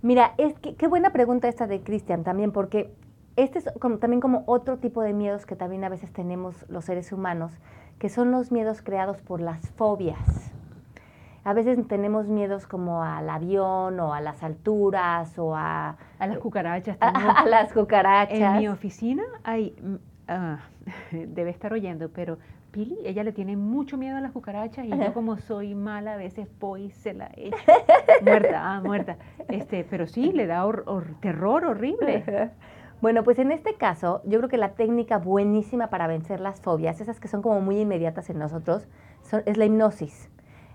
Mira, 0.01 0.35
es 0.39 0.57
que, 0.61 0.77
qué 0.77 0.87
buena 0.87 1.11
pregunta 1.11 1.49
esta 1.49 1.67
de 1.67 1.81
Cristian 1.81 2.23
también, 2.23 2.53
porque 2.53 2.95
este 3.35 3.59
es 3.59 3.69
como, 3.81 3.99
también 3.99 4.21
como 4.21 4.45
otro 4.47 4.79
tipo 4.79 5.03
de 5.03 5.13
miedos 5.13 5.45
que 5.45 5.57
también 5.57 5.83
a 5.83 5.89
veces 5.89 6.13
tenemos 6.13 6.65
los 6.69 6.85
seres 6.85 7.11
humanos, 7.11 7.51
que 7.99 8.11
son 8.11 8.31
los 8.31 8.53
miedos 8.53 8.81
creados 8.81 9.21
por 9.23 9.41
las 9.41 9.73
fobias. 9.73 10.52
A 11.45 11.55
veces 11.55 11.79
tenemos 11.89 12.29
miedos 12.29 12.67
como 12.67 13.03
al 13.03 13.29
avión 13.29 13.99
o 13.99 14.15
a 14.15 14.21
las 14.21 14.43
alturas 14.43 15.39
o 15.39 15.57
a... 15.57 15.97
A 16.19 16.27
las 16.27 16.39
cucarachas. 16.39 16.97
A, 17.01 17.45
las 17.47 17.73
cucarachas. 17.73 18.39
En 18.39 18.59
mi 18.59 18.69
oficina 18.69 19.25
hay... 19.43 19.75
Ah, 20.29 20.59
debe 21.11 21.51
estar 21.51 21.73
oyendo, 21.73 22.11
pero 22.11 22.39
Pili, 22.71 22.97
ella 23.05 23.23
le 23.23 23.33
tiene 23.33 23.57
mucho 23.57 23.99
miedo 23.99 24.17
a 24.17 24.21
las 24.21 24.33
cucarachas 24.33 24.87
y 24.87 24.89
yo 24.89 25.13
como 25.13 25.37
soy 25.37 25.75
mala 25.75 26.15
a 26.15 26.17
veces 26.17 26.49
voy 26.59 26.85
y 26.85 26.91
se 26.91 27.13
la 27.13 27.31
echo. 27.37 27.57
muerta, 28.23 28.61
ah, 28.63 28.81
muerta. 28.81 29.17
Este, 29.49 29.85
pero 29.85 30.07
sí, 30.07 30.33
le 30.33 30.47
da 30.47 30.65
terror 31.21 31.67
horrible. 31.67 32.51
Bueno, 33.03 33.25
pues 33.25 33.41
en 33.41 33.51
este 33.51 33.75
caso, 33.75 34.23
yo 34.25 34.39
creo 34.39 34.49
que 34.49 34.57
la 34.57 34.71
técnica 34.71 35.19
buenísima 35.19 35.89
para 35.91 36.07
vencer 36.07 36.41
las 36.41 36.61
fobias, 36.61 37.01
esas 37.01 37.21
que 37.21 37.29
son 37.29 37.43
como 37.43 37.61
muy 37.61 37.81
inmediatas 37.81 38.31
en 38.31 38.39
nosotros, 38.39 38.87
es 39.45 39.57
la 39.57 39.65
hipnosis. 39.65 40.31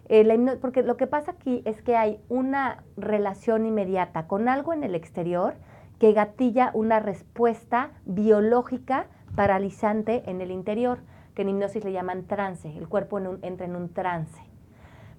Eh, 0.09 0.57
porque 0.61 0.83
lo 0.83 0.95
que 0.95 1.07
pasa 1.07 1.31
aquí 1.31 1.61
es 1.65 1.81
que 1.81 1.95
hay 1.97 2.19
una 2.29 2.83
relación 2.95 3.65
inmediata 3.65 4.27
con 4.27 4.47
algo 4.47 4.73
en 4.73 4.83
el 4.83 4.95
exterior 4.95 5.55
que 5.99 6.13
gatilla 6.13 6.71
una 6.73 6.99
respuesta 6.99 7.91
biológica 8.05 9.07
paralizante 9.35 10.23
en 10.29 10.41
el 10.41 10.51
interior, 10.51 10.99
que 11.35 11.41
en 11.41 11.49
hipnosis 11.49 11.83
le 11.83 11.91
llaman 11.91 12.25
trance, 12.25 12.75
el 12.75 12.87
cuerpo 12.87 13.19
entra 13.41 13.65
en 13.65 13.75
un 13.75 13.93
trance. 13.93 14.41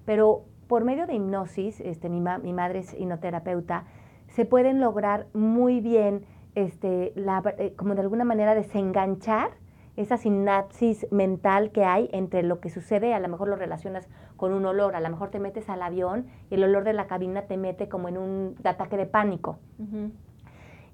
Pero 0.05 0.45
por 0.67 0.83
medio 0.83 1.05
de 1.05 1.15
hipnosis, 1.15 1.79
este, 1.81 2.09
mi, 2.09 2.21
madre 2.21 2.79
es 2.79 2.93
hipnoterapeuta, 2.93 3.85
se 4.27 4.45
pueden 4.45 4.79
lograr 4.79 5.27
muy 5.33 5.81
bien 5.81 6.25
este, 6.55 7.13
eh, 7.15 7.73
como 7.75 7.95
de 7.95 8.01
alguna 8.01 8.23
manera 8.23 8.55
desenganchar 8.55 9.51
esa 9.99 10.17
sinapsis 10.17 11.05
mental 11.11 11.71
que 11.71 11.83
hay 11.83 12.09
entre 12.13 12.41
lo 12.41 12.61
que 12.61 12.69
sucede, 12.69 13.13
a 13.13 13.19
lo 13.19 13.27
mejor 13.27 13.49
lo 13.49 13.57
relacionas 13.57 14.07
con 14.37 14.53
un 14.53 14.65
olor, 14.65 14.95
a 14.95 15.01
lo 15.01 15.09
mejor 15.09 15.29
te 15.29 15.39
metes 15.39 15.69
al 15.69 15.81
avión 15.81 16.27
y 16.49 16.55
el 16.55 16.63
olor 16.63 16.85
de 16.85 16.93
la 16.93 17.07
cabina 17.07 17.41
te 17.43 17.57
mete 17.57 17.89
como 17.89 18.07
en 18.07 18.17
un 18.17 18.55
ataque 18.63 18.95
de 18.95 19.05
pánico. 19.05 19.59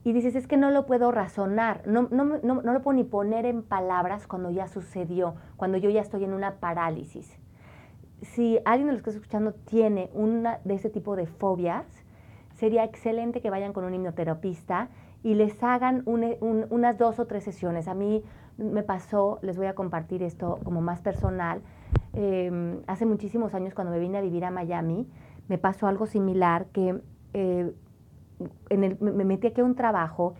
Y 0.03 0.11
dices, 0.11 0.35
es 0.35 0.47
que 0.47 0.57
no 0.57 0.71
lo 0.71 0.87
puedo 0.87 1.11
razonar, 1.11 1.83
no, 1.85 2.07
no, 2.09 2.25
no, 2.25 2.61
no 2.61 2.73
lo 2.73 2.81
puedo 2.81 2.95
ni 2.95 3.03
poner 3.03 3.45
en 3.45 3.61
palabras 3.61 4.25
cuando 4.25 4.49
ya 4.49 4.67
sucedió, 4.67 5.35
cuando 5.55 5.77
yo 5.77 5.91
ya 5.91 6.01
estoy 6.01 6.23
en 6.23 6.33
una 6.33 6.55
parálisis. 6.55 7.37
Si 8.21 8.59
alguien 8.65 8.87
de 8.87 8.93
los 8.93 9.03
que 9.03 9.11
está 9.11 9.19
escuchando 9.19 9.53
tiene 9.53 10.09
una 10.13 10.59
de 10.63 10.73
ese 10.73 10.89
tipo 10.89 11.15
de 11.15 11.27
fobias, 11.27 11.85
sería 12.55 12.83
excelente 12.83 13.39
que 13.39 13.51
vayan 13.51 13.71
con 13.71 13.83
un 13.83 13.93
hipnoterapista 13.93 14.89
y 15.21 15.33
les 15.33 15.61
hagan 15.63 16.03
unas 16.05 16.97
dos 16.97 17.19
o 17.19 17.25
tres 17.25 17.43
sesiones. 17.43 17.87
A 17.87 17.93
mí 17.93 18.23
me 18.57 18.83
pasó, 18.83 19.39
les 19.41 19.57
voy 19.57 19.67
a 19.67 19.75
compartir 19.75 20.23
esto 20.23 20.59
como 20.63 20.81
más 20.81 21.01
personal. 21.01 21.61
Em, 22.13 22.81
hace 22.87 23.05
muchísimos 23.05 23.53
años 23.53 23.73
cuando 23.73 23.91
me 23.91 23.99
vine 23.99 24.17
a 24.17 24.21
vivir 24.21 24.45
a 24.45 24.51
Miami, 24.51 25.07
me 25.47 25.57
pasó 25.57 25.87
algo 25.87 26.05
similar 26.05 26.67
que 26.67 27.01
eh, 27.33 27.73
en 28.69 28.83
el, 28.83 28.97
me 28.99 29.25
metí 29.25 29.47
aquí 29.47 29.61
a 29.61 29.63
un 29.63 29.75
trabajo 29.75 30.33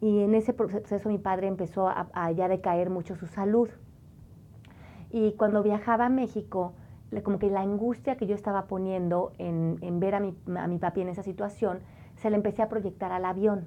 y 0.00 0.20
en 0.20 0.34
ese 0.34 0.52
proceso 0.52 1.08
mi 1.08 1.18
padre 1.18 1.46
empezó 1.46 1.88
a, 1.88 2.08
a 2.12 2.32
ya 2.32 2.48
decaer 2.48 2.90
mucho 2.90 3.16
su 3.16 3.26
salud. 3.26 3.68
Y 5.10 5.32
cuando 5.32 5.62
viajaba 5.62 6.06
a 6.06 6.08
México, 6.08 6.74
como 7.24 7.38
que 7.38 7.50
la 7.50 7.60
angustia 7.60 8.16
que 8.16 8.26
yo 8.26 8.34
estaba 8.34 8.66
poniendo 8.66 9.32
en, 9.38 9.78
en 9.80 9.98
ver 9.98 10.14
a 10.14 10.20
mi, 10.20 10.34
a 10.56 10.68
mi, 10.68 10.78
papi 10.78 11.00
en 11.00 11.08
esa 11.08 11.22
situación, 11.22 11.80
se 12.14 12.30
le 12.30 12.36
empecé 12.36 12.62
a 12.62 12.68
proyectar 12.68 13.10
al 13.10 13.24
avión. 13.24 13.66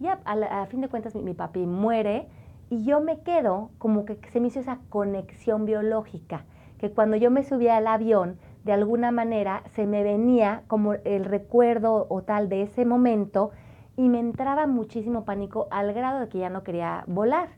Y 0.00 0.08
a, 0.08 0.20
a, 0.24 0.66
fin 0.66 0.80
de 0.80 0.88
cuentas 0.88 1.14
mi, 1.14 1.22
mi, 1.22 1.34
papi 1.34 1.66
muere 1.66 2.28
y 2.70 2.84
yo 2.84 3.00
me 3.00 3.20
quedo 3.20 3.70
como 3.78 4.04
que 4.04 4.18
se 4.32 4.40
me 4.40 4.48
hizo 4.48 4.60
esa 4.60 4.78
conexión 4.88 5.64
biológica, 5.64 6.44
que 6.78 6.90
cuando 6.90 7.16
yo 7.16 7.30
me 7.30 7.44
subía 7.44 7.76
al 7.76 7.86
avión, 7.86 8.38
de 8.64 8.72
alguna 8.72 9.10
manera 9.10 9.62
se 9.74 9.86
me 9.86 10.02
venía 10.02 10.62
como 10.66 10.94
el 10.94 11.24
recuerdo 11.24 12.06
o 12.08 12.22
tal 12.22 12.48
de 12.48 12.62
ese 12.62 12.84
momento 12.84 13.50
y 13.96 14.08
me 14.08 14.18
entraba 14.18 14.66
muchísimo 14.66 15.24
pánico 15.24 15.68
al 15.70 15.92
grado 15.92 16.20
de 16.20 16.28
que 16.28 16.38
ya 16.38 16.50
no 16.50 16.62
quería 16.64 17.04
volar. 17.06 17.50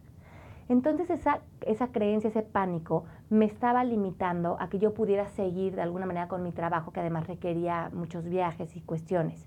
Entonces 0.68 1.10
esa, 1.10 1.40
esa 1.60 1.88
creencia, 1.88 2.28
ese 2.28 2.42
pánico, 2.42 3.04
me 3.30 3.44
estaba 3.44 3.84
limitando 3.84 4.56
a 4.58 4.68
que 4.68 4.80
yo 4.80 4.94
pudiera 4.94 5.28
seguir 5.28 5.76
de 5.76 5.82
alguna 5.82 6.06
manera 6.06 6.26
con 6.26 6.42
mi 6.42 6.50
trabajo, 6.50 6.92
que 6.92 7.00
además 7.00 7.28
requería 7.28 7.90
muchos 7.92 8.24
viajes 8.28 8.76
y 8.76 8.80
cuestiones. 8.80 9.46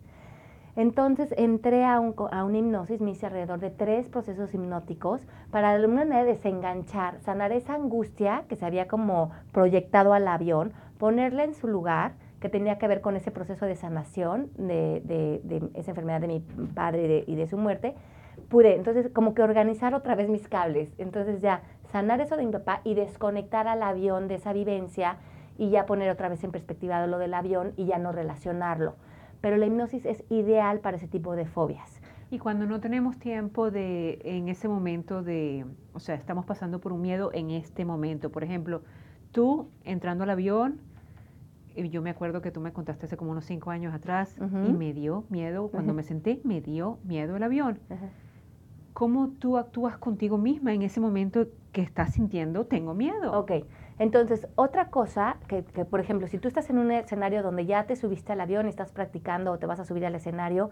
Entonces 0.80 1.34
entré 1.36 1.84
a, 1.84 2.00
un, 2.00 2.16
a 2.32 2.46
una 2.46 2.58
hipnosis, 2.58 3.02
me 3.02 3.12
hice 3.12 3.26
alrededor 3.26 3.60
de 3.60 3.70
tres 3.70 4.08
procesos 4.08 4.54
hipnóticos 4.54 5.20
para 5.52 5.72
de 5.72 5.76
alguna 5.76 6.06
manera 6.06 6.24
desenganchar, 6.24 7.20
sanar 7.20 7.52
esa 7.52 7.74
angustia 7.74 8.46
que 8.48 8.56
se 8.56 8.66
había 8.66 8.88
como 8.88 9.32
proyectado 9.52 10.14
al 10.14 10.26
avión, 10.26 10.72
ponerla 10.98 11.44
en 11.44 11.54
su 11.54 11.68
lugar, 11.68 12.14
que 12.40 12.48
tenía 12.48 12.78
que 12.78 12.88
ver 12.88 13.02
con 13.02 13.18
ese 13.18 13.30
proceso 13.30 13.66
de 13.66 13.76
sanación 13.76 14.52
de, 14.56 15.02
de, 15.04 15.42
de 15.44 15.70
esa 15.74 15.92
enfermedad 15.92 16.22
de 16.22 16.28
mi 16.30 16.40
padre 16.74 17.04
y 17.04 17.08
de, 17.10 17.24
y 17.28 17.36
de 17.36 17.48
su 17.48 17.58
muerte, 17.58 17.96
pude 18.48 18.74
entonces 18.78 19.10
como 19.12 19.34
que 19.34 19.42
organizar 19.42 19.94
otra 19.94 20.16
vez 20.16 20.30
mis 20.30 20.48
cables. 20.48 20.94
Entonces 20.98 21.42
ya 21.42 21.62
sanar 21.92 22.22
eso 22.22 22.38
de 22.38 22.46
mi 22.46 22.54
papá 22.54 22.80
y 22.86 22.94
desconectar 22.94 23.68
al 23.68 23.84
avión 23.84 24.30
de 24.30 24.36
esa 24.36 24.54
vivencia 24.54 25.18
y 25.58 25.72
ya 25.72 25.86
poner 25.86 26.10
otra 26.10 26.30
vez 26.30 26.42
en 26.46 26.52
perspectiva 26.54 27.06
lo 27.06 27.18
del 27.18 27.34
avión 27.34 27.74
y 27.76 27.86
ya 27.86 27.98
no 27.98 28.14
relacionarlo. 28.14 28.96
Pero 29.42 29.58
la 29.58 29.66
hipnosis 29.66 30.06
es 30.06 30.24
ideal 30.30 30.80
para 30.80 30.98
ese 30.98 31.08
tipo 31.08 31.36
de 31.36 31.46
fobias. 31.46 32.02
Y 32.32 32.38
cuando 32.40 32.66
no 32.66 32.80
tenemos 32.80 33.18
tiempo 33.18 33.72
de, 33.72 34.20
en 34.24 34.50
ese 34.50 34.68
momento 34.68 35.24
de, 35.24 35.66
o 35.94 36.00
sea, 36.00 36.16
estamos 36.16 36.46
pasando 36.46 36.80
por 36.80 36.94
un 36.94 37.02
miedo 37.02 37.32
en 37.34 37.50
este 37.50 37.86
momento. 37.86 38.32
Por 38.32 38.44
ejemplo, 38.44 38.84
tú 39.32 39.70
entrando 39.84 40.24
al 40.24 40.30
avión, 40.30 40.80
yo 41.76 42.02
me 42.02 42.10
acuerdo 42.10 42.42
que 42.42 42.52
tú 42.52 42.60
me 42.60 42.74
contaste 42.74 43.06
hace 43.06 43.18
como 43.18 43.32
unos 43.32 43.46
cinco 43.46 43.72
años 43.72 43.94
atrás 43.94 44.36
uh 44.40 44.44
-huh. 44.44 44.70
y 44.70 44.74
me 44.74 44.94
dio 44.94 45.24
miedo, 45.30 45.70
cuando 45.70 45.92
uh 45.92 45.94
-huh. 45.94 45.98
me 45.98 46.04
senté, 46.04 46.42
me 46.44 46.62
dio 46.62 47.00
miedo 47.04 47.36
el 47.36 47.44
avión. 47.44 47.80
Uh 47.90 47.94
-huh 47.94 48.10
cómo 49.00 49.30
tú 49.30 49.58
actúas 49.58 49.98
contigo 49.98 50.38
misma 50.38 50.74
en 50.74 50.82
ese 50.82 51.00
momento 51.00 51.48
que 51.72 51.82
estás 51.82 52.16
sintiendo, 52.16 52.66
tengo 52.66 52.94
miedo. 52.94 53.32
Ok, 53.32 53.52
entonces 54.00 54.48
otra 54.56 54.90
cosa, 54.90 55.38
que, 55.48 55.62
por 55.62 56.00
ejemplo, 56.00 56.28
si 56.28 56.40
tú 56.40 56.48
estás 56.48 56.70
en 56.70 56.80
un 56.80 56.90
escenario 56.90 57.44
donde 57.44 57.66
ya 57.66 57.84
te 57.84 57.98
subiste 57.98 58.32
al 58.32 58.40
avión 58.40 58.66
y 58.66 58.70
estás 58.70 58.94
practicando 58.94 59.52
o 59.52 59.60
te 59.60 59.66
vas 59.66 59.82
a 59.82 59.86
subir 59.86 60.06
al 60.06 60.16
escenario 60.16 60.70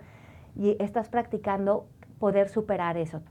y 0.56 0.78
estás 0.80 1.10
practicando 1.10 1.88
poder 2.20 2.48
superar 2.48 2.98
eso, 2.98 3.22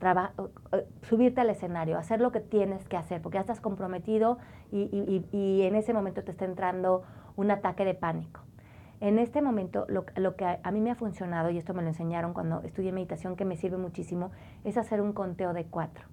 subirte 1.02 1.40
al 1.40 1.48
escenario, 1.48 1.98
hacer 1.98 2.20
lo 2.20 2.30
que 2.30 2.40
tienes 2.40 2.86
que 2.86 2.98
hacer, 2.98 3.22
porque 3.22 3.36
ya 3.36 3.40
estás 3.40 3.60
comprometido 3.60 4.38
y, 4.70 5.62
en 5.62 5.74
ese 5.74 5.94
momento 5.94 6.22
te 6.22 6.30
está 6.30 6.44
entrando 6.44 7.02
un 7.34 7.50
ataque 7.50 7.84
de 7.86 7.94
pánico. 7.94 8.42
En 9.00 9.18
este 9.18 9.40
momento, 9.40 9.86
lo, 9.88 10.36
que 10.36 10.58
a 10.62 10.70
mí 10.70 10.80
me 10.80 10.90
ha 10.90 10.94
funcionado, 10.94 11.50
y 11.50 11.58
esto 11.58 11.72
me 11.72 11.82
lo 11.82 11.88
enseñaron 11.88 12.34
cuando 12.34 12.62
estudié 12.62 12.92
meditación, 12.92 13.34
que 13.34 13.46
me 13.46 13.56
sirve 13.56 13.78
muchísimo, 13.78 14.30
es 14.64 14.76
hacer 14.76 15.00
un 15.00 15.14
conteo 15.14 15.54
de 15.54 15.64
cuatro. 15.64 16.04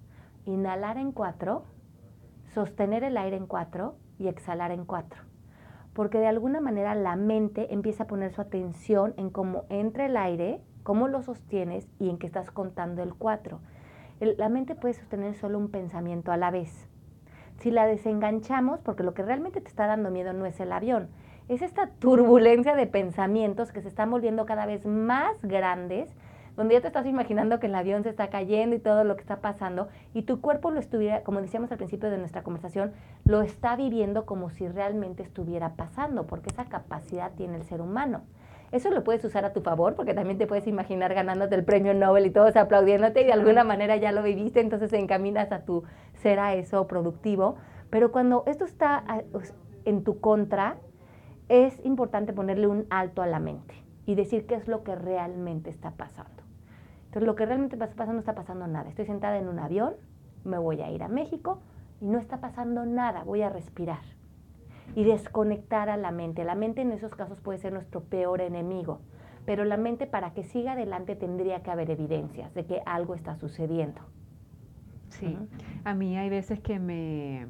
Inhalar 0.46 0.98
en 0.98 1.12
cuatro, 1.12 1.64
sostener 2.54 3.02
el 3.02 3.16
aire 3.16 3.36
en 3.36 3.46
cuatro 3.46 3.96
y 4.18 4.28
exhalar 4.28 4.70
en 4.70 4.84
cuatro. 4.84 5.20
Porque 5.92 6.18
de 6.18 6.28
alguna 6.28 6.60
manera 6.60 6.94
la 6.94 7.16
mente 7.16 7.72
empieza 7.74 8.04
a 8.04 8.06
poner 8.06 8.32
su 8.32 8.40
atención 8.40 9.12
en 9.16 9.30
cómo 9.30 9.64
entra 9.68 10.06
el 10.06 10.16
aire, 10.16 10.60
cómo 10.82 11.08
lo 11.08 11.22
sostienes 11.22 11.88
y 11.98 12.08
en 12.10 12.18
qué 12.18 12.26
estás 12.26 12.50
contando 12.50 13.02
el 13.02 13.14
cuatro. 13.14 13.60
La 14.20 14.48
mente 14.48 14.74
puede 14.74 14.94
sostener 14.94 15.34
solo 15.34 15.58
un 15.58 15.70
pensamiento 15.70 16.32
a 16.32 16.36
la 16.36 16.50
vez. 16.50 16.88
Si 17.58 17.70
la 17.70 17.86
desenganchamos, 17.86 18.80
porque 18.80 19.02
lo 19.02 19.14
que 19.14 19.22
realmente 19.22 19.60
te 19.60 19.68
está 19.68 19.86
dando 19.86 20.10
miedo 20.10 20.32
no 20.32 20.46
es 20.46 20.58
el 20.60 20.72
avión, 20.72 21.08
es 21.48 21.62
esta 21.62 21.88
turbulencia 21.88 22.74
de 22.74 22.86
pensamientos 22.86 23.70
que 23.70 23.82
se 23.82 23.88
están 23.88 24.10
volviendo 24.10 24.46
cada 24.46 24.66
vez 24.66 24.86
más 24.86 25.40
grandes, 25.42 26.14
donde 26.56 26.74
ya 26.74 26.80
te 26.80 26.86
estás 26.86 27.06
imaginando 27.06 27.58
que 27.60 27.66
el 27.66 27.74
avión 27.74 28.02
se 28.02 28.10
está 28.10 28.28
cayendo 28.28 28.76
y 28.76 28.78
todo 28.78 29.04
lo 29.04 29.16
que 29.16 29.22
está 29.22 29.40
pasando, 29.40 29.88
y 30.12 30.22
tu 30.22 30.40
cuerpo 30.40 30.70
lo 30.70 30.80
estuviera, 30.80 31.22
como 31.22 31.40
decíamos 31.40 31.70
al 31.72 31.78
principio 31.78 32.10
de 32.10 32.18
nuestra 32.18 32.42
conversación, 32.42 32.92
lo 33.24 33.42
está 33.42 33.76
viviendo 33.76 34.26
como 34.26 34.50
si 34.50 34.68
realmente 34.68 35.22
estuviera 35.22 35.74
pasando, 35.74 36.26
porque 36.26 36.50
esa 36.50 36.64
capacidad 36.66 37.32
tiene 37.32 37.56
el 37.56 37.64
ser 37.64 37.80
humano. 37.80 38.22
Eso 38.72 38.90
lo 38.90 39.04
puedes 39.04 39.24
usar 39.24 39.44
a 39.44 39.52
tu 39.52 39.60
favor, 39.60 39.94
porque 39.94 40.14
también 40.14 40.38
te 40.38 40.46
puedes 40.46 40.66
imaginar 40.66 41.14
ganándote 41.14 41.54
el 41.54 41.64
premio 41.64 41.94
Nobel 41.94 42.26
y 42.26 42.30
todos 42.30 42.56
aplaudiéndote 42.56 43.22
y 43.22 43.24
de 43.24 43.32
alguna 43.32 43.62
manera 43.62 43.96
ya 43.96 44.10
lo 44.10 44.22
viviste, 44.22 44.60
entonces 44.60 44.92
encaminas 44.92 45.52
a 45.52 45.60
tu 45.64 45.84
ser 46.14 46.40
a 46.40 46.54
eso 46.54 46.86
productivo. 46.86 47.56
Pero 47.90 48.10
cuando 48.10 48.42
esto 48.46 48.64
está 48.64 49.04
en 49.84 50.02
tu 50.02 50.18
contra, 50.18 50.78
es 51.48 51.84
importante 51.84 52.32
ponerle 52.32 52.66
un 52.66 52.86
alto 52.90 53.22
a 53.22 53.26
la 53.26 53.38
mente 53.38 53.74
y 54.06 54.14
decir 54.14 54.46
qué 54.46 54.54
es 54.56 54.66
lo 54.66 54.82
que 54.82 54.96
realmente 54.96 55.70
está 55.70 55.92
pasando. 55.92 56.43
Entonces, 57.14 57.28
lo 57.28 57.36
que 57.36 57.46
realmente 57.46 57.76
está 57.76 57.86
pasando 57.86 58.14
no 58.14 58.18
está 58.18 58.34
pasando 58.34 58.66
nada. 58.66 58.88
Estoy 58.88 59.06
sentada 59.06 59.38
en 59.38 59.46
un 59.46 59.60
avión, 59.60 59.94
me 60.42 60.58
voy 60.58 60.80
a 60.80 60.90
ir 60.90 61.00
a 61.04 61.06
México 61.06 61.62
y 62.00 62.06
no 62.06 62.18
está 62.18 62.40
pasando 62.40 62.84
nada, 62.86 63.22
voy 63.22 63.42
a 63.42 63.50
respirar 63.50 64.02
y 64.96 65.04
desconectar 65.04 65.90
a 65.90 65.96
la 65.96 66.10
mente. 66.10 66.42
La 66.42 66.56
mente 66.56 66.82
en 66.82 66.90
esos 66.90 67.14
casos 67.14 67.40
puede 67.40 67.60
ser 67.60 67.72
nuestro 67.72 68.02
peor 68.02 68.40
enemigo, 68.40 68.98
pero 69.46 69.64
la 69.64 69.76
mente 69.76 70.08
para 70.08 70.34
que 70.34 70.42
siga 70.42 70.72
adelante 70.72 71.14
tendría 71.14 71.62
que 71.62 71.70
haber 71.70 71.88
evidencias 71.92 72.52
de 72.52 72.66
que 72.66 72.82
algo 72.84 73.14
está 73.14 73.36
sucediendo. 73.36 74.00
Sí, 75.10 75.26
uh 75.26 75.44
-huh. 75.44 75.48
a 75.84 75.94
mí 75.94 76.18
hay 76.18 76.30
veces 76.30 76.58
que 76.58 76.80
me, 76.80 77.46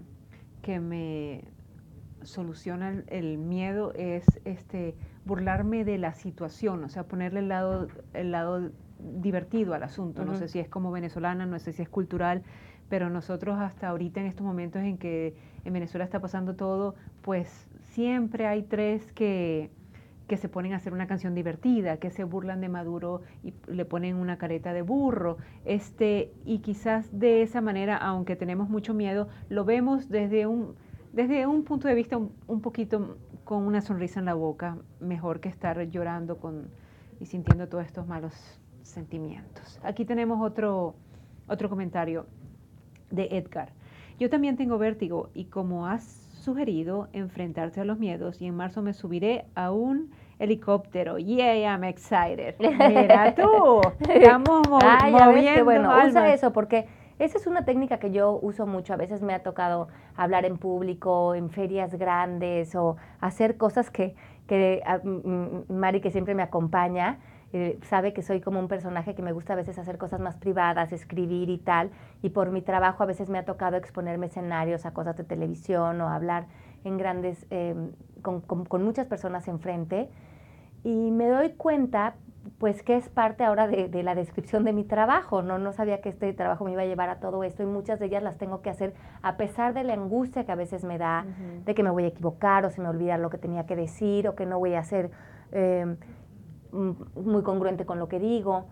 que 0.60 0.78
me 0.78 1.44
soluciona 2.20 2.90
el, 2.90 3.04
el, 3.08 3.38
miedo 3.38 3.94
es 3.94 4.26
este 4.44 4.94
burlarme 5.24 5.86
de 5.86 5.96
la 5.96 6.12
situación, 6.12 6.84
o 6.84 6.90
sea, 6.90 7.04
ponerle 7.04 7.40
el 7.40 7.48
lado, 7.48 7.88
el 8.12 8.30
lado 8.30 8.70
divertido 9.20 9.74
al 9.74 9.82
asunto. 9.82 10.22
Uh 10.22 10.24
-huh. 10.24 10.28
No 10.28 10.34
sé 10.36 10.48
si 10.48 10.58
es 10.58 10.68
como 10.68 10.90
venezolana, 10.90 11.46
no 11.46 11.58
sé 11.58 11.72
si 11.72 11.82
es 11.82 11.88
cultural, 11.88 12.42
pero 12.88 13.10
nosotros 13.10 13.58
hasta 13.58 13.88
ahorita 13.88 14.20
en 14.20 14.26
estos 14.26 14.44
momentos 14.46 14.82
en 14.82 14.98
que 14.98 15.34
en 15.64 15.72
Venezuela 15.72 16.04
está 16.04 16.20
pasando 16.20 16.54
todo, 16.54 16.94
pues 17.22 17.68
siempre 17.80 18.46
hay 18.46 18.62
tres 18.62 19.12
que, 19.12 19.70
que 20.28 20.36
se 20.36 20.48
ponen 20.48 20.72
a 20.72 20.76
hacer 20.76 20.92
una 20.92 21.06
canción 21.06 21.34
divertida, 21.34 21.96
que 21.96 22.10
se 22.10 22.24
burlan 22.24 22.60
de 22.60 22.68
Maduro 22.68 23.22
y 23.42 23.54
le 23.68 23.84
ponen 23.84 24.16
una 24.16 24.36
careta 24.36 24.72
de 24.72 24.82
burro, 24.82 25.38
este, 25.64 26.32
y 26.44 26.58
quizás 26.58 27.18
de 27.18 27.42
esa 27.42 27.60
manera, 27.60 27.96
aunque 27.96 28.36
tenemos 28.36 28.68
mucho 28.68 28.94
miedo, 28.94 29.28
lo 29.48 29.64
vemos 29.64 30.08
desde 30.08 30.46
un, 30.46 30.74
desde 31.12 31.46
un 31.46 31.64
punto 31.64 31.88
de 31.88 31.94
vista 31.94 32.16
un, 32.16 32.32
un, 32.46 32.60
poquito 32.60 33.16
con 33.44 33.64
una 33.64 33.80
sonrisa 33.80 34.20
en 34.20 34.26
la 34.26 34.34
boca, 34.34 34.78
mejor 35.00 35.40
que 35.40 35.48
estar 35.48 35.80
llorando 35.88 36.38
con, 36.38 36.68
y 37.20 37.26
sintiendo 37.26 37.68
todos 37.68 37.84
estos 37.84 38.06
malos 38.06 38.60
sentimientos. 38.84 39.80
Aquí 39.82 40.04
tenemos 40.04 40.40
otro, 40.40 40.94
otro 41.48 41.68
comentario 41.68 42.26
de 43.10 43.28
Edgar. 43.32 43.72
Yo 44.18 44.30
también 44.30 44.56
tengo 44.56 44.78
vértigo 44.78 45.30
y 45.34 45.46
como 45.46 45.86
has 45.86 46.04
sugerido 46.04 47.08
enfrentarse 47.12 47.80
a 47.80 47.84
los 47.84 47.98
miedos 47.98 48.40
y 48.40 48.46
en 48.46 48.54
marzo 48.54 48.82
me 48.82 48.92
subiré 48.92 49.46
a 49.54 49.72
un 49.72 50.10
helicóptero. 50.38 51.18
Yeah, 51.18 51.56
I'm 51.56 51.84
excited. 51.84 52.54
Mira 52.58 53.34
tú, 53.34 53.80
estamos 54.08 54.68
mo 54.68 54.78
ah, 54.82 55.08
moviendo 55.10 55.54
que 55.54 55.62
bueno, 55.62 55.90
almas. 55.90 56.08
usa 56.08 56.32
eso 56.32 56.52
porque 56.52 56.86
esa 57.18 57.38
es 57.38 57.46
una 57.46 57.64
técnica 57.64 57.98
que 57.98 58.10
yo 58.10 58.38
uso 58.42 58.66
mucho. 58.66 58.92
A 58.92 58.96
veces 58.96 59.22
me 59.22 59.34
ha 59.34 59.42
tocado 59.42 59.88
hablar 60.16 60.44
en 60.44 60.58
público, 60.58 61.34
en 61.34 61.50
ferias 61.50 61.94
grandes 61.94 62.74
o 62.74 62.96
hacer 63.20 63.56
cosas 63.56 63.90
que, 63.90 64.14
que 64.46 64.82
a, 64.84 65.00
Mari, 65.72 66.00
que 66.00 66.10
siempre 66.10 66.34
me 66.34 66.42
acompaña, 66.42 67.18
eh, 67.56 67.78
sabe 67.82 68.12
que 68.12 68.20
soy 68.20 68.40
como 68.40 68.58
un 68.58 68.66
personaje 68.66 69.14
que 69.14 69.22
me 69.22 69.30
gusta 69.30 69.52
a 69.52 69.56
veces 69.56 69.78
hacer 69.78 69.96
cosas 69.96 70.18
más 70.18 70.34
privadas, 70.34 70.92
escribir 70.92 71.48
y 71.50 71.58
tal. 71.58 71.92
Y 72.20 72.30
por 72.30 72.50
mi 72.50 72.62
trabajo 72.62 73.04
a 73.04 73.06
veces 73.06 73.30
me 73.30 73.38
ha 73.38 73.44
tocado 73.44 73.76
exponerme 73.76 74.26
escenarios 74.26 74.84
a 74.86 74.92
cosas 74.92 75.16
de 75.16 75.22
televisión 75.22 76.00
o 76.00 76.08
hablar 76.08 76.48
en 76.82 76.98
grandes, 76.98 77.46
eh, 77.50 77.76
con, 78.22 78.40
con, 78.40 78.64
con 78.64 78.82
muchas 78.82 79.06
personas 79.06 79.46
enfrente. 79.46 80.10
Y 80.82 81.12
me 81.12 81.28
doy 81.28 81.50
cuenta 81.50 82.16
pues 82.58 82.82
que 82.82 82.96
es 82.96 83.08
parte 83.08 83.44
ahora 83.44 83.68
de, 83.68 84.02
la 84.02 84.14
descripción 84.14 84.64
de 84.64 84.72
mi 84.72 84.84
trabajo, 84.84 85.42
¿no? 85.42 85.58
No 85.58 85.72
sabía 85.72 86.00
que 86.00 86.08
este 86.08 86.32
trabajo 86.32 86.64
me 86.64 86.72
iba 86.72 86.82
a 86.82 86.86
llevar 86.86 87.08
a 87.08 87.20
todo 87.20 87.44
esto 87.44 87.62
y 87.62 87.66
muchas 87.66 87.98
de 88.00 88.06
ellas 88.06 88.22
las 88.22 88.36
tengo 88.36 88.60
que 88.62 88.70
hacer 88.70 88.94
a 89.22 89.36
pesar 89.36 89.74
de 89.74 89.84
la 89.84 89.94
angustia 89.94 90.44
que 90.44 90.52
a 90.52 90.56
veces 90.56 90.84
me 90.84 90.98
da, 90.98 91.24
de 91.64 91.74
que 91.74 91.82
me 91.82 91.90
voy 91.90 92.04
a 92.04 92.08
equivocar 92.08 92.64
o 92.66 92.70
se 92.70 92.80
me 92.80 92.88
olvida 92.88 93.16
lo 93.16 93.30
que 93.30 93.38
tenía 93.38 93.64
que 93.64 93.76
decir 93.76 94.28
o 94.28 94.34
que 94.34 94.44
no 94.44 94.58
voy 94.58 94.74
a 94.74 94.84
ser 94.84 95.10
em, 95.52 95.96
muy 96.74 97.42
congruente 97.42 97.86
con 97.86 97.98
lo 97.98 98.08
que 98.08 98.18
digo. 98.18 98.66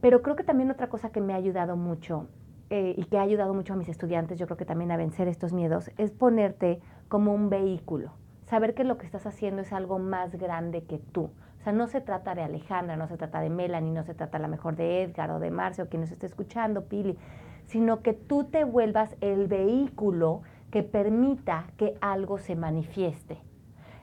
Pero 0.00 0.22
creo 0.22 0.36
que 0.36 0.44
también 0.44 0.70
otra 0.70 0.88
cosa 0.88 1.10
que 1.10 1.20
me 1.20 1.32
ha 1.32 1.36
ayudado 1.36 1.76
mucho 1.76 2.28
eh, 2.70 2.94
y 2.96 3.04
que 3.04 3.18
ha 3.18 3.22
ayudado 3.22 3.54
mucho 3.54 3.72
a 3.72 3.76
mis 3.76 3.88
estudiantes, 3.88 4.38
yo 4.38 4.46
creo 4.46 4.56
que 4.56 4.64
también 4.64 4.90
a 4.90 4.96
vencer 4.96 5.28
estos 5.28 5.52
miedos, 5.52 5.90
es 5.98 6.10
ponerte 6.10 6.80
como 7.08 7.34
un 7.34 7.50
vehículo, 7.50 8.12
saber 8.46 8.74
que 8.74 8.84
lo 8.84 8.98
que 8.98 9.06
estás 9.06 9.26
haciendo 9.26 9.62
es 9.62 9.72
algo 9.72 9.98
más 9.98 10.34
grande 10.36 10.84
que 10.84 10.98
tú 10.98 11.30
o 11.58 11.64
sea, 11.64 11.72
no 11.72 11.86
se 11.86 12.02
trata 12.02 12.34
de 12.34 12.42
Alejandra, 12.42 12.94
no 12.94 13.08
se 13.08 13.16
trata 13.16 13.40
de 13.40 13.48
Melanie, 13.48 13.90
no 13.90 14.04
se 14.04 14.12
trata 14.12 14.36
a 14.36 14.40
lo 14.42 14.48
mejor 14.48 14.76
de 14.76 15.02
Edgar 15.02 15.30
o 15.30 15.38
de 15.38 15.50
Marcio, 15.50 15.88
quien 15.88 16.02
nos 16.02 16.10
esté 16.10 16.26
escuchando, 16.26 16.84
Pili, 16.84 17.16
sino 17.64 18.02
que 18.02 18.12
tú 18.12 18.44
te 18.44 18.64
vuelvas 18.64 19.16
el 19.22 19.46
vehículo 19.46 20.42
que 20.70 20.82
permita 20.82 21.64
que 21.78 21.96
algo 22.02 22.36
se 22.36 22.54
manifieste. 22.54 23.38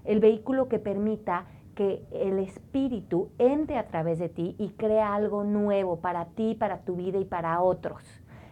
El 0.06 0.20
vehículo 0.20 0.70
que 0.70 0.80
permita 0.80 1.46
que 1.76 2.03
el 2.11 2.39
espíritu 2.39 3.30
entre 3.38 3.78
a 3.78 3.88
través 3.88 4.19
de 4.19 4.30
ti 4.30 4.55
y 4.57 4.69
crea 4.69 5.13
algo 5.13 5.43
nuevo 5.43 5.99
para 5.99 6.26
ti, 6.26 6.55
para 6.55 6.82
tu 6.82 6.95
vida 6.95 7.17
y 7.17 7.26
para 7.26 7.61
otros. 7.61 8.03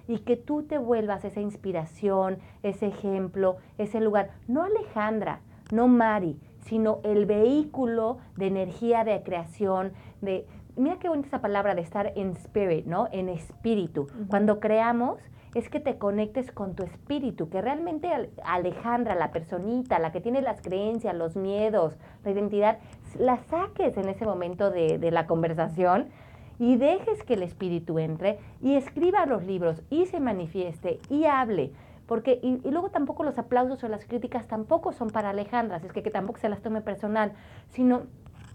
Y 0.08 0.20
que 0.20 0.36
tú 0.36 0.64
te 0.64 0.78
vuelvas 0.78 1.24
esa 1.26 1.42
inspiración, 1.42 2.40
ese 2.64 2.88
ejemplo, 2.88 3.58
ese 3.78 4.02
lugar. 4.02 4.32
No 4.48 4.64
Alejandra, 4.64 5.42
no 5.72 5.88
Mari, 5.88 6.40
sino 6.62 7.00
el 7.04 7.26
vehículo 7.26 8.18
de 8.36 8.48
energía, 8.48 9.04
de 9.04 9.22
creación, 9.24 9.94
de... 10.22 10.48
Mira 10.76 10.98
qué 10.98 11.10
bonita 11.10 11.28
esa 11.28 11.42
palabra 11.42 11.76
de 11.76 11.82
estar 11.82 12.14
en 12.16 12.32
spirit, 12.32 12.86
¿no? 12.86 13.10
En 13.12 13.28
espíritu. 13.28 14.08
Cuando 14.30 14.60
creamos 14.60 15.20
es 15.56 15.70
que 15.70 15.80
te 15.80 15.98
conectes 15.98 16.52
con 16.52 16.76
tu 16.76 16.84
espíritu, 16.84 17.50
que 17.50 17.62
realmente 17.62 18.10
Alejandra, 18.44 19.16
la 19.16 19.32
personita, 19.32 20.00
la 20.00 20.12
que 20.12 20.22
tiene 20.22 20.42
las 20.42 20.62
creencias, 20.62 21.16
los 21.16 21.36
miedos, 21.36 21.96
la 22.24 22.32
identidad, 22.32 22.78
la 23.18 23.38
saques 23.50 23.98
en 23.98 24.10
ese 24.10 24.26
momento 24.26 24.70
de, 24.70 24.98
de 24.98 25.12
la 25.12 25.26
conversación 25.26 26.10
y 26.60 26.76
dejes 26.76 27.24
que 27.24 27.36
el 27.36 27.44
espíritu 27.44 27.98
entre 27.98 28.38
y 28.62 28.76
escriba 28.76 29.26
los 29.26 29.44
libros 29.44 29.82
y 29.90 30.06
se 30.06 30.20
manifieste 30.20 31.00
y 31.10 31.26
hable. 31.26 31.72
Porque, 32.06 32.40
y, 32.42 32.58
luego 32.70 32.90
tampoco 32.90 33.24
los 33.24 33.38
aplausos 33.38 33.84
o 33.84 33.88
las 33.88 34.04
críticas 34.06 34.48
tampoco 34.48 34.94
son 34.94 35.12
para 35.12 35.30
Alejandra, 35.30 35.78
es 35.78 35.94
que, 35.94 36.02
que 36.02 36.10
tampoco 36.10 36.40
se 36.40 36.50
las 36.50 36.60
tome 36.62 36.82
personal, 36.82 37.34
sino 37.70 38.08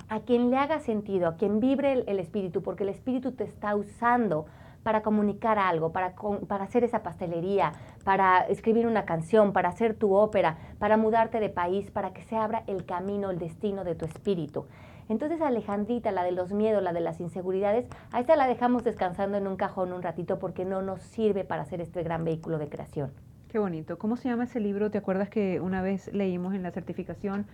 a 0.09 0.20
quien 0.20 0.51
le 0.51 0.59
haga 0.59 0.80
sentido, 0.80 1.28
a 1.28 1.36
quien 1.36 1.61
vibre 1.61 2.05
el, 2.07 2.18
espíritu, 2.18 2.62
porque 2.62 2.82
el 2.82 2.88
espíritu 2.88 3.30
te 3.30 3.45
está 3.45 3.76
usando 3.76 4.47
para 4.85 5.03
comunicar 5.03 5.59
algo, 5.59 5.91
para, 5.91 6.14
para 6.47 6.64
hacer 6.64 6.85
esa 6.85 7.03
pastelería, 7.03 7.72
para 8.05 8.43
escribir 8.43 8.87
una 8.87 9.05
canción, 9.05 9.53
para 9.53 9.70
hacer 9.70 9.95
tu 9.95 10.14
ópera, 10.14 10.59
para 10.78 10.97
mudarte 10.97 11.41
de 11.41 11.49
país, 11.49 11.91
para 11.91 12.12
que 12.12 12.22
se 12.22 12.37
abra 12.37 12.62
el 12.68 12.85
camino, 12.85 13.30
el 13.30 13.41
destino 13.41 13.82
de 13.82 13.97
tu 13.97 14.05
espíritu. 14.05 14.66
Entonces 15.09 15.41
Alejandrita, 15.41 16.12
la 16.12 16.22
de 16.22 16.32
los 16.32 16.53
miedos, 16.53 16.82
la 16.82 16.93
de 16.93 17.01
las 17.01 17.20
inseguridades, 17.20 17.87
a 18.12 18.20
esta 18.20 18.37
la 18.37 18.47
dejamos 18.47 18.85
descansando 18.85 19.37
en 19.37 19.47
un 19.47 19.57
cajón 19.57 19.93
un 19.93 20.03
ratito 20.03 20.39
porque 20.39 20.64
no 20.64 20.82
nos 20.82 21.03
sirve 21.03 21.45
para 21.45 21.62
hacer 21.62 21.80
este 21.80 22.03
gran 22.03 22.24
vehículo 22.24 22.59
de 22.59 22.68
creación. 22.68 23.12
Qué 23.49 23.59
bonito. 23.59 23.99
¿Cómo 23.99 24.16
se 24.16 24.28
llama 24.28 24.45
ese 24.45 24.61
libro? 24.61 24.91
¿Te 24.91 24.99
acuerdas 24.99 25.28
que 25.28 25.61
una 25.61 25.82
vez 25.82 26.12
leímos 26.12 26.55
en 26.55 26.62
la 26.62 26.72
certificación 26.72 27.47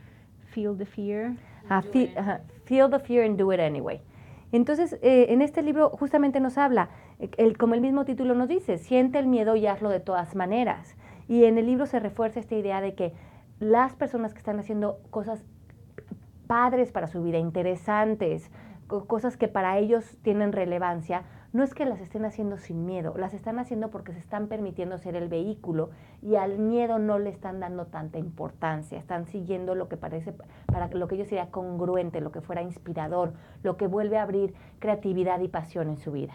Feel 0.46 0.76
the 0.76 0.86
Fear? 0.86 1.32
Ah, 1.68 1.82
feel, 1.82 2.90
the 2.90 2.98
Fear 2.98 3.24
and 3.26 3.36
Do 3.36 3.52
It 3.52 3.60
Anyway. 3.60 4.00
Entonces, 4.52 4.94
eh, 5.02 5.26
en 5.28 5.42
este 5.42 5.62
libro 5.62 5.90
justamente 5.90 6.40
nos 6.40 6.58
habla, 6.58 6.88
el, 7.36 7.58
como 7.58 7.74
el 7.74 7.80
mismo 7.80 8.04
título 8.04 8.34
nos 8.34 8.48
dice, 8.48 8.78
siente 8.78 9.18
el 9.18 9.26
miedo 9.26 9.56
y 9.56 9.66
hazlo 9.66 9.90
de 9.90 10.00
todas 10.00 10.34
maneras. 10.34 10.96
Y 11.28 11.44
en 11.44 11.58
el 11.58 11.66
libro 11.66 11.86
se 11.86 12.00
refuerza 12.00 12.40
esta 12.40 12.54
idea 12.54 12.80
de 12.80 12.94
que 12.94 13.12
las 13.58 13.94
personas 13.94 14.32
que 14.32 14.38
están 14.38 14.58
haciendo 14.58 14.98
cosas 15.10 15.44
padres 16.46 16.90
para 16.92 17.06
su 17.06 17.22
vida, 17.22 17.38
interesantes, 17.38 18.50
cosas 19.06 19.36
que 19.36 19.46
para 19.46 19.78
ellos 19.78 20.16
tienen 20.22 20.52
relevancia, 20.52 21.22
no 21.52 21.62
es 21.62 21.74
que 21.74 21.84
las 21.84 22.00
estén 22.00 22.24
haciendo 22.24 22.56
sin 22.58 22.86
miedo, 22.86 23.14
las 23.16 23.34
están 23.34 23.58
haciendo 23.58 23.90
porque 23.90 24.12
se 24.12 24.18
están 24.18 24.46
permitiendo 24.46 24.98
ser 24.98 25.16
el 25.16 25.28
vehículo 25.28 25.90
y 26.22 26.36
al 26.36 26.58
miedo 26.58 26.98
no 26.98 27.18
le 27.18 27.30
están 27.30 27.60
dando 27.60 27.86
tanta 27.86 28.18
importancia, 28.18 28.98
están 28.98 29.26
siguiendo 29.26 29.74
lo 29.74 29.88
que 29.88 29.96
parece, 29.96 30.32
para 30.66 30.88
lo 30.88 31.08
que 31.08 31.16
ellos 31.16 31.28
sería 31.28 31.50
congruente, 31.50 32.20
lo 32.20 32.32
que 32.32 32.40
fuera 32.40 32.62
inspirador, 32.62 33.34
lo 33.62 33.76
que 33.76 33.88
vuelve 33.88 34.18
a 34.18 34.22
abrir 34.22 34.54
creatividad 34.78 35.40
y 35.40 35.48
pasión 35.48 35.88
en 35.90 35.98
su 35.98 36.12
vida. 36.12 36.34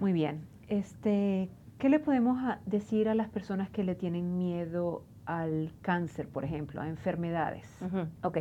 Muy 0.00 0.14
bien. 0.14 0.46
Este, 0.68 1.50
¿Qué 1.78 1.90
le 1.90 1.98
podemos 1.98 2.38
decir 2.64 3.08
a 3.10 3.14
las 3.14 3.28
personas 3.28 3.68
que 3.68 3.84
le 3.84 3.94
tienen 3.94 4.38
miedo 4.38 5.04
al 5.26 5.72
cáncer, 5.82 6.26
por 6.26 6.42
ejemplo, 6.44 6.80
a 6.80 6.88
enfermedades? 6.88 7.68
Ok. 8.22 8.38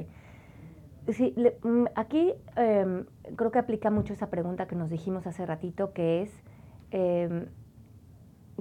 Sí, 1.10 1.36
mm, 1.64 1.86
aquí 1.96 2.34
em, 2.56 3.06
creo 3.36 3.52
que 3.52 3.60
aplica 3.60 3.92
mucho 3.92 4.14
esa 4.14 4.30
pregunta 4.30 4.68
que 4.68 4.76
nos 4.76 4.90
dijimos 4.90 5.28
hace 5.28 5.46
ratito, 5.46 5.92
que 5.92 6.22
es 6.22 6.44
em, 6.92 7.48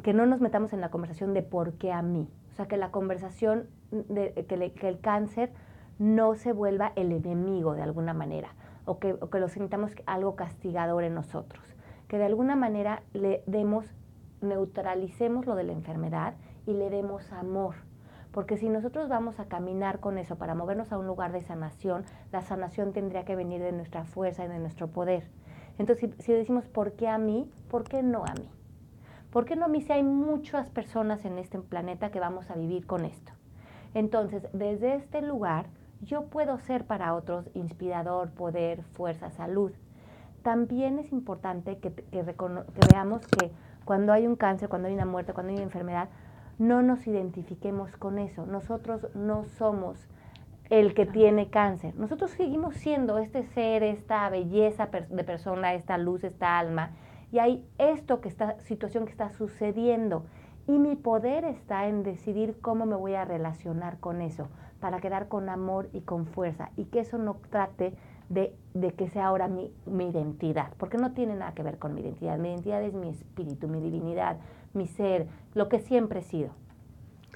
que 0.02 0.12
no 0.12 0.26
nos 0.26 0.40
metamos 0.40 0.72
en 0.72 0.80
la 0.80 0.90
conversación 0.90 1.34
de 1.34 1.42
por 1.42 1.74
qué 1.74 1.92
a 1.92 2.02
mí. 2.02 2.28
O 2.50 2.54
sea, 2.54 2.66
que 2.66 2.76
la 2.76 2.90
conversación, 2.90 3.68
de, 3.90 4.32
que, 4.48 4.72
que 4.72 4.88
el 4.88 4.98
cáncer 5.00 5.52
no 6.00 6.34
se 6.34 6.52
vuelva 6.52 6.92
el 6.96 7.12
enemigo 7.12 7.74
de 7.74 7.82
alguna 7.82 8.12
manera, 8.12 8.48
o 8.86 8.98
que, 8.98 9.12
o 9.12 9.30
que 9.30 9.38
lo 9.38 9.48
sintamos 9.48 9.92
algo 10.06 10.34
castigador 10.34 11.04
en 11.04 11.14
nosotros. 11.14 11.77
Que 12.08 12.18
de 12.18 12.24
alguna 12.24 12.56
manera 12.56 13.02
le 13.12 13.42
demos, 13.46 13.86
neutralicemos 14.40 15.46
lo 15.46 15.54
de 15.54 15.64
la 15.64 15.72
enfermedad 15.72 16.34
y 16.66 16.72
le 16.72 16.90
demos 16.90 17.30
amor 17.32 17.74
porque 18.32 18.56
si 18.56 18.68
nosotros 18.68 19.08
vamos 19.08 19.40
a 19.40 19.46
caminar 19.46 20.00
con 20.00 20.18
eso 20.18 20.36
para 20.36 20.54
movernos 20.54 20.92
a 20.92 20.98
un 20.98 21.06
lugar 21.06 21.32
de 21.32 21.40
sanación, 21.40 22.04
la 22.30 22.42
sanación 22.42 22.92
tendría 22.92 23.24
que 23.24 23.36
venir 23.36 23.60
de 23.62 23.72
nuestra 23.72 24.04
fuerza 24.04 24.44
y 24.44 24.48
de 24.48 24.58
nuestro 24.58 24.88
poder. 24.88 25.28
Entonces, 25.78 26.10
si, 26.18 26.32
decimos, 26.32 26.64
¿por 26.66 26.92
qué 26.92 27.08
a 27.08 27.18
mí? 27.18 27.50
¿Por 27.70 27.84
qué 27.84 28.02
no 28.02 28.24
a 28.24 28.34
mí? 28.34 28.48
¿Por 29.30 29.44
qué 29.44 29.56
no 29.56 29.64
a 29.64 29.68
mí 29.68 29.80
si 29.80 29.92
hay 29.92 30.02
muchas 30.02 30.68
personas 30.68 31.24
en 31.24 31.38
este 31.38 31.58
planeta 31.58 32.10
que 32.10 32.20
vamos 32.20 32.50
a 32.50 32.56
vivir 32.56 32.86
con 32.86 33.04
esto? 33.04 33.32
Entonces, 33.94 34.46
desde 34.52 34.94
este 34.94 35.22
lugar, 35.22 35.66
yo 36.02 36.26
puedo 36.26 36.58
ser 36.58 36.84
para 36.84 37.14
otros 37.14 37.48
inspirador, 37.54 38.30
poder, 38.30 38.82
fuerza, 38.82 39.30
salud. 39.30 39.72
También 40.48 40.98
es 40.98 41.12
importante 41.12 41.76
que, 41.76 41.92
que 41.92 42.24
veamos 42.90 43.26
que 43.26 43.50
cuando 43.84 44.14
hay 44.14 44.26
un 44.26 44.34
cáncer, 44.34 44.70
cuando 44.70 44.88
hay 44.88 44.94
una 44.94 45.04
muerte, 45.04 45.34
cuando 45.34 45.50
hay 45.50 45.56
una 45.56 45.64
enfermedad, 45.64 46.08
no 46.56 46.80
nos 46.80 47.06
identifiquemos 47.06 47.98
con 47.98 48.18
eso. 48.18 48.46
Nosotros 48.46 49.08
no 49.14 49.44
somos 49.44 50.08
el 50.70 50.94
que 50.94 51.04
tiene 51.04 51.50
cáncer. 51.50 51.94
Nosotros 51.96 52.30
seguimos 52.30 52.76
siendo 52.76 53.18
este 53.18 53.42
ser, 53.42 53.82
esta 53.82 54.26
belleza 54.30 54.86
de 54.86 55.22
persona, 55.22 55.74
esta 55.74 55.98
luz, 55.98 56.24
esta 56.24 56.58
alma. 56.58 56.92
Y 57.30 57.40
hay 57.40 57.68
esto 57.76 58.22
que 58.22 58.30
esta 58.30 58.58
situación 58.60 59.04
que 59.04 59.10
está 59.12 59.28
sucediendo. 59.28 60.24
Y 60.66 60.78
mi 60.78 60.96
poder 60.96 61.44
está 61.44 61.88
en 61.88 62.04
decidir 62.04 62.56
cómo 62.62 62.86
me 62.86 62.96
voy 62.96 63.16
a 63.16 63.26
relacionar 63.26 64.00
con 64.00 64.22
eso, 64.22 64.48
para 64.80 64.98
quedar 64.98 65.28
con 65.28 65.50
amor 65.50 65.90
y 65.92 66.00
con 66.00 66.24
fuerza. 66.24 66.70
Y 66.74 66.86
que 66.86 67.00
eso 67.00 67.18
no 67.18 67.36
trate 67.50 67.92
de, 68.28 68.54
de, 68.74 68.92
que 68.92 69.08
sea 69.08 69.26
ahora 69.26 69.48
mi, 69.48 69.72
mi 69.86 70.08
identidad, 70.08 70.72
porque 70.76 70.98
no 70.98 71.12
tiene 71.12 71.34
nada 71.34 71.52
que 71.52 71.62
ver 71.62 71.78
con 71.78 71.94
mi 71.94 72.02
identidad. 72.02 72.38
Mi 72.38 72.48
identidad 72.48 72.82
es 72.82 72.94
mi 72.94 73.08
espíritu, 73.08 73.68
mi 73.68 73.80
divinidad, 73.80 74.38
mi 74.74 74.86
ser, 74.86 75.26
lo 75.54 75.68
que 75.68 75.80
siempre 75.80 76.20
he 76.20 76.22
sido. 76.22 76.50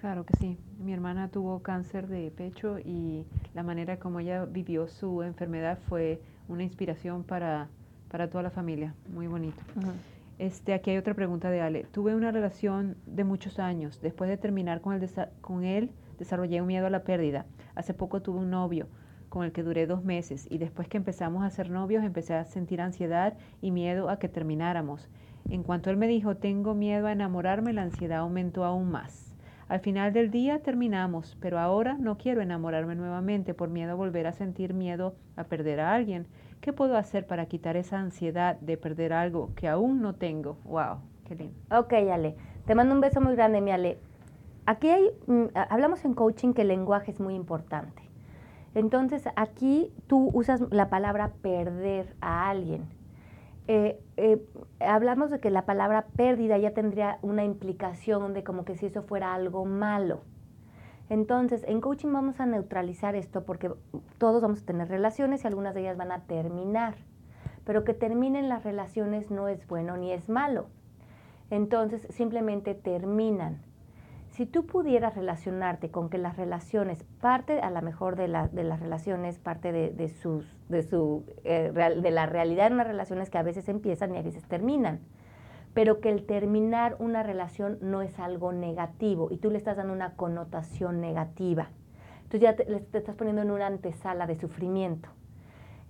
Claro 0.02 0.24
que 0.24 0.36
sí. 0.36 0.58
Mi 0.80 0.92
hermana 0.92 1.28
tuvo 1.28 1.60
cáncer 1.60 2.08
de 2.08 2.32
pecho 2.32 2.78
y 2.80 3.24
la 3.54 3.62
manera 3.62 3.98
como 3.98 4.18
ella 4.18 4.44
vivió 4.46 4.88
su 4.88 5.22
enfermedad 5.22 5.78
fue 5.88 6.20
una 6.48 6.64
inspiración 6.64 7.22
para, 7.22 7.68
para 8.10 8.28
toda 8.28 8.42
la 8.42 8.50
familia. 8.50 8.94
Muy 9.14 9.28
bonito. 9.28 9.62
Este, 10.40 10.74
aquí 10.74 10.90
hay 10.90 10.96
otra 10.96 11.14
pregunta 11.14 11.50
de 11.50 11.60
Ale. 11.60 11.84
Tuve 11.92 12.16
una 12.16 12.32
relación 12.32 12.96
de 13.06 13.22
muchos 13.22 13.60
años. 13.60 14.00
Después 14.02 14.28
de 14.28 14.36
terminar 14.36 14.80
con, 14.80 15.00
el 15.00 15.08
con 15.40 15.62
él, 15.62 15.92
desarrollé 16.18 16.60
un 16.60 16.66
miedo 16.66 16.86
a 16.86 16.90
la 16.90 17.04
pérdida. 17.04 17.46
Hace 17.76 17.94
poco 17.94 18.22
tuve 18.22 18.40
un 18.40 18.50
novio 18.50 18.88
con 19.32 19.44
el 19.44 19.52
que 19.52 19.62
duré 19.62 19.86
dos 19.86 20.04
meses 20.04 20.46
y 20.50 20.58
después 20.58 20.88
que 20.88 20.98
empezamos 20.98 21.42
a 21.42 21.48
ser 21.48 21.70
novios 21.70 22.04
empecé 22.04 22.34
a 22.34 22.44
sentir 22.44 22.82
ansiedad 22.82 23.32
y 23.62 23.70
miedo 23.70 24.10
a 24.10 24.18
que 24.18 24.28
termináramos. 24.28 25.08
En 25.48 25.62
cuanto 25.62 25.88
él 25.88 25.96
me 25.96 26.06
dijo, 26.06 26.36
tengo 26.36 26.74
miedo 26.74 27.06
a 27.06 27.12
enamorarme, 27.12 27.72
la 27.72 27.80
ansiedad 27.80 28.18
aumentó 28.18 28.62
aún 28.62 28.90
más. 28.90 29.34
Al 29.68 29.80
final 29.80 30.12
del 30.12 30.30
día 30.30 30.58
terminamos, 30.58 31.38
pero 31.40 31.58
ahora 31.58 31.96
no 31.98 32.18
quiero 32.18 32.42
enamorarme 32.42 32.94
nuevamente 32.94 33.54
por 33.54 33.70
miedo 33.70 33.92
a 33.92 33.94
volver 33.94 34.26
a 34.26 34.34
sentir 34.34 34.74
miedo 34.74 35.14
a 35.36 35.44
perder 35.44 35.80
a 35.80 35.94
alguien. 35.94 36.26
¿Qué 36.60 36.74
puedo 36.74 36.98
hacer 36.98 37.26
para 37.26 37.46
quitar 37.46 37.78
esa 37.78 37.98
ansiedad 38.00 38.60
de 38.60 38.76
perder 38.76 39.14
algo 39.14 39.54
que 39.54 39.66
aún 39.66 40.02
no 40.02 40.14
tengo? 40.14 40.58
¡Wow! 40.64 40.98
¡Qué 41.24 41.36
lindo! 41.36 41.56
Ok, 41.74 41.94
Ale. 41.94 42.36
Te 42.66 42.74
mando 42.74 42.94
un 42.94 43.00
beso 43.00 43.22
muy 43.22 43.34
grande, 43.34 43.62
mi 43.62 43.70
Ale. 43.70 43.96
Aquí 44.66 44.90
hay, 44.90 45.08
mm, 45.26 45.44
hablamos 45.54 46.04
en 46.04 46.12
coaching 46.12 46.52
que 46.52 46.62
el 46.62 46.68
lenguaje 46.68 47.12
es 47.12 47.18
muy 47.18 47.34
importante. 47.34 48.01
Entonces 48.74 49.24
aquí 49.36 49.92
tú 50.06 50.30
usas 50.32 50.60
la 50.70 50.88
palabra 50.88 51.32
perder 51.42 52.14
a 52.20 52.48
alguien. 52.48 52.88
Eh, 53.68 54.00
eh, 54.16 54.44
hablamos 54.80 55.30
de 55.30 55.40
que 55.40 55.50
la 55.50 55.66
palabra 55.66 56.06
pérdida 56.16 56.58
ya 56.58 56.72
tendría 56.72 57.18
una 57.22 57.44
implicación 57.44 58.34
de 58.34 58.42
como 58.42 58.64
que 58.64 58.76
si 58.76 58.86
eso 58.86 59.02
fuera 59.02 59.34
algo 59.34 59.64
malo. 59.64 60.20
Entonces, 61.08 61.62
en 61.68 61.80
coaching 61.80 62.12
vamos 62.12 62.40
a 62.40 62.46
neutralizar 62.46 63.14
esto 63.14 63.44
porque 63.44 63.70
todos 64.18 64.40
vamos 64.40 64.62
a 64.62 64.66
tener 64.66 64.88
relaciones 64.88 65.44
y 65.44 65.46
algunas 65.46 65.74
de 65.74 65.82
ellas 65.82 65.96
van 65.96 66.10
a 66.10 66.22
terminar. 66.22 66.94
Pero 67.64 67.84
que 67.84 67.94
terminen 67.94 68.48
las 68.48 68.64
relaciones 68.64 69.30
no 69.30 69.46
es 69.48 69.66
bueno 69.68 69.96
ni 69.96 70.12
es 70.12 70.28
malo. 70.28 70.66
Entonces, 71.50 72.06
simplemente 72.10 72.74
terminan. 72.74 73.60
Si 74.32 74.46
tú 74.46 74.66
pudieras 74.66 75.14
relacionarte 75.14 75.90
con 75.90 76.10
que 76.10 76.18
las 76.18 76.36
relaciones, 76.36 77.04
parte 77.20 77.60
a 77.60 77.70
lo 77.70 77.80
mejor 77.82 78.16
de, 78.16 78.28
las 78.28 78.50
relaciones, 78.52 79.38
parte 79.38 79.72
de, 79.72 80.08
sus, 80.08 80.44
de, 80.68 80.82
su, 80.82 81.24
eh, 81.44 81.70
de 81.72 82.10
la 82.10 82.26
realidad 82.26 82.68
de 82.68 82.74
unas 82.74 82.86
relaciones 82.86 83.30
que 83.30 83.38
a 83.38 83.42
veces 83.42 83.68
empiezan 83.68 84.14
y 84.14 84.18
a 84.18 84.22
veces 84.22 84.44
terminan 84.44 85.00
pero 85.74 86.00
que 86.00 86.10
el 86.10 86.26
terminar 86.26 86.96
una 86.98 87.22
relación 87.22 87.78
no 87.80 88.02
es 88.02 88.18
algo 88.18 88.52
negativo 88.52 89.28
y 89.30 89.38
tú 89.38 89.50
le 89.50 89.58
estás 89.58 89.76
dando 89.76 89.92
una 89.92 90.16
connotación 90.16 91.00
negativa. 91.00 91.70
Entonces 92.24 92.40
ya 92.40 92.56
te, 92.56 92.98
estás 92.98 93.16
poniendo 93.16 93.42
en 93.42 93.50
una 93.50 93.66
antesala 93.66 94.26
de 94.26 94.36
sufrimiento. 94.36 95.08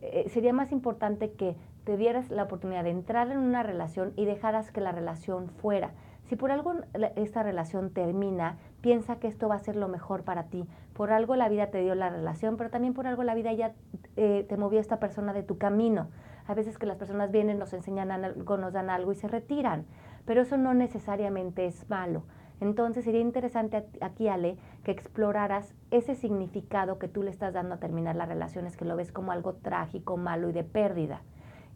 Eh, 0.00 0.28
sería 0.28 0.52
más 0.52 0.72
importante 0.72 1.32
que 1.32 1.56
te 1.84 1.96
dieras 1.96 2.30
la 2.30 2.44
oportunidad 2.44 2.84
de 2.84 2.90
entrar 2.90 3.30
en 3.30 3.38
una 3.38 3.62
relación 3.62 4.12
y 4.16 4.24
dejaras 4.24 4.70
que 4.70 4.80
la 4.80 4.92
relación 4.92 5.48
fuera. 5.48 5.92
Si 6.32 6.36
por 6.36 6.50
algo 6.50 6.72
esta 7.14 7.42
relación 7.42 7.90
termina, 7.90 8.56
piensa 8.80 9.16
que 9.16 9.28
esto 9.28 9.50
va 9.50 9.56
a 9.56 9.58
ser 9.58 9.76
lo 9.76 9.86
mejor 9.88 10.24
para 10.24 10.44
ti. 10.44 10.66
Por 10.94 11.12
algo 11.12 11.36
la 11.36 11.50
vida 11.50 11.66
te 11.66 11.82
dio 11.82 11.94
la 11.94 12.08
relación, 12.08 12.56
pero 12.56 12.70
también 12.70 12.94
por 12.94 13.06
algo 13.06 13.22
la 13.22 13.34
vida 13.34 13.52
ya 13.52 13.74
eh, 14.16 14.46
te 14.48 14.56
movió 14.56 14.80
esta 14.80 14.98
persona 14.98 15.34
de 15.34 15.42
tu 15.42 15.58
camino. 15.58 16.08
A 16.46 16.54
veces 16.54 16.78
que 16.78 16.86
las 16.86 16.96
personas 16.96 17.32
vienen, 17.32 17.58
nos 17.58 17.74
enseñan 17.74 18.10
algo, 18.10 18.56
nos 18.56 18.72
dan 18.72 18.88
algo 18.88 19.12
y 19.12 19.14
se 19.14 19.28
retiran, 19.28 19.84
pero 20.24 20.40
eso 20.40 20.56
no 20.56 20.72
necesariamente 20.72 21.66
es 21.66 21.90
malo. 21.90 22.22
Entonces 22.62 23.04
sería 23.04 23.20
interesante 23.20 23.86
aquí, 24.00 24.28
Ale, 24.28 24.56
que 24.84 24.90
exploraras 24.90 25.74
ese 25.90 26.14
significado 26.14 26.98
que 26.98 27.08
tú 27.08 27.22
le 27.22 27.30
estás 27.30 27.52
dando 27.52 27.74
a 27.74 27.78
terminar 27.78 28.16
las 28.16 28.28
relaciones, 28.28 28.78
que 28.78 28.86
lo 28.86 28.96
ves 28.96 29.12
como 29.12 29.32
algo 29.32 29.56
trágico, 29.56 30.16
malo 30.16 30.48
y 30.48 30.52
de 30.52 30.64
pérdida. 30.64 31.20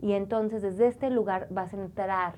Y 0.01 0.13
entonces 0.13 0.63
desde 0.63 0.87
este 0.87 1.11
lugar 1.11 1.47
vas 1.51 1.75
a 1.75 1.77
entrar 1.77 2.37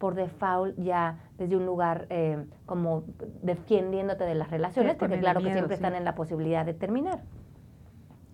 por 0.00 0.14
default 0.14 0.76
ya 0.78 1.20
desde 1.38 1.56
un 1.56 1.66
lugar 1.66 2.06
eh, 2.08 2.44
como 2.66 3.04
defendiéndote 3.42 4.24
de 4.24 4.34
las 4.34 4.50
relaciones, 4.50 4.96
porque 4.96 5.20
claro 5.20 5.40
que 5.40 5.52
siempre 5.52 5.74
están 5.74 5.94
en 5.94 6.04
la 6.04 6.16
posibilidad 6.16 6.66
de 6.66 6.74
terminar. 6.74 7.20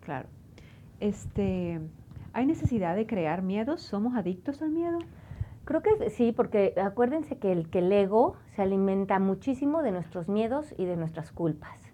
Claro. 0.01 0.29
Este, 1.01 1.81
¿Hay 2.33 2.47
necesidad 2.47 2.97
de 2.97 3.07
crear 3.07 3.43
miedos? 3.43 3.83
¿Somos 3.83 4.15
adictos 4.15 4.63
al 4.63 4.71
miedo? 4.71 4.99
Creo 5.65 5.83
que 5.83 6.11
sí, 6.11 6.31
porque 6.31 6.73
acuérdense 6.81 7.39
que 7.39 7.51
el, 7.51 7.69
que 7.69 7.81
el 7.81 7.91
ego 7.91 8.37
se 8.55 8.63
alimenta 8.63 9.19
muchísimo 9.19 9.83
de 9.83 9.91
nuestros 9.91 10.29
miedos 10.29 10.73
y 10.79 10.85
de 10.85 10.97
nuestras 10.97 11.33
culpas. 11.33 11.86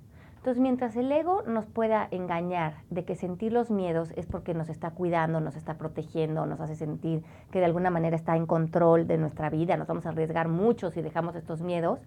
Entonces, 0.42 0.60
mientras 0.60 0.96
el 0.96 1.12
ego 1.12 1.44
nos 1.46 1.66
pueda 1.66 2.08
engañar 2.10 2.74
de 2.90 3.04
que 3.04 3.14
sentir 3.14 3.52
los 3.52 3.70
miedos 3.70 4.12
es 4.16 4.26
porque 4.26 4.54
nos 4.54 4.68
está 4.70 4.90
cuidando, 4.90 5.38
nos 5.40 5.54
está 5.54 5.74
protegiendo, 5.78 6.46
nos 6.46 6.58
hace 6.58 6.74
sentir 6.74 7.22
que 7.52 7.60
de 7.60 7.66
alguna 7.66 7.90
manera 7.90 8.16
está 8.16 8.36
en 8.36 8.46
control 8.46 9.06
de 9.06 9.18
nuestra 9.18 9.50
vida, 9.50 9.76
nos 9.76 9.86
vamos 9.86 10.04
a 10.04 10.08
arriesgar 10.08 10.48
mucho 10.48 10.90
si 10.90 11.00
dejamos 11.00 11.36
estos 11.36 11.62
miedos, 11.62 12.00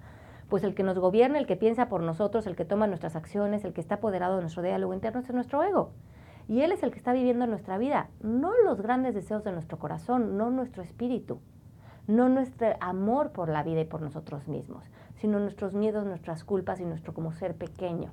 pues 0.49 0.65
el 0.65 0.75
que 0.75 0.83
nos 0.83 0.99
gobierna, 0.99 1.39
el 1.39 1.47
que 1.47 1.55
piensa 1.55 1.88
por 1.88 2.01
nosotros, 2.01 2.45
el 2.45 2.57
que 2.57 2.65
toma 2.65 2.88
nuestras 2.88 3.15
acciones, 3.15 3.63
el 3.63 3.71
que 3.71 3.79
está 3.79 3.95
apoderado 3.95 4.36
de 4.36 4.41
nuestro 4.41 4.63
diálogo 4.63 4.93
interno 4.93 5.21
es 5.21 5.33
nuestro 5.33 5.63
ego. 5.63 5.91
Y 6.49 6.59
Él 6.59 6.73
es 6.73 6.83
el 6.83 6.91
que 6.91 6.97
está 6.97 7.13
viviendo 7.13 7.47
nuestra 7.47 7.77
vida, 7.77 8.09
no 8.19 8.51
los 8.65 8.81
grandes 8.81 9.15
deseos 9.15 9.45
de 9.45 9.53
nuestro 9.53 9.79
corazón, 9.79 10.38
no 10.38 10.51
nuestro 10.51 10.83
espíritu, 10.83 11.39
no 12.05 12.27
nuestro 12.27 12.67
amor 12.81 13.31
por 13.31 13.47
la 13.47 13.63
vida 13.63 13.79
y 13.79 13.86
por 13.86 14.01
nosotros 14.01 14.49
mismos, 14.49 14.83
sino 15.21 15.39
nuestros 15.39 15.73
miedos, 15.73 16.05
nuestras 16.05 16.43
culpas 16.43 16.81
y 16.81 16.86
nuestro 16.86 17.13
como 17.13 17.31
ser 17.31 17.55
pequeño. 17.55 18.11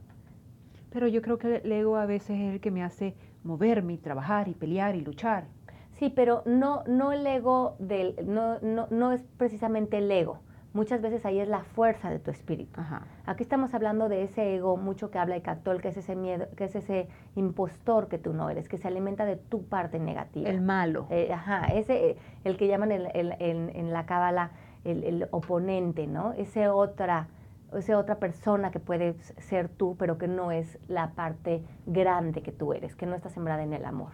Pero 0.92 1.08
yo 1.08 1.22
creo 1.22 1.38
que 1.38 1.56
el 1.56 1.72
ego 1.72 1.96
a 1.96 2.06
veces 2.06 2.38
es 2.38 2.54
el 2.54 2.60
que 2.60 2.70
me 2.70 2.82
hace 2.82 3.14
moverme 3.44 3.94
y 3.94 3.98
trabajar 3.98 4.48
y 4.48 4.54
pelear 4.54 4.94
y 4.94 5.00
luchar. 5.00 5.44
Sí, 5.92 6.10
pero 6.14 6.42
no, 6.46 6.84
no 6.86 7.12
el 7.12 7.26
ego 7.26 7.76
del, 7.78 8.16
no, 8.26 8.58
no, 8.60 8.88
no 8.90 9.12
es 9.12 9.22
precisamente 9.36 9.98
el 9.98 10.10
ego 10.10 10.40
muchas 10.72 11.02
veces 11.02 11.24
ahí 11.26 11.38
es 11.38 11.48
la 11.48 11.64
fuerza 11.64 12.10
de 12.10 12.18
tu 12.18 12.30
espíritu. 12.30 12.80
Aquí 13.26 13.42
estamos 13.42 13.74
hablando 13.74 14.08
de 14.08 14.22
ese 14.22 14.56
ego 14.56 14.76
mucho 14.76 15.10
que 15.10 15.18
habla 15.18 15.34
de 15.34 15.42
Cactol, 15.42 15.80
que 15.80 15.88
es 15.88 15.96
ese 15.96 16.16
miedo, 16.16 16.46
que 16.56 16.64
es 16.64 16.74
ese 16.74 17.08
impostor 17.36 18.08
que 18.08 18.18
tú 18.18 18.32
no 18.32 18.48
eres, 18.50 18.68
que 18.68 18.78
se 18.78 18.88
alimenta 18.88 19.24
de 19.24 19.36
tu 19.36 19.64
parte 19.64 19.98
negativa. 19.98 20.48
El 20.48 20.60
malo. 20.60 21.06
Eh, 21.10 21.32
ajá, 21.32 21.66
ese, 21.74 22.16
el 22.44 22.56
que 22.56 22.68
llaman 22.68 22.92
en 22.92 23.92
la 23.92 24.06
cábala 24.06 24.52
el, 24.84 25.28
oponente, 25.30 26.06
¿no? 26.06 26.32
Ese 26.32 26.68
otra, 26.68 27.28
esa 27.76 27.98
otra 27.98 28.16
persona 28.16 28.70
que 28.70 28.80
puede 28.80 29.14
ser 29.38 29.68
tú, 29.68 29.96
pero 29.98 30.18
que 30.18 30.28
no 30.28 30.52
es 30.52 30.78
la 30.88 31.12
parte 31.12 31.62
grande 31.86 32.42
que 32.42 32.52
tú 32.52 32.72
eres, 32.72 32.94
que 32.94 33.06
no 33.06 33.14
está 33.14 33.28
sembrada 33.28 33.62
en 33.62 33.72
el 33.72 33.84
amor. 33.84 34.12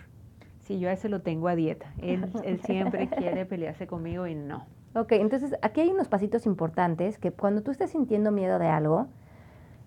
Sí, 0.61 0.79
yo 0.79 0.89
a 0.89 0.93
ese 0.93 1.09
lo 1.09 1.23
tengo 1.23 1.49
a 1.49 1.55
dieta. 1.55 1.93
Él, 1.99 2.31
él 2.45 2.61
siempre 2.61 3.09
quiere 3.09 3.47
pelearse 3.47 3.87
conmigo 3.87 4.27
y 4.27 4.35
no. 4.35 4.67
Ok, 4.95 5.13
entonces 5.13 5.55
aquí 5.63 5.81
hay 5.81 5.91
unos 5.91 6.09
pasitos 6.09 6.47
importantes 6.47 7.19
que 7.19 7.31
cuando 7.31 7.63
tú 7.63 7.71
estés 7.71 7.91
sintiendo 7.91 8.33
miedo 8.33 8.59
de 8.59 8.69
algo, 8.69 9.07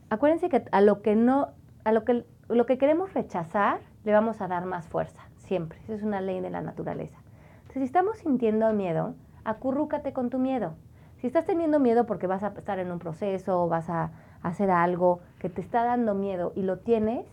acuérdense 0.09 0.49
que 0.49 0.63
a 0.71 0.81
lo 0.81 1.01
que 1.01 1.15
no, 1.15 1.49
a 1.83 1.91
lo 1.91 2.03
que, 2.03 2.25
lo 2.49 2.65
que 2.65 2.77
queremos 2.77 3.13
rechazar, 3.13 3.79
le 4.03 4.11
vamos 4.11 4.41
a 4.41 4.47
dar 4.47 4.65
más 4.65 4.87
fuerza, 4.87 5.21
siempre. 5.37 5.79
Esa 5.83 5.95
es 5.95 6.03
una 6.03 6.21
ley 6.21 6.39
de 6.39 6.49
la 6.49 6.61
naturaleza. 6.61 7.17
Entonces, 7.61 7.81
si 7.81 7.83
estamos 7.83 8.17
sintiendo 8.17 8.71
miedo, 8.73 9.15
acurrúcate 9.43 10.13
con 10.13 10.29
tu 10.29 10.39
miedo. 10.39 10.75
Si 11.21 11.27
estás 11.27 11.45
teniendo 11.45 11.79
miedo 11.79 12.07
porque 12.07 12.25
vas 12.25 12.41
a 12.41 12.47
estar 12.47 12.79
en 12.79 12.91
un 12.91 12.97
proceso 12.97 13.67
vas 13.67 13.91
a 13.91 14.09
hacer 14.41 14.71
algo 14.71 15.19
que 15.37 15.49
te 15.49 15.61
está 15.61 15.83
dando 15.83 16.15
miedo 16.15 16.51
y 16.55 16.63
lo 16.63 16.79
tienes, 16.79 17.27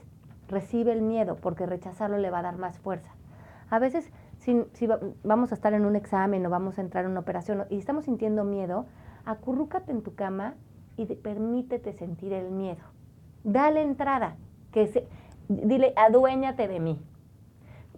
recibe 0.47 0.93
el 0.93 1.01
miedo 1.01 1.36
porque 1.36 1.64
rechazarlo 1.64 2.18
le 2.18 2.30
va 2.30 2.41
a 2.41 2.43
dar 2.43 2.59
más 2.59 2.78
fuerza. 2.78 3.11
A 3.70 3.78
veces 3.78 4.12
si, 4.36 4.62
vamos 5.24 5.53
a 5.53 5.55
estar 5.55 5.72
en 5.72 5.86
un 5.86 5.97
examen 5.97 6.45
o 6.45 6.51
vamos 6.51 6.76
a 6.76 6.82
entrar 6.82 7.07
en 7.07 7.12
una 7.12 7.20
operación 7.20 7.64
y 7.70 7.78
estamos 7.78 8.05
sintiendo 8.05 8.45
miedo, 8.45 8.84
acurrúcate 9.24 9.91
en 9.91 10.03
tu 10.03 10.14
cama 10.14 10.55
y 10.99 11.07
permítete 11.07 11.95
sentir 11.95 12.34
el 12.34 12.51
miedo. 12.51 12.82
Dale 13.43 13.80
entrada, 13.80 14.36
que 14.70 14.86
se, 14.89 15.09
dile, 15.49 15.95
aduéñate 15.97 16.68
de 16.68 16.78
mí. 16.78 17.01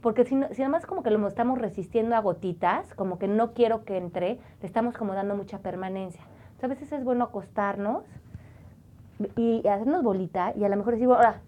Porque 0.00 0.24
si, 0.24 0.30
si 0.30 0.62
nada 0.62 0.68
más 0.68 0.86
como 0.86 1.02
que 1.02 1.10
lo 1.10 1.26
estamos 1.28 1.58
resistiendo 1.58 2.16
a 2.16 2.20
gotitas, 2.20 2.94
como 2.94 3.18
que 3.18 3.28
no 3.28 3.52
quiero 3.52 3.84
que 3.84 3.96
entre, 3.96 4.38
le 4.60 4.66
estamos 4.66 4.96
como 4.96 5.14
dando 5.14 5.36
mucha 5.36 5.58
permanencia. 5.58 6.22
Entonces, 6.52 6.64
a 6.64 6.68
veces 6.68 6.92
es 6.92 7.04
bueno 7.04 7.24
acostarnos 7.24 8.04
y 9.36 9.66
hacernos 9.66 10.02
bolita 10.02 10.52
y 10.56 10.64
a 10.64 10.68
lo 10.68 10.76
mejor 10.76 10.94
decir, 10.94 11.08
ahora, 11.08 11.40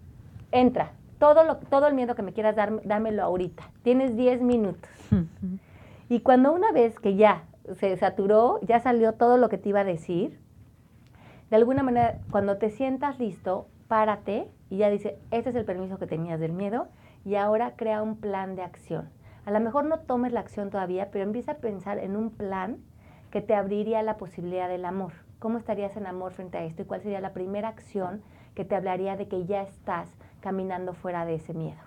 entra, 0.51 0.91
todo, 1.19 1.43
lo, 1.43 1.57
todo 1.57 1.87
el 1.87 1.93
miedo 1.93 2.15
que 2.15 2.21
me 2.21 2.33
quieras 2.33 2.55
dar, 2.55 2.81
dámelo 2.83 3.23
ahorita. 3.23 3.63
Tienes 3.83 4.15
10 4.15 4.41
minutos. 4.41 4.89
y 6.09 6.19
cuando 6.19 6.51
una 6.51 6.71
vez 6.71 6.99
que 6.99 7.15
ya 7.15 7.43
se 7.79 7.95
saturó, 7.97 8.59
ya 8.61 8.79
salió 8.79 9.13
todo 9.13 9.37
lo 9.37 9.49
que 9.49 9.57
te 9.57 9.69
iba 9.69 9.81
a 9.81 9.85
decir, 9.85 10.39
de 11.49 11.55
alguna 11.55 11.83
manera, 11.83 12.19
cuando 12.31 12.57
te 12.57 12.69
sientas 12.69 13.19
listo, 13.19 13.67
párate 13.87 14.47
y 14.69 14.77
ya 14.77 14.89
dice, 14.89 15.19
este 15.31 15.51
es 15.51 15.55
el 15.55 15.65
permiso 15.65 15.97
que 15.99 16.07
tenías 16.07 16.39
del 16.39 16.51
miedo 16.51 16.87
y 17.25 17.35
ahora 17.35 17.75
crea 17.75 18.01
un 18.01 18.17
plan 18.17 18.55
de 18.55 18.63
acción. 18.63 19.09
A 19.45 19.51
lo 19.51 19.59
mejor 19.59 19.85
no 19.85 19.99
tomes 19.99 20.31
la 20.31 20.39
acción 20.39 20.69
todavía, 20.69 21.09
pero 21.11 21.23
empieza 21.23 21.53
a 21.53 21.57
pensar 21.57 21.97
en 21.99 22.15
un 22.15 22.29
plan 22.29 22.77
que 23.31 23.41
te 23.41 23.55
abriría 23.55 24.03
la 24.03 24.17
posibilidad 24.17 24.69
del 24.69 24.85
amor. 24.85 25.13
¿Cómo 25.39 25.57
estarías 25.57 25.97
en 25.97 26.07
amor 26.07 26.31
frente 26.33 26.57
a 26.57 26.63
esto? 26.63 26.83
¿Y 26.83 26.85
cuál 26.85 27.01
sería 27.01 27.19
la 27.19 27.33
primera 27.33 27.67
acción 27.67 28.21
que 28.55 28.65
te 28.65 28.75
hablaría 28.75 29.17
de 29.17 29.27
que 29.27 29.45
ya 29.45 29.61
estás 29.63 30.09
caminando 30.41 30.93
fuera 30.93 31.25
de 31.25 31.35
ese 31.35 31.53
miedo. 31.53 31.79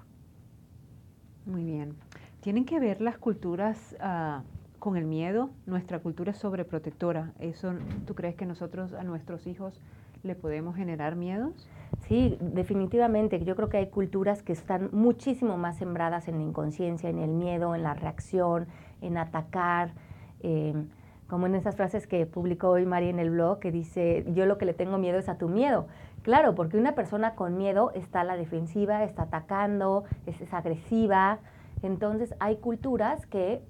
Muy 1.44 1.64
bien. 1.64 1.94
¿Tienen 2.40 2.64
que 2.64 2.80
ver 2.80 3.00
las 3.00 3.18
culturas 3.18 3.96
ah, 4.00 4.42
con 4.78 4.96
el 4.96 5.04
miedo? 5.04 5.50
Nuestra 5.66 6.00
cultura 6.00 6.32
es 6.32 6.38
sobreprotectora. 6.38 7.32
¿Eso 7.38 7.74
tú 8.06 8.14
crees 8.14 8.34
que 8.34 8.46
nosotros 8.46 8.92
a 8.94 9.02
nuestros 9.04 9.46
hijos 9.46 9.80
le 10.22 10.34
podemos 10.34 10.74
generar 10.74 11.16
miedos? 11.16 11.68
Sí, 12.08 12.36
definitivamente. 12.40 13.42
Yo 13.44 13.56
creo 13.56 13.68
que 13.68 13.78
hay 13.78 13.88
culturas 13.88 14.42
que 14.42 14.52
están 14.52 14.90
muchísimo 14.92 15.56
más 15.56 15.76
sembradas 15.76 16.28
en 16.28 16.38
la 16.38 16.44
inconsciencia, 16.44 17.10
en 17.10 17.18
el 17.18 17.30
miedo, 17.30 17.74
en 17.74 17.82
la 17.82 17.94
reacción, 17.94 18.66
en 19.00 19.18
atacar. 19.18 19.92
Em, 20.40 20.88
como 21.28 21.46
en 21.46 21.56
esas 21.56 21.74
frases 21.74 22.06
que 22.06 22.24
publicó 22.24 22.68
hoy 22.68 22.86
María 22.86 23.10
en 23.10 23.18
el 23.18 23.30
blog, 23.30 23.58
que 23.58 23.72
dice, 23.72 24.24
yo 24.32 24.46
lo 24.46 24.58
que 24.58 24.64
le 24.64 24.74
tengo 24.74 24.98
miedo 24.98 25.18
es 25.18 25.28
a 25.28 25.38
tu 25.38 25.48
miedo. 25.48 25.88
Claro, 26.22 26.54
porque 26.54 26.76
una 26.76 26.94
persona 26.94 27.34
con 27.34 27.56
miedo 27.56 27.90
está 27.94 28.20
a 28.20 28.24
la 28.24 28.36
defensiva, 28.36 29.04
está 29.04 29.22
atacando, 29.22 30.04
es, 30.26 30.52
agresiva. 30.52 31.38
Entonces 31.82 32.34
hay 32.38 32.56
culturas 32.56 33.26
que 33.26 33.62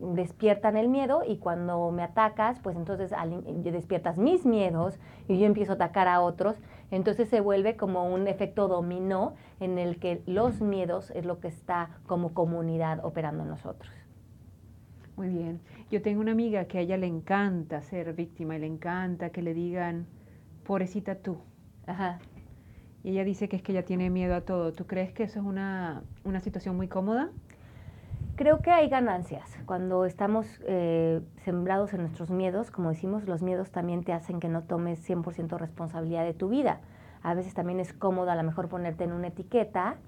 despiertan 0.00 0.76
el 0.76 0.88
miedo 0.88 1.22
y 1.26 1.38
cuando 1.38 1.90
me 1.90 2.02
atacas, 2.02 2.60
pues 2.60 2.76
entonces 2.76 3.12
despiertas 3.62 4.18
mis 4.18 4.44
miedos 4.44 4.98
y 5.28 5.38
yo 5.38 5.46
empiezo 5.46 5.72
a 5.72 5.74
atacar 5.76 6.08
a 6.08 6.20
otros. 6.20 6.56
Entonces 6.90 7.28
se 7.28 7.40
vuelve 7.40 7.76
como 7.76 8.12
un 8.12 8.28
efecto 8.28 8.68
dominó 8.68 9.34
en 9.60 9.78
el 9.78 9.98
que 9.98 10.22
los 10.26 10.60
miedos 10.60 11.10
es 11.10 11.24
lo 11.24 11.40
que 11.40 11.48
está 11.48 11.90
como 12.06 12.34
comunidad 12.34 13.04
operando 13.04 13.42
en 13.42 13.50
nosotros. 13.50 13.92
Muy 15.16 15.28
bien. 15.28 15.60
Yo 15.90 16.02
tengo 16.02 16.20
una 16.20 16.32
amiga 16.32 16.64
que 16.64 16.78
a 16.78 16.80
ella 16.80 16.96
le 16.96 17.06
encanta 17.06 17.82
ser 17.82 18.14
víctima 18.14 18.56
y 18.56 18.60
le 18.60 18.66
encanta 18.66 19.30
que 19.30 19.42
le 19.42 19.54
digan, 19.54 20.06
pobrecita 20.64 21.16
tú. 21.16 21.38
Ajá. 21.86 22.18
Y 23.04 23.10
ella 23.10 23.24
dice 23.24 23.48
que 23.48 23.56
es 23.56 23.62
que 23.62 23.72
ella 23.72 23.84
tiene 23.84 24.10
miedo 24.10 24.34
a 24.34 24.40
todo. 24.40 24.72
¿Tú 24.72 24.86
crees 24.86 25.12
que 25.12 25.24
eso 25.24 25.38
es 25.40 25.44
una, 25.46 26.02
una 26.24 26.40
situación 26.40 26.74
muy 26.74 26.88
cómoda? 26.88 27.30
Creo 28.36 28.62
que 28.62 28.72
hay 28.72 28.88
ganancias. 28.88 29.56
Cuando 29.64 30.04
estamos 30.04 30.60
eh, 30.66 31.20
sembrados 31.44 31.94
en 31.94 32.00
nuestros 32.00 32.30
miedos, 32.30 32.72
como 32.72 32.88
decimos, 32.88 33.28
los 33.28 33.42
miedos 33.42 33.70
también 33.70 34.02
te 34.02 34.12
hacen 34.12 34.40
que 34.40 34.48
no 34.48 34.62
tomes 34.62 35.08
100% 35.08 35.56
responsabilidad 35.56 36.24
de 36.24 36.34
tu 36.34 36.48
vida. 36.48 36.80
A 37.22 37.34
veces 37.34 37.54
también 37.54 37.78
es 37.78 37.92
cómodo 37.92 38.32
a 38.32 38.34
lo 38.34 38.42
mejor 38.42 38.68
ponerte 38.68 39.04
en 39.04 39.12
una 39.12 39.28
etiqueta 39.28 39.98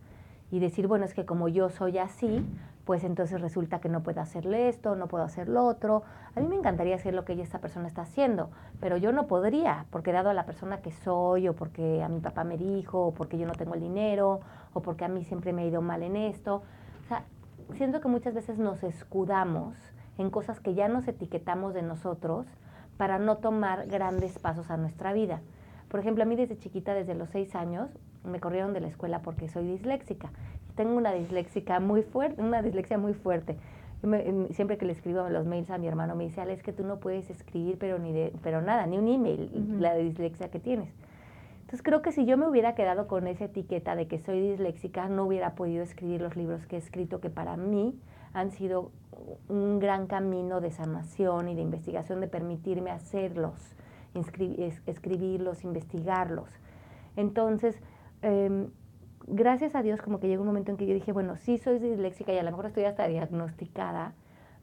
y 0.51 0.59
decir, 0.59 0.89
bueno, 0.89 1.05
es 1.05 1.14
que 1.14 1.24
como 1.24 1.47
yo 1.47 1.68
soy 1.70 1.99
así, 1.99 2.45
pues 2.85 3.05
entonces 3.05 3.41
resulta 3.41 3.79
que 3.79 3.89
no 3.89 4.03
puedo 4.03 4.20
hacerle 4.20 4.68
esto, 4.68 4.97
no 4.97 5.07
puedo 5.07 5.22
hacer 5.22 5.49
lo 5.49 5.64
otro. 5.64 6.03
A 6.35 6.41
mí 6.41 6.49
me 6.49 6.57
encantaría 6.57 6.97
hacer 6.97 7.14
lo 7.14 7.24
que 7.24 7.41
esta 7.41 7.61
persona 7.61 7.87
está 7.87 8.03
haciendo, 8.03 8.51
pero 8.81 8.97
yo 8.97 9.12
no 9.12 9.29
podría, 9.29 9.87
porque 9.91 10.11
dado 10.11 10.31
a 10.31 10.35
la 10.35 10.47
persona 10.47 10.79
que 10.79 10.91
soy, 10.91 11.47
o 11.47 11.55
porque 11.55 12.03
a 12.03 12.09
mi 12.09 12.18
papá 12.18 12.43
me 12.43 12.59
dijo, 12.59 13.07
o 13.07 13.14
porque 13.14 13.39
yo 13.39 13.47
no 13.47 13.53
tengo 13.53 13.74
el 13.74 13.81
dinero, 13.81 14.41
o 14.72 14.83
porque 14.83 15.05
a 15.05 15.09
mí 15.09 15.22
siempre 15.22 15.53
me 15.53 15.62
ha 15.62 15.66
ido 15.66 15.81
mal 15.81 16.03
en 16.03 16.16
esto. 16.16 16.62
O 17.05 17.09
sea, 17.09 17.22
siento 17.75 18.01
que 18.01 18.09
muchas 18.09 18.35
veces 18.35 18.59
nos 18.59 18.83
escudamos 18.83 19.77
en 20.19 20.31
cosas 20.31 20.61
que 20.61 20.75
ya 20.75 20.89
nos 20.89 21.07
etiquetamos 21.09 21.75
de 21.75 21.83
nosotros 21.83 22.47
para 22.97 23.19
no 23.19 23.37
tomar 23.39 23.87
grandes 23.87 24.39
pasos 24.39 24.71
a 24.71 24.77
nuestra 24.77 25.12
vida. 25.12 25.43
Por 25.89 26.01
ejemplo, 26.01 26.25
a 26.25 26.27
mí 26.27 26.37
desde 26.37 26.59
chiquita, 26.59 26.95
desde 26.95 27.14
los 27.14 27.31
seis 27.31 27.55
años, 27.55 27.91
me 28.25 28.41
corrieron 28.41 28.73
de 28.73 28.81
la 28.81 28.89
escuela 28.89 29.23
porque 29.23 29.49
soy 29.49 29.67
disléxica 29.69 30.31
tengo 30.77 30.97
una 30.97 31.12
dislexia 31.12 31.81
muy 31.81 32.03
fuerte, 32.03 32.41
una 32.41 32.62
dislexia 32.62 32.99
muy 32.99 33.14
fuerte. 33.14 33.57
siempre 34.51 34.79
que 34.79 34.85
le 34.85 34.93
escribo 34.93 35.29
los 35.29 35.47
mails 35.47 35.71
a 35.71 35.79
mi 35.79 35.89
hermano 35.89 36.14
me 36.14 36.25
dice, 36.25 36.43
es 36.53 36.62
que 36.62 36.73
tú 36.73 36.85
no 36.85 37.01
puedes 37.01 37.29
escribir, 37.31 37.79
pero 37.79 37.99
ni 37.99 38.12
de, 38.12 38.33
pero 38.43 38.62
nada, 38.62 38.87
ni 38.87 38.99
un 38.99 39.09
email, 39.09 39.81
la 39.81 39.97
dislexia 39.97 40.49
que 40.51 40.61
tienes. 40.61 40.89
Entonces 41.67 41.83
creo 41.83 42.01
que 42.01 42.12
si 42.12 42.25
yo 42.27 42.37
me 42.37 42.47
hubiera 42.47 42.77
quedado 42.77 43.09
con 43.09 43.27
esa 43.27 43.47
etiqueta 43.47 43.97
de 43.97 44.07
que 44.07 44.21
soy 44.21 44.41
disléxica, 44.41 45.09
no 45.09 45.25
hubiera 45.25 45.57
podido 45.57 45.83
escribir 45.83 46.21
los 46.21 46.37
libros 46.37 46.64
que 46.64 46.77
he 46.77 46.79
escrito, 46.79 47.21
que 47.21 47.29
para 47.29 47.57
mí 47.57 47.99
han 48.33 48.53
sido 48.53 48.93
un 49.49 49.81
gran 49.81 50.07
camino 50.07 50.61
de 50.61 50.71
sanación 50.71 51.49
y 51.49 51.57
de 51.57 51.62
investigación, 51.62 52.21
de 52.21 52.29
permitirme 52.29 52.93
hacerlos, 52.93 53.75
escribirlos, 54.14 55.64
investigarlos. 55.64 56.49
Entonces, 57.17 57.83
eh, 58.23 58.69
gracias 59.27 59.75
a 59.75 59.83
Dios 59.83 60.01
como 60.01 60.21
que 60.21 60.29
llegó 60.29 60.43
un 60.43 60.49
momento 60.49 60.71
en 60.71 60.77
que 60.77 60.87
yo 60.87 60.95
dije, 60.95 61.11
bueno, 61.11 61.35
sí 61.35 61.59
soy 61.59 61.81
disléxica 61.81 62.33
y 62.33 62.39
a 62.39 62.45
lo 62.45 62.53
mejor 62.53 62.67
estoy 62.67 62.85
hasta 62.85 63.09
diagnosticada, 63.09 64.14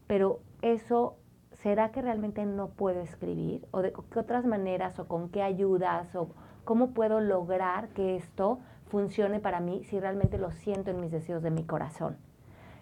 pero 0.07 0.39
eso, 0.61 1.17
¿será 1.51 1.91
que 1.91 2.01
realmente 2.01 2.45
no 2.45 2.69
puedo 2.69 3.01
escribir? 3.01 3.67
¿O 3.71 3.81
de 3.81 3.91
qué 3.91 4.19
otras 4.19 4.45
maneras 4.45 4.99
o 4.99 5.07
con 5.09 5.27
qué 5.27 5.41
ayudas 5.41 6.15
o 6.15 6.29
cómo 6.63 6.91
puedo 6.91 7.19
lograr 7.19 7.89
que 7.89 8.15
esto 8.15 8.59
funcione 8.87 9.39
para 9.39 9.59
mí 9.59 9.83
si 9.85 9.99
realmente 9.99 10.37
lo 10.37 10.51
siento 10.51 10.91
en 10.91 10.99
mis 10.99 11.11
deseos 11.11 11.43
de 11.43 11.51
mi 11.51 11.63
corazón? 11.63 12.17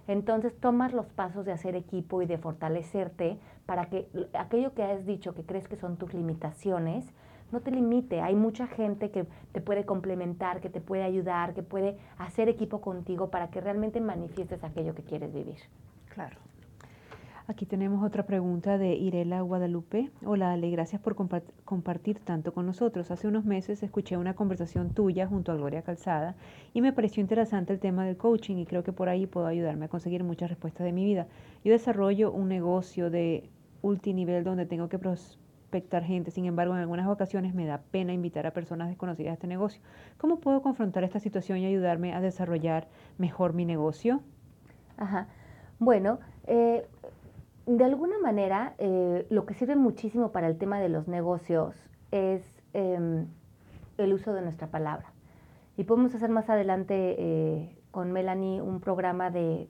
Entonces 0.07 0.57
tomas 0.59 0.93
los 0.93 1.05
pasos 1.05 1.45
de 1.45 1.51
hacer 1.51 1.75
equipo 1.75 2.21
y 2.21 2.25
de 2.25 2.37
fortalecerte 2.37 3.39
para 3.65 3.85
que 3.85 4.07
aquello 4.33 4.73
que 4.73 4.83
has 4.83 5.05
dicho 5.05 5.33
que 5.33 5.43
crees 5.43 5.67
que 5.67 5.77
son 5.77 5.97
tus 5.97 6.13
limitaciones, 6.13 7.13
no 7.51 7.61
te 7.61 7.71
limite. 7.71 8.21
Hay 8.21 8.35
mucha 8.35 8.67
gente 8.67 9.11
que 9.11 9.25
te 9.51 9.61
puede 9.61 9.85
complementar, 9.85 10.61
que 10.61 10.69
te 10.69 10.81
puede 10.81 11.03
ayudar, 11.03 11.53
que 11.53 11.63
puede 11.63 11.97
hacer 12.17 12.49
equipo 12.49 12.81
contigo 12.81 13.29
para 13.29 13.49
que 13.49 13.61
realmente 13.61 14.01
manifiestes 14.01 14.63
aquello 14.63 14.95
que 14.95 15.03
quieres 15.03 15.33
vivir. 15.33 15.59
Claro. 16.13 16.37
Aquí 17.51 17.65
tenemos 17.65 18.01
otra 18.01 18.25
pregunta 18.25 18.77
de 18.77 18.95
Irela 18.95 19.41
Guadalupe. 19.41 20.09
Hola 20.25 20.53
Ale, 20.53 20.69
gracias 20.69 21.01
por 21.01 21.17
compartir 21.65 22.19
tanto 22.19 22.53
con 22.53 22.65
nosotros. 22.65 23.11
Hace 23.11 23.27
unos 23.27 23.43
meses 23.43 23.83
escuché 23.83 24.15
una 24.15 24.35
conversación 24.35 24.91
tuya 24.91 25.27
junto 25.27 25.51
a 25.51 25.55
Gloria 25.55 25.81
Calzada 25.81 26.37
y 26.73 26.79
me 26.79 26.93
pareció 26.93 27.19
interesante 27.19 27.73
el 27.73 27.79
tema 27.81 28.05
del 28.05 28.15
coaching 28.15 28.55
y 28.55 28.65
creo 28.65 28.85
que 28.85 28.93
por 28.93 29.09
ahí 29.09 29.27
puedo 29.27 29.47
ayudarme 29.47 29.83
a 29.83 29.89
conseguir 29.89 30.23
muchas 30.23 30.49
respuestas 30.49 30.85
de 30.85 30.93
mi 30.93 31.03
vida. 31.03 31.27
Yo 31.65 31.73
desarrollo 31.73 32.31
un 32.31 32.47
negocio 32.47 33.09
de 33.09 33.49
multinivel 33.81 34.45
donde 34.45 34.65
tengo 34.65 34.87
que 34.87 34.97
gente, 36.05 36.31
sin 36.31 36.45
embargo, 36.45 36.73
en 36.73 36.79
algunas 36.79 37.09
ocasiones 37.09 37.53
me 37.53 37.65
da 37.65 37.81
pena 37.91 38.13
invitar 38.13 38.47
a 38.47 38.51
personas 38.51 38.87
desconocidas 38.87 39.31
a 39.31 39.33
este 39.33 39.47
negocio. 39.47 39.81
¿Cómo 40.17 40.39
puedo 40.39 40.61
confrontar 40.61 41.03
esta 41.03 41.19
situación 41.19 41.57
y 41.57 41.65
ayudarme 41.65 42.13
a 42.13 42.21
desarrollar 42.21 42.87
mejor 43.17 43.51
mi 43.51 43.65
negocio? 43.65 44.21
Ajá. 44.95 45.27
Bueno, 45.79 46.19
eh, 46.47 46.85
de 47.65 47.83
alguna 47.83 48.17
manera, 48.19 48.73
eh, 48.77 49.25
lo 49.29 49.45
que 49.45 49.53
sirve 49.53 49.75
muchísimo 49.75 50.31
para 50.31 50.47
el 50.47 50.57
tema 50.57 50.79
de 50.79 50.89
los 50.89 51.07
negocios 51.07 51.75
es 52.11 52.43
em, 52.73 53.27
el 53.97 54.13
uso 54.13 54.33
de 54.33 54.41
nuestra 54.41 54.67
palabra. 54.67 55.13
Y 55.77 55.83
podemos 55.83 56.13
hacer 56.15 56.29
más 56.29 56.49
adelante 56.49 57.15
eh, 57.17 57.77
con 57.91 58.11
Melanie 58.11 58.61
un 58.61 58.79
programa 58.79 59.29
de, 59.29 59.67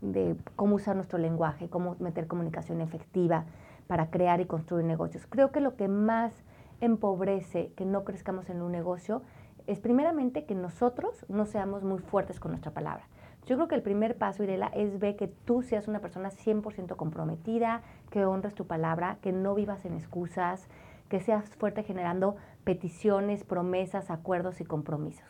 de 0.00 0.36
cómo 0.56 0.76
usar 0.76 0.96
nuestro 0.96 1.18
lenguaje, 1.18 1.68
cómo 1.68 1.96
meter 1.98 2.26
comunicación 2.26 2.80
efectiva 2.80 3.44
para 3.86 4.10
crear 4.10 4.40
y 4.40 4.46
construir 4.46 4.84
negocios. 4.84 5.26
Creo 5.26 5.50
que 5.50 5.60
lo 5.60 5.76
que 5.76 5.88
más 5.88 6.32
empobrece 6.80 7.72
que 7.76 7.84
no 7.84 8.04
crezcamos 8.04 8.48
en 8.50 8.62
un 8.62 8.72
negocio 8.72 9.22
es 9.66 9.80
primeramente 9.80 10.44
que 10.44 10.54
nosotros 10.54 11.26
no 11.28 11.44
seamos 11.44 11.82
muy 11.82 11.98
fuertes 11.98 12.40
con 12.40 12.52
nuestra 12.52 12.72
palabra. 12.72 13.04
Yo 13.48 13.56
creo 13.56 13.66
que 13.66 13.76
el 13.76 13.82
primer 13.82 14.18
paso, 14.18 14.42
Irela, 14.42 14.66
es 14.74 14.98
ver 14.98 15.16
que 15.16 15.26
tú 15.26 15.62
seas 15.62 15.88
una 15.88 16.00
persona 16.00 16.28
100% 16.28 16.96
comprometida, 16.96 17.80
que 18.10 18.26
honres 18.26 18.54
tu 18.54 18.66
palabra, 18.66 19.16
que 19.22 19.32
no 19.32 19.54
vivas 19.54 19.86
en 19.86 19.94
excusas, 19.94 20.68
que 21.08 21.20
seas 21.20 21.48
fuerte 21.56 21.82
generando 21.82 22.36
peticiones, 22.64 23.44
promesas, 23.44 24.10
acuerdos 24.10 24.60
y 24.60 24.66
compromisos. 24.66 25.26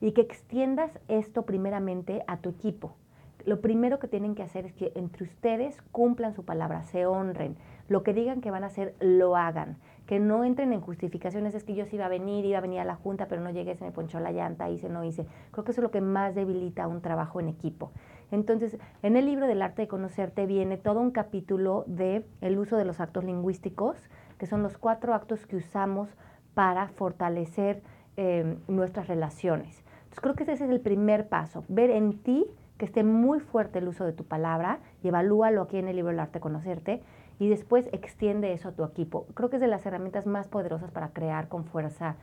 Y 0.00 0.10
que 0.10 0.22
extiendas 0.22 0.98
esto 1.06 1.46
primeramente 1.46 2.24
a 2.26 2.38
tu 2.38 2.48
equipo. 2.48 2.96
Lo 3.44 3.60
primero 3.60 4.00
que 4.00 4.08
tienen 4.08 4.34
que 4.34 4.42
hacer 4.42 4.66
es 4.66 4.72
que 4.72 4.90
entre 4.96 5.22
ustedes 5.22 5.80
cumplan 5.92 6.34
su 6.34 6.44
palabra, 6.44 6.82
se 6.82 7.06
honren, 7.06 7.56
lo 7.86 8.02
que 8.02 8.12
digan 8.12 8.40
que 8.40 8.50
van 8.50 8.64
a 8.64 8.66
hacer, 8.66 8.96
lo 8.98 9.36
hagan. 9.36 9.76
Que 10.06 10.20
no 10.20 10.44
entren 10.44 10.72
en 10.72 10.80
justificaciones, 10.80 11.54
es 11.54 11.64
que 11.64 11.74
yo 11.74 11.84
sí 11.84 11.96
iba 11.96 12.06
a 12.06 12.08
venir, 12.08 12.44
iba 12.44 12.58
a 12.58 12.60
venir 12.60 12.80
a 12.80 12.84
la 12.84 12.94
junta, 12.94 13.26
pero 13.26 13.42
no 13.42 13.50
llegué, 13.50 13.74
se 13.74 13.84
me 13.84 13.90
ponchó 13.90 14.20
la 14.20 14.30
llanta, 14.30 14.70
hice, 14.70 14.88
no 14.88 15.02
hice. 15.02 15.26
Creo 15.50 15.64
que 15.64 15.72
eso 15.72 15.80
es 15.80 15.82
lo 15.82 15.90
que 15.90 16.00
más 16.00 16.34
debilita 16.34 16.86
un 16.86 17.00
trabajo 17.00 17.40
en 17.40 17.48
equipo. 17.48 17.90
Entonces, 18.30 18.78
en 19.02 19.16
el 19.16 19.26
libro 19.26 19.46
del 19.46 19.62
arte 19.62 19.82
de 19.82 19.88
conocerte 19.88 20.46
viene 20.46 20.76
todo 20.76 21.00
un 21.00 21.10
capítulo 21.10 21.84
de 21.86 22.24
el 22.40 22.58
uso 22.58 22.76
de 22.76 22.84
los 22.84 23.00
actos 23.00 23.24
lingüísticos, 23.24 23.96
que 24.38 24.46
son 24.46 24.62
los 24.62 24.78
cuatro 24.78 25.14
actos 25.14 25.46
que 25.46 25.56
usamos 25.56 26.08
para 26.54 26.88
fortalecer 26.88 27.82
em, 28.16 28.58
nuestras 28.68 29.08
relaciones. 29.08 29.84
Entonces, 29.98 30.20
creo 30.20 30.34
que 30.34 30.42
ese 30.44 30.52
es 30.52 30.60
el 30.60 30.80
primer 30.80 31.28
paso, 31.28 31.64
ver 31.68 31.90
en 31.90 32.18
ti 32.22 32.46
que 32.78 32.84
esté 32.84 33.04
muy 33.04 33.40
fuerte 33.40 33.78
el 33.78 33.88
uso 33.88 34.04
de 34.04 34.12
tu 34.12 34.24
palabra 34.24 34.80
y 35.02 35.08
evalúalo 35.08 35.62
aquí 35.62 35.78
en 35.78 35.88
el 35.88 35.96
libro 35.96 36.10
del 36.10 36.20
arte 36.20 36.34
de 36.34 36.40
conocerte 36.40 37.02
y 37.38 37.48
después 37.48 37.88
extiende 37.92 38.52
eso 38.52 38.68
a 38.68 38.72
tu 38.72 38.84
equipo. 38.84 39.26
Creo 39.34 39.50
que 39.50 39.56
es 39.56 39.62
de 39.62 39.68
las 39.68 39.84
herramientas 39.84 40.26
más 40.26 40.48
poderosas 40.48 40.90
para 40.90 41.10
crear 41.10 41.48
con 41.48 41.64
fuerza 41.64 42.16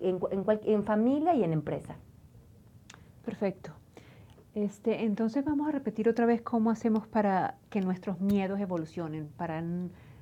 en, 0.00 0.20
en, 0.64 0.84
familia 0.84 1.34
y 1.34 1.42
en 1.42 1.52
empresa. 1.52 1.96
Perfecto. 3.24 3.72
Este, 4.54 5.04
entonces 5.04 5.44
vamos 5.44 5.68
a 5.68 5.72
repetir 5.72 6.08
otra 6.08 6.26
vez 6.26 6.42
cómo 6.42 6.70
hacemos 6.70 7.06
para 7.06 7.56
que 7.70 7.80
nuestros 7.80 8.20
miedos 8.20 8.60
evolucionen, 8.60 9.28
para 9.36 9.62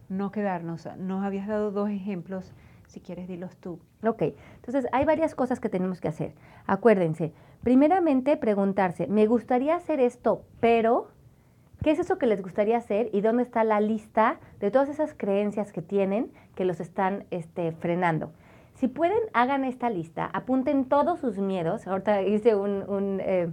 no 0.09 0.31
quedarnos. 0.31 0.87
Nos 0.99 1.25
habías 1.25 1.49
dado 1.49 1.73
dos 1.73 1.91
ejemplos, 1.91 2.53
si 2.87 3.01
quieres 3.01 3.27
dilos 3.27 3.57
tú. 3.57 3.81
Ok, 4.05 4.23
entonces 4.57 4.87
hay 4.93 5.05
varias 5.05 5.35
cosas 5.35 5.59
que 5.59 5.69
tenemos 5.69 6.01
que 6.01 6.09
hacer. 6.09 6.35
Acuérdense, 6.67 7.33
primeramente 7.65 8.37
preguntarse, 8.37 9.09
me 9.09 9.27
gustaría 9.27 9.75
hacer 9.75 9.99
esto, 9.99 10.45
pero 10.61 11.09
¿Qué 11.83 11.93
es 11.93 11.99
eso 11.99 12.19
que 12.19 12.27
les 12.27 12.43
gustaría 12.43 12.77
hacer 12.77 13.09
y 13.13 13.23
dónde 13.23 13.43
está 13.43 13.65
la 13.65 13.81
lista 13.81 14.39
de 14.61 14.71
todas 14.71 14.91
esas 14.91 15.15
creencias 15.15 15.73
que 15.73 15.81
tienen 15.81 16.31
que 16.55 16.67
los 16.67 16.79
están 16.79 17.25
este, 17.31 17.73
frenando? 17.73 18.33
Si 18.75 18.87
pueden, 18.87 19.19
hagan 19.33 19.65
esta 19.65 19.89
lista, 19.89 20.29
apunten 20.35 20.85
todos 20.85 21.21
sus 21.21 21.39
miedos. 21.39 21.87
Ahorita 21.87 22.21
hice 22.23 22.55
un, 22.55 23.19
eh, 23.23 23.49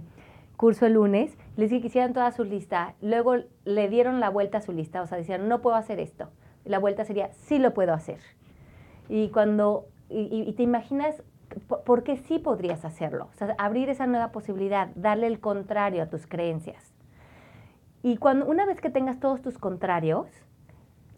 curso 0.58 0.84
el 0.84 0.94
lunes, 0.94 1.38
les 1.56 1.70
dije 1.70 1.80
que 1.80 1.86
hicieran 1.86 2.12
toda 2.12 2.30
su 2.32 2.44
lista, 2.44 2.94
luego 3.00 3.36
le 3.64 3.88
dieron 3.88 4.20
la 4.20 4.28
vuelta 4.28 4.58
a 4.58 4.60
su 4.60 4.72
lista, 4.72 5.00
o 5.00 5.06
sea, 5.06 5.16
decían, 5.16 5.48
no 5.48 5.62
puedo 5.62 5.76
hacer 5.76 5.98
esto. 5.98 6.28
La 6.64 6.78
vuelta 6.78 7.04
sería, 7.04 7.32
sí 7.32 7.58
lo 7.58 7.72
puedo 7.72 7.94
hacer. 7.94 8.18
Y 9.08 9.28
cuando, 9.28 9.86
y, 10.10 10.52
te 10.52 10.62
imaginas 10.62 11.22
por 11.86 12.02
qué 12.02 12.18
sí 12.18 12.38
podrías 12.38 12.84
hacerlo, 12.84 13.28
o 13.32 13.38
sea, 13.38 13.54
abrir 13.56 13.88
esa 13.88 14.06
nueva 14.06 14.32
posibilidad, 14.32 14.88
darle 14.96 15.28
el 15.28 15.40
contrario 15.40 16.02
a 16.02 16.06
tus 16.06 16.26
creencias. 16.26 16.97
Y 18.02 18.16
cuando, 18.16 18.46
una 18.46 18.64
vez 18.66 18.80
que 18.80 18.90
tengas 18.90 19.18
todos 19.20 19.42
tus 19.42 19.58
contrarios, 19.58 20.26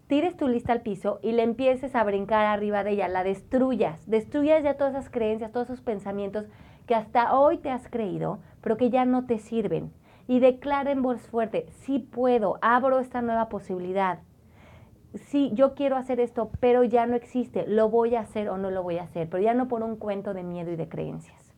tires 0.07 0.35
tu 0.35 0.47
lista 0.47 0.73
al 0.73 0.81
piso 0.81 1.19
y 1.21 1.31
le 1.31 1.43
empieces 1.43 1.95
a 1.95 2.03
brincar 2.03 2.45
arriba 2.45 2.83
de 2.83 2.91
ella, 2.91 3.07
la 3.07 3.23
destruyas, 3.23 4.09
destruyas 4.09 4.63
ya 4.63 4.75
todas 4.75 4.93
esas 4.93 5.09
creencias, 5.09 5.51
todos 5.51 5.69
esos 5.69 5.81
pensamientos 5.81 6.47
que 6.85 6.95
hasta 6.95 7.37
hoy 7.37 7.59
te 7.59 7.69
has 7.69 7.87
creído, 7.87 8.39
pero 8.61 8.77
que 8.77 8.89
ya 8.89 9.05
no 9.05 9.25
te 9.25 9.37
sirven. 9.37 9.93
Y 10.27 10.39
declara 10.39 10.91
en 10.91 11.01
voz 11.01 11.21
fuerte, 11.21 11.67
sí 11.69 11.99
puedo, 11.99 12.57
abro 12.61 12.99
esta 12.99 13.21
nueva 13.21 13.47
posibilidad. 13.47 14.19
Sí, 15.13 15.51
yo 15.53 15.75
quiero 15.75 15.97
hacer 15.97 16.19
esto, 16.19 16.51
pero 16.59 16.83
ya 16.83 17.05
no 17.05 17.15
existe, 17.15 17.67
lo 17.67 17.89
voy 17.89 18.15
a 18.15 18.21
hacer 18.21 18.49
o 18.49 18.57
no 18.57 18.71
lo 18.71 18.81
voy 18.81 18.97
a 18.97 19.03
hacer, 19.03 19.29
pero 19.29 19.43
ya 19.43 19.53
no 19.53 19.67
por 19.67 19.83
un 19.83 19.97
cuento 19.97 20.33
de 20.33 20.43
miedo 20.43 20.71
y 20.71 20.77
de 20.77 20.89
creencias. 20.89 21.53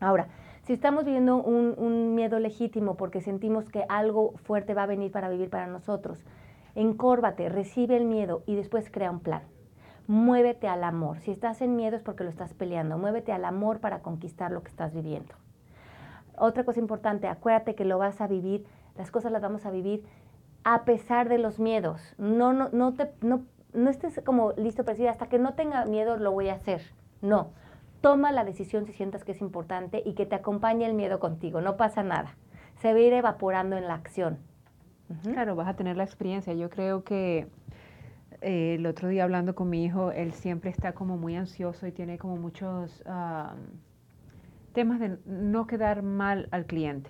Ahora, 0.00 0.28
si 0.66 0.72
estamos 0.72 1.04
viviendo 1.04 1.36
un, 1.36 2.14
miedo 2.14 2.38
legítimo 2.38 2.96
porque 2.96 3.20
sentimos 3.20 3.68
que 3.68 3.84
algo 3.88 4.32
fuerte 4.44 4.72
va 4.72 4.84
a 4.84 4.86
venir 4.86 5.10
para 5.10 5.28
vivir 5.28 5.50
para 5.50 5.66
nosotros, 5.66 6.24
encórvate, 6.74 7.48
recibe 7.48 7.96
el 7.96 8.06
miedo 8.06 8.42
y 8.46 8.54
después 8.54 8.90
crea 8.90 9.10
un 9.10 9.20
plan. 9.20 9.42
Muévete 10.06 10.66
al 10.68 10.84
amor. 10.84 11.20
Si 11.20 11.30
estás 11.30 11.60
en 11.60 11.76
miedo 11.76 11.96
es 11.96 12.02
porque 12.02 12.24
lo 12.24 12.30
estás 12.30 12.54
peleando. 12.54 12.98
Muévete 12.98 13.32
al 13.32 13.44
amor 13.44 13.80
para 13.80 14.00
conquistar 14.00 14.50
lo 14.50 14.62
que 14.62 14.68
estás 14.68 14.94
viviendo. 14.94 15.34
Otra 16.36 16.64
cosa 16.64 16.80
importante, 16.80 17.28
acuérdate 17.28 17.74
que 17.74 17.84
lo 17.84 17.98
vas 17.98 18.20
a 18.20 18.26
vivir, 18.26 18.66
las 18.96 19.10
cosas 19.10 19.32
las 19.32 19.42
vamos 19.42 19.66
a 19.66 19.70
vivir 19.70 20.04
a 20.64 20.84
pesar 20.84 21.28
de 21.28 21.38
los 21.38 21.58
miedos. 21.58 22.14
No, 22.18 22.52
no, 22.52 22.70
no, 22.72 22.94
te, 22.94 23.10
no, 23.20 23.42
no 23.72 23.90
estés 23.90 24.20
como 24.24 24.52
listo 24.52 24.82
para 24.84 24.94
decir, 24.94 25.08
hasta 25.08 25.28
que 25.28 25.38
no 25.38 25.54
tenga 25.54 25.84
miedo 25.84 26.16
lo 26.16 26.32
voy 26.32 26.48
a 26.48 26.54
hacer. 26.54 26.82
No, 27.22 27.50
toma 28.04 28.32
la 28.32 28.44
decisión 28.44 28.84
si 28.84 28.92
sientas 28.92 29.24
que 29.24 29.32
es 29.32 29.40
importante 29.40 30.02
y 30.04 30.12
que 30.12 30.26
te 30.26 30.34
acompañe 30.34 30.84
el 30.84 30.92
miedo 30.92 31.18
contigo, 31.20 31.62
no 31.62 31.78
pasa 31.78 32.02
nada. 32.02 32.34
Se 32.76 32.92
va 32.92 32.98
a 32.98 33.00
ir 33.00 33.14
evaporando 33.14 33.78
en 33.78 33.88
la 33.88 33.94
acción. 33.94 34.36
Claro, 35.22 35.56
vas 35.56 35.68
a 35.68 35.74
tener 35.74 35.96
la 35.96 36.04
experiencia. 36.04 36.52
Yo 36.52 36.68
creo 36.68 37.02
que 37.02 37.46
eh, 38.42 38.74
el 38.74 38.84
otro 38.84 39.08
día 39.08 39.24
hablando 39.24 39.54
con 39.54 39.70
mi 39.70 39.86
hijo, 39.86 40.12
él 40.12 40.34
siempre 40.34 40.68
está 40.68 40.92
como 40.92 41.16
muy 41.16 41.34
ansioso 41.34 41.86
y 41.86 41.92
tiene 41.92 42.18
como 42.18 42.36
muchos 42.36 43.02
temas 44.74 45.00
de 45.00 45.16
no 45.24 45.66
quedar 45.66 46.02
mal 46.02 46.48
al 46.50 46.66
cliente. 46.66 47.08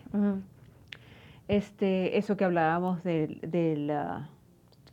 Este, 1.49 2.19
eso 2.19 2.37
que 2.37 2.45
hablábamos 2.45 3.03
del, 3.03 3.41
del 3.43 3.91
ah, 3.91 4.29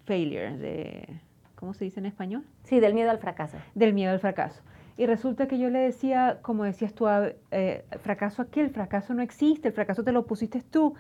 failure, 0.06 0.58
de, 0.58 1.22
¿cómo 1.54 1.76
se 1.76 1.86
dice 1.86 2.00
en 2.00 2.08
español? 2.08 2.44
Sí, 2.64 2.80
del 2.80 2.96
miedo 2.96 3.12
al 3.12 3.20
fracaso. 3.20 3.58
Del 3.76 3.94
miedo 3.94 4.12
al 4.12 4.20
fracaso. 4.20 4.64
Y 5.02 5.08
resulta 5.08 5.48
que 5.48 5.58
yo 5.58 5.72
le 5.72 5.80
decía, 5.80 6.38
como 6.44 6.64
decías 6.64 6.94
tú, 6.94 7.08
eh, 7.50 7.84
fracaso 8.02 8.44
aquí, 8.44 8.60
el 8.60 8.70
fracaso 8.70 9.16
no 9.16 9.24
existe, 9.24 9.70
el 9.70 9.74
fracaso 9.74 10.04
te 10.04 10.12
lo 10.12 10.28
pusiste 10.28 10.62
tú. 10.62 10.94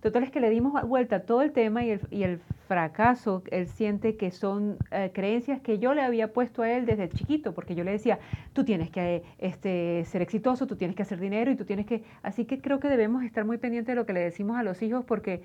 Total 0.00 0.22
es 0.22 0.30
que 0.30 0.40
le 0.40 0.48
dimos 0.48 0.72
vuelta 0.88 1.16
a 1.16 1.20
todo 1.20 1.42
el 1.42 1.52
tema 1.52 1.84
y 1.84 1.90
el, 1.90 2.00
y 2.10 2.22
el 2.22 2.40
fracaso, 2.66 3.42
él 3.50 3.66
siente 3.68 4.16
que 4.16 4.30
son 4.30 4.78
eh, 4.90 5.10
creencias 5.12 5.60
que 5.60 5.78
yo 5.78 5.92
le 5.92 6.00
había 6.00 6.32
puesto 6.32 6.62
a 6.62 6.70
él 6.70 6.86
desde 6.86 7.10
chiquito, 7.10 7.52
porque 7.52 7.74
yo 7.74 7.84
le 7.84 7.90
decía, 7.90 8.20
tú 8.54 8.64
tienes 8.64 8.88
que 8.88 9.22
este, 9.36 10.06
ser 10.06 10.22
exitoso, 10.22 10.66
tú 10.66 10.76
tienes 10.76 10.96
que 10.96 11.02
hacer 11.02 11.20
dinero 11.20 11.50
y 11.50 11.56
tú 11.56 11.66
tienes 11.66 11.84
que... 11.84 12.04
Así 12.22 12.46
que 12.46 12.62
creo 12.62 12.80
que 12.80 12.88
debemos 12.88 13.22
estar 13.22 13.44
muy 13.44 13.58
pendientes 13.58 13.92
de 13.92 13.96
lo 13.96 14.06
que 14.06 14.14
le 14.14 14.20
decimos 14.20 14.56
a 14.56 14.62
los 14.62 14.80
hijos 14.80 15.04
porque 15.04 15.42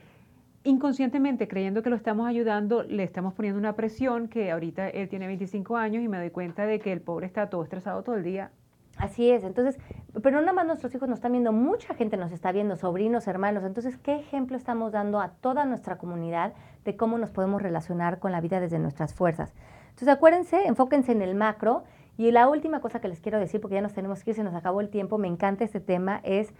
inconscientemente, 0.64 1.47
creyendo 1.47 1.82
que 1.82 1.89
lo 1.89 1.95
estamos 1.95 2.28
ayudando, 2.28 2.84
le 2.84 3.03
estamos 3.03 3.34
poniendo 3.34 3.59
una 3.59 3.76
presión 3.76 4.28
que 4.28 4.51
ahorita 4.51 4.89
él 4.89 5.09
tiene 5.09 5.28
25 5.28 5.76
años 5.78 6.03
y 6.03 6.07
me 6.07 6.18
doy 6.18 6.30
cuenta 6.30 6.66
de 6.66 6.80
que 6.80 6.91
el 6.91 7.01
pobre 7.01 7.26
está 7.26 7.49
todo 7.49 7.64
estresado 7.64 8.03
todo 8.03 8.16
el 8.16 8.24
día. 8.24 8.51
Así 8.97 9.32
es, 9.32 9.43
entonces, 9.43 9.80
pero 10.22 10.36
no 10.36 10.41
nada 10.41 10.53
más 10.53 10.66
nuestros 10.68 10.93
hijos 10.93 11.09
nos 11.09 11.18
están 11.18 11.32
viendo, 11.32 11.51
mucha 11.51 11.95
gente 11.95 12.18
nos 12.18 12.32
está 12.32 12.51
viendo, 12.51 12.76
sobrinos, 12.76 13.28
hermanos, 13.28 13.64
entonces, 13.64 13.97
¿qué 13.97 14.16
ejemplo 14.16 14.57
estamos 14.57 14.91
dando 14.91 15.20
a 15.20 15.30
toda 15.30 15.66
nuestra 15.66 15.97
comunidad 15.97 16.53
de 16.84 16.95
cómo 16.95 17.18
nos 17.18 17.32
podemos 17.32 17.62
relacionar 17.62 18.20
con 18.20 18.32
la 18.32 18.41
vida 18.41 18.59
desde 18.59 18.78
nuestras 18.78 19.16
fuerzas? 19.16 19.53
Entonces, 19.89 20.09
acuérdense, 20.09 20.68
enfóquense 20.68 21.14
en 21.14 21.22
el 21.22 21.36
macro 21.36 21.84
y 22.18 22.30
la 22.32 22.47
última 22.47 22.82
cosa 22.82 22.99
que 23.01 23.07
les 23.07 23.22
quiero 23.22 23.39
decir, 23.39 23.62
porque 23.62 23.76
ya 23.76 23.82
nos 23.82 23.93
tenemos 23.93 24.24
que 24.24 24.32
ir, 24.32 24.36
se 24.36 24.43
nos 24.43 24.53
acabó 24.53 24.82
el 24.82 24.89
tiempo, 24.89 25.18
me 25.18 25.28
encanta 25.28 25.64
este 25.64 25.80
tema, 25.80 26.20
es 26.24 26.53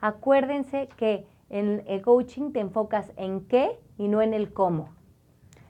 acuérdense 0.00 0.88
que 0.96 1.26
en 1.50 1.82
el 1.86 2.02
coaching 2.02 2.52
te 2.52 2.60
enfocas 2.60 3.12
en 3.16 3.46
qué 3.46 3.78
y 3.98 4.08
no 4.08 4.22
en 4.22 4.34
el 4.34 4.52
cómo. 4.52 4.90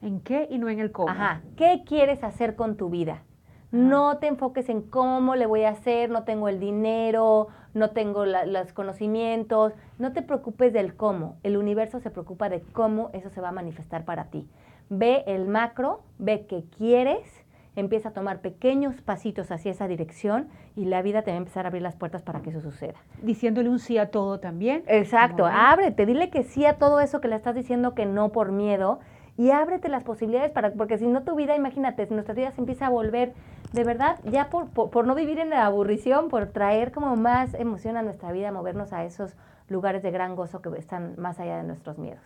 ¿En 0.03 0.21
qué 0.21 0.47
y 0.51 0.59
no 0.59 0.69
en 0.69 0.81
el 0.81 0.93
cómo? 0.93 1.11
Ajá. 1.11 1.43
¿Qué 1.57 1.83
quieres 1.87 2.23
hacer 2.25 2.57
con 2.57 2.77
tu 2.77 2.91
vida? 2.91 3.23
No 3.71 4.19
te 4.19 4.29
enfoques 4.29 4.69
en 4.69 4.83
cómo 4.83 5.35
le 5.35 5.47
voy 5.47 5.65
a 5.65 5.71
hacer, 5.71 6.09
no 6.09 6.23
tengo 6.23 6.49
el 6.49 6.61
dinero, 6.61 7.49
no 7.73 7.91
tengo 7.91 8.25
los 8.25 8.73
conocimientos. 8.73 9.73
No 9.99 10.13
te 10.13 10.23
preocupes 10.23 10.73
del 10.73 10.95
cómo. 10.95 11.39
El 11.43 11.57
universo 11.57 11.99
se 11.99 12.11
preocupa 12.11 12.49
de 12.49 12.61
cómo 12.61 13.11
eso 13.13 13.31
se 13.31 13.41
va 13.41 13.49
a 13.49 13.53
manifestar 13.53 14.05
para 14.05 14.27
ti. 14.27 14.49
Ve 14.91 15.25
el 15.27 15.47
macro, 15.47 16.03
ve 16.19 16.47
qué 16.47 16.65
quieres 16.77 17.44
empieza 17.77 18.11
a 18.11 18.13
tomar 18.13 18.41
pequeños 18.41 19.01
pasitos 19.01 19.51
hacia 19.51 19.73
esa 19.73 19.89
dirección 19.89 20.49
y 20.77 20.85
la 20.85 21.03
vida 21.03 21.23
te 21.23 21.31
va 21.31 21.37
a 21.37 21.39
empezar 21.39 21.67
a 21.67 21.69
abrir 21.69 21.83
las 21.83 21.97
puertas 21.97 22.23
para 22.23 22.41
que 22.41 22.51
eso 22.51 22.61
suceda. 22.61 22.95
Diciéndole 23.23 23.69
un 23.69 23.79
sí 23.79 23.99
a 23.99 24.11
todo 24.11 24.41
también. 24.41 24.85
Exacto, 24.87 25.47
ábrete, 25.47 26.07
dile 26.07 26.31
que 26.31 26.45
sí 26.45 26.65
a 26.67 26.79
todo 26.79 27.01
eso 27.01 27.21
que 27.21 27.29
le 27.29 27.37
estás 27.37 27.55
diciendo 27.55 27.95
que 27.95 28.07
no 28.07 28.31
por 28.31 28.53
miedo 28.53 29.01
y 29.37 29.51
ábrete 29.51 29.89
las 29.89 30.05
posibilidades 30.05 30.53
para, 30.53 30.73
porque 30.73 30.99
si 30.99 31.07
no 31.07 31.25
tu 31.25 31.35
vida, 31.35 31.57
imagínate, 31.57 32.07
si 32.07 32.15
nuestra 32.15 32.35
vida 32.35 32.53
se 32.53 32.61
empieza 32.61 32.87
a 32.87 32.91
volver, 32.91 33.33
de 33.73 33.85
verdad, 33.85 34.21
ya 34.25 34.49
por, 34.49 34.71
por, 34.71 35.07
no 35.07 35.15
vivir 35.15 35.41
en 35.41 35.51
la 35.51 35.67
aburrición, 35.67 36.29
por 36.29 36.47
traer 36.47 36.93
como 36.93 37.17
más 37.17 37.55
emoción 37.55 37.97
a 37.97 38.03
nuestra 38.03 38.31
vida, 38.31 38.53
movernos 38.53 38.93
a 38.93 39.05
esos 39.05 39.35
lugares 39.69 40.03
de 40.03 40.11
gran 40.13 40.37
gozo 40.37 40.63
que 40.63 40.69
están 40.79 41.15
más 41.19 41.41
allá 41.41 41.57
de 41.57 41.65
nuestros 41.65 41.99
miedos. 41.99 42.23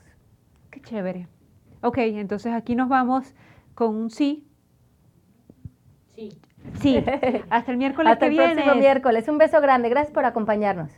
Qué 0.71 0.83
chévere. 0.83 1.29
Ok, 1.83 1.99
entonces 1.99 2.53
aquí 2.53 2.75
nos 2.75 2.89
vamos 2.89 3.35
con 3.75 3.95
un 3.95 4.11
sí 4.11 4.48
Sí. 6.81 7.05
Hasta 7.51 7.73
el 7.73 7.79
miércoles 7.79 8.13
Hasta 8.13 8.27
el 8.27 8.37
próximo 8.37 8.75
miércoles. 8.75 9.29
Un 9.29 9.39
beso 9.39 9.61
grande. 9.61 9.89
Gracias 9.89 10.13
por 10.13 10.25
acompañarnos. 10.25 10.91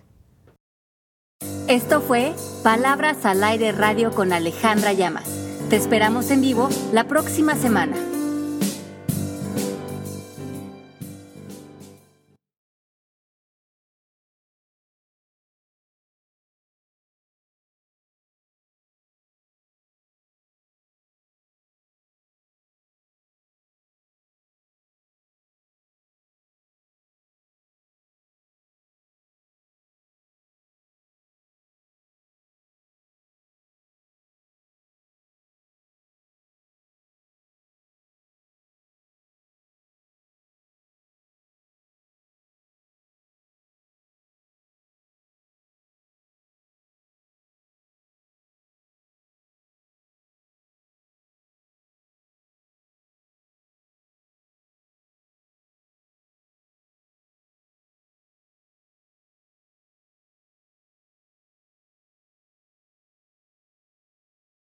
Esto 1.68 2.00
fue 2.00 2.32
Palabras 2.64 3.24
al 3.24 3.44
Aire 3.44 3.72
Radio 3.72 4.10
con 4.10 4.32
Alejandra 4.32 4.92
Llamas. 4.92 5.68
Te 5.70 5.76
esperamos 5.76 6.30
en 6.30 6.40
vivo 6.40 6.68
la 6.92 7.04
próxima 7.04 7.54
semana. 7.54 7.94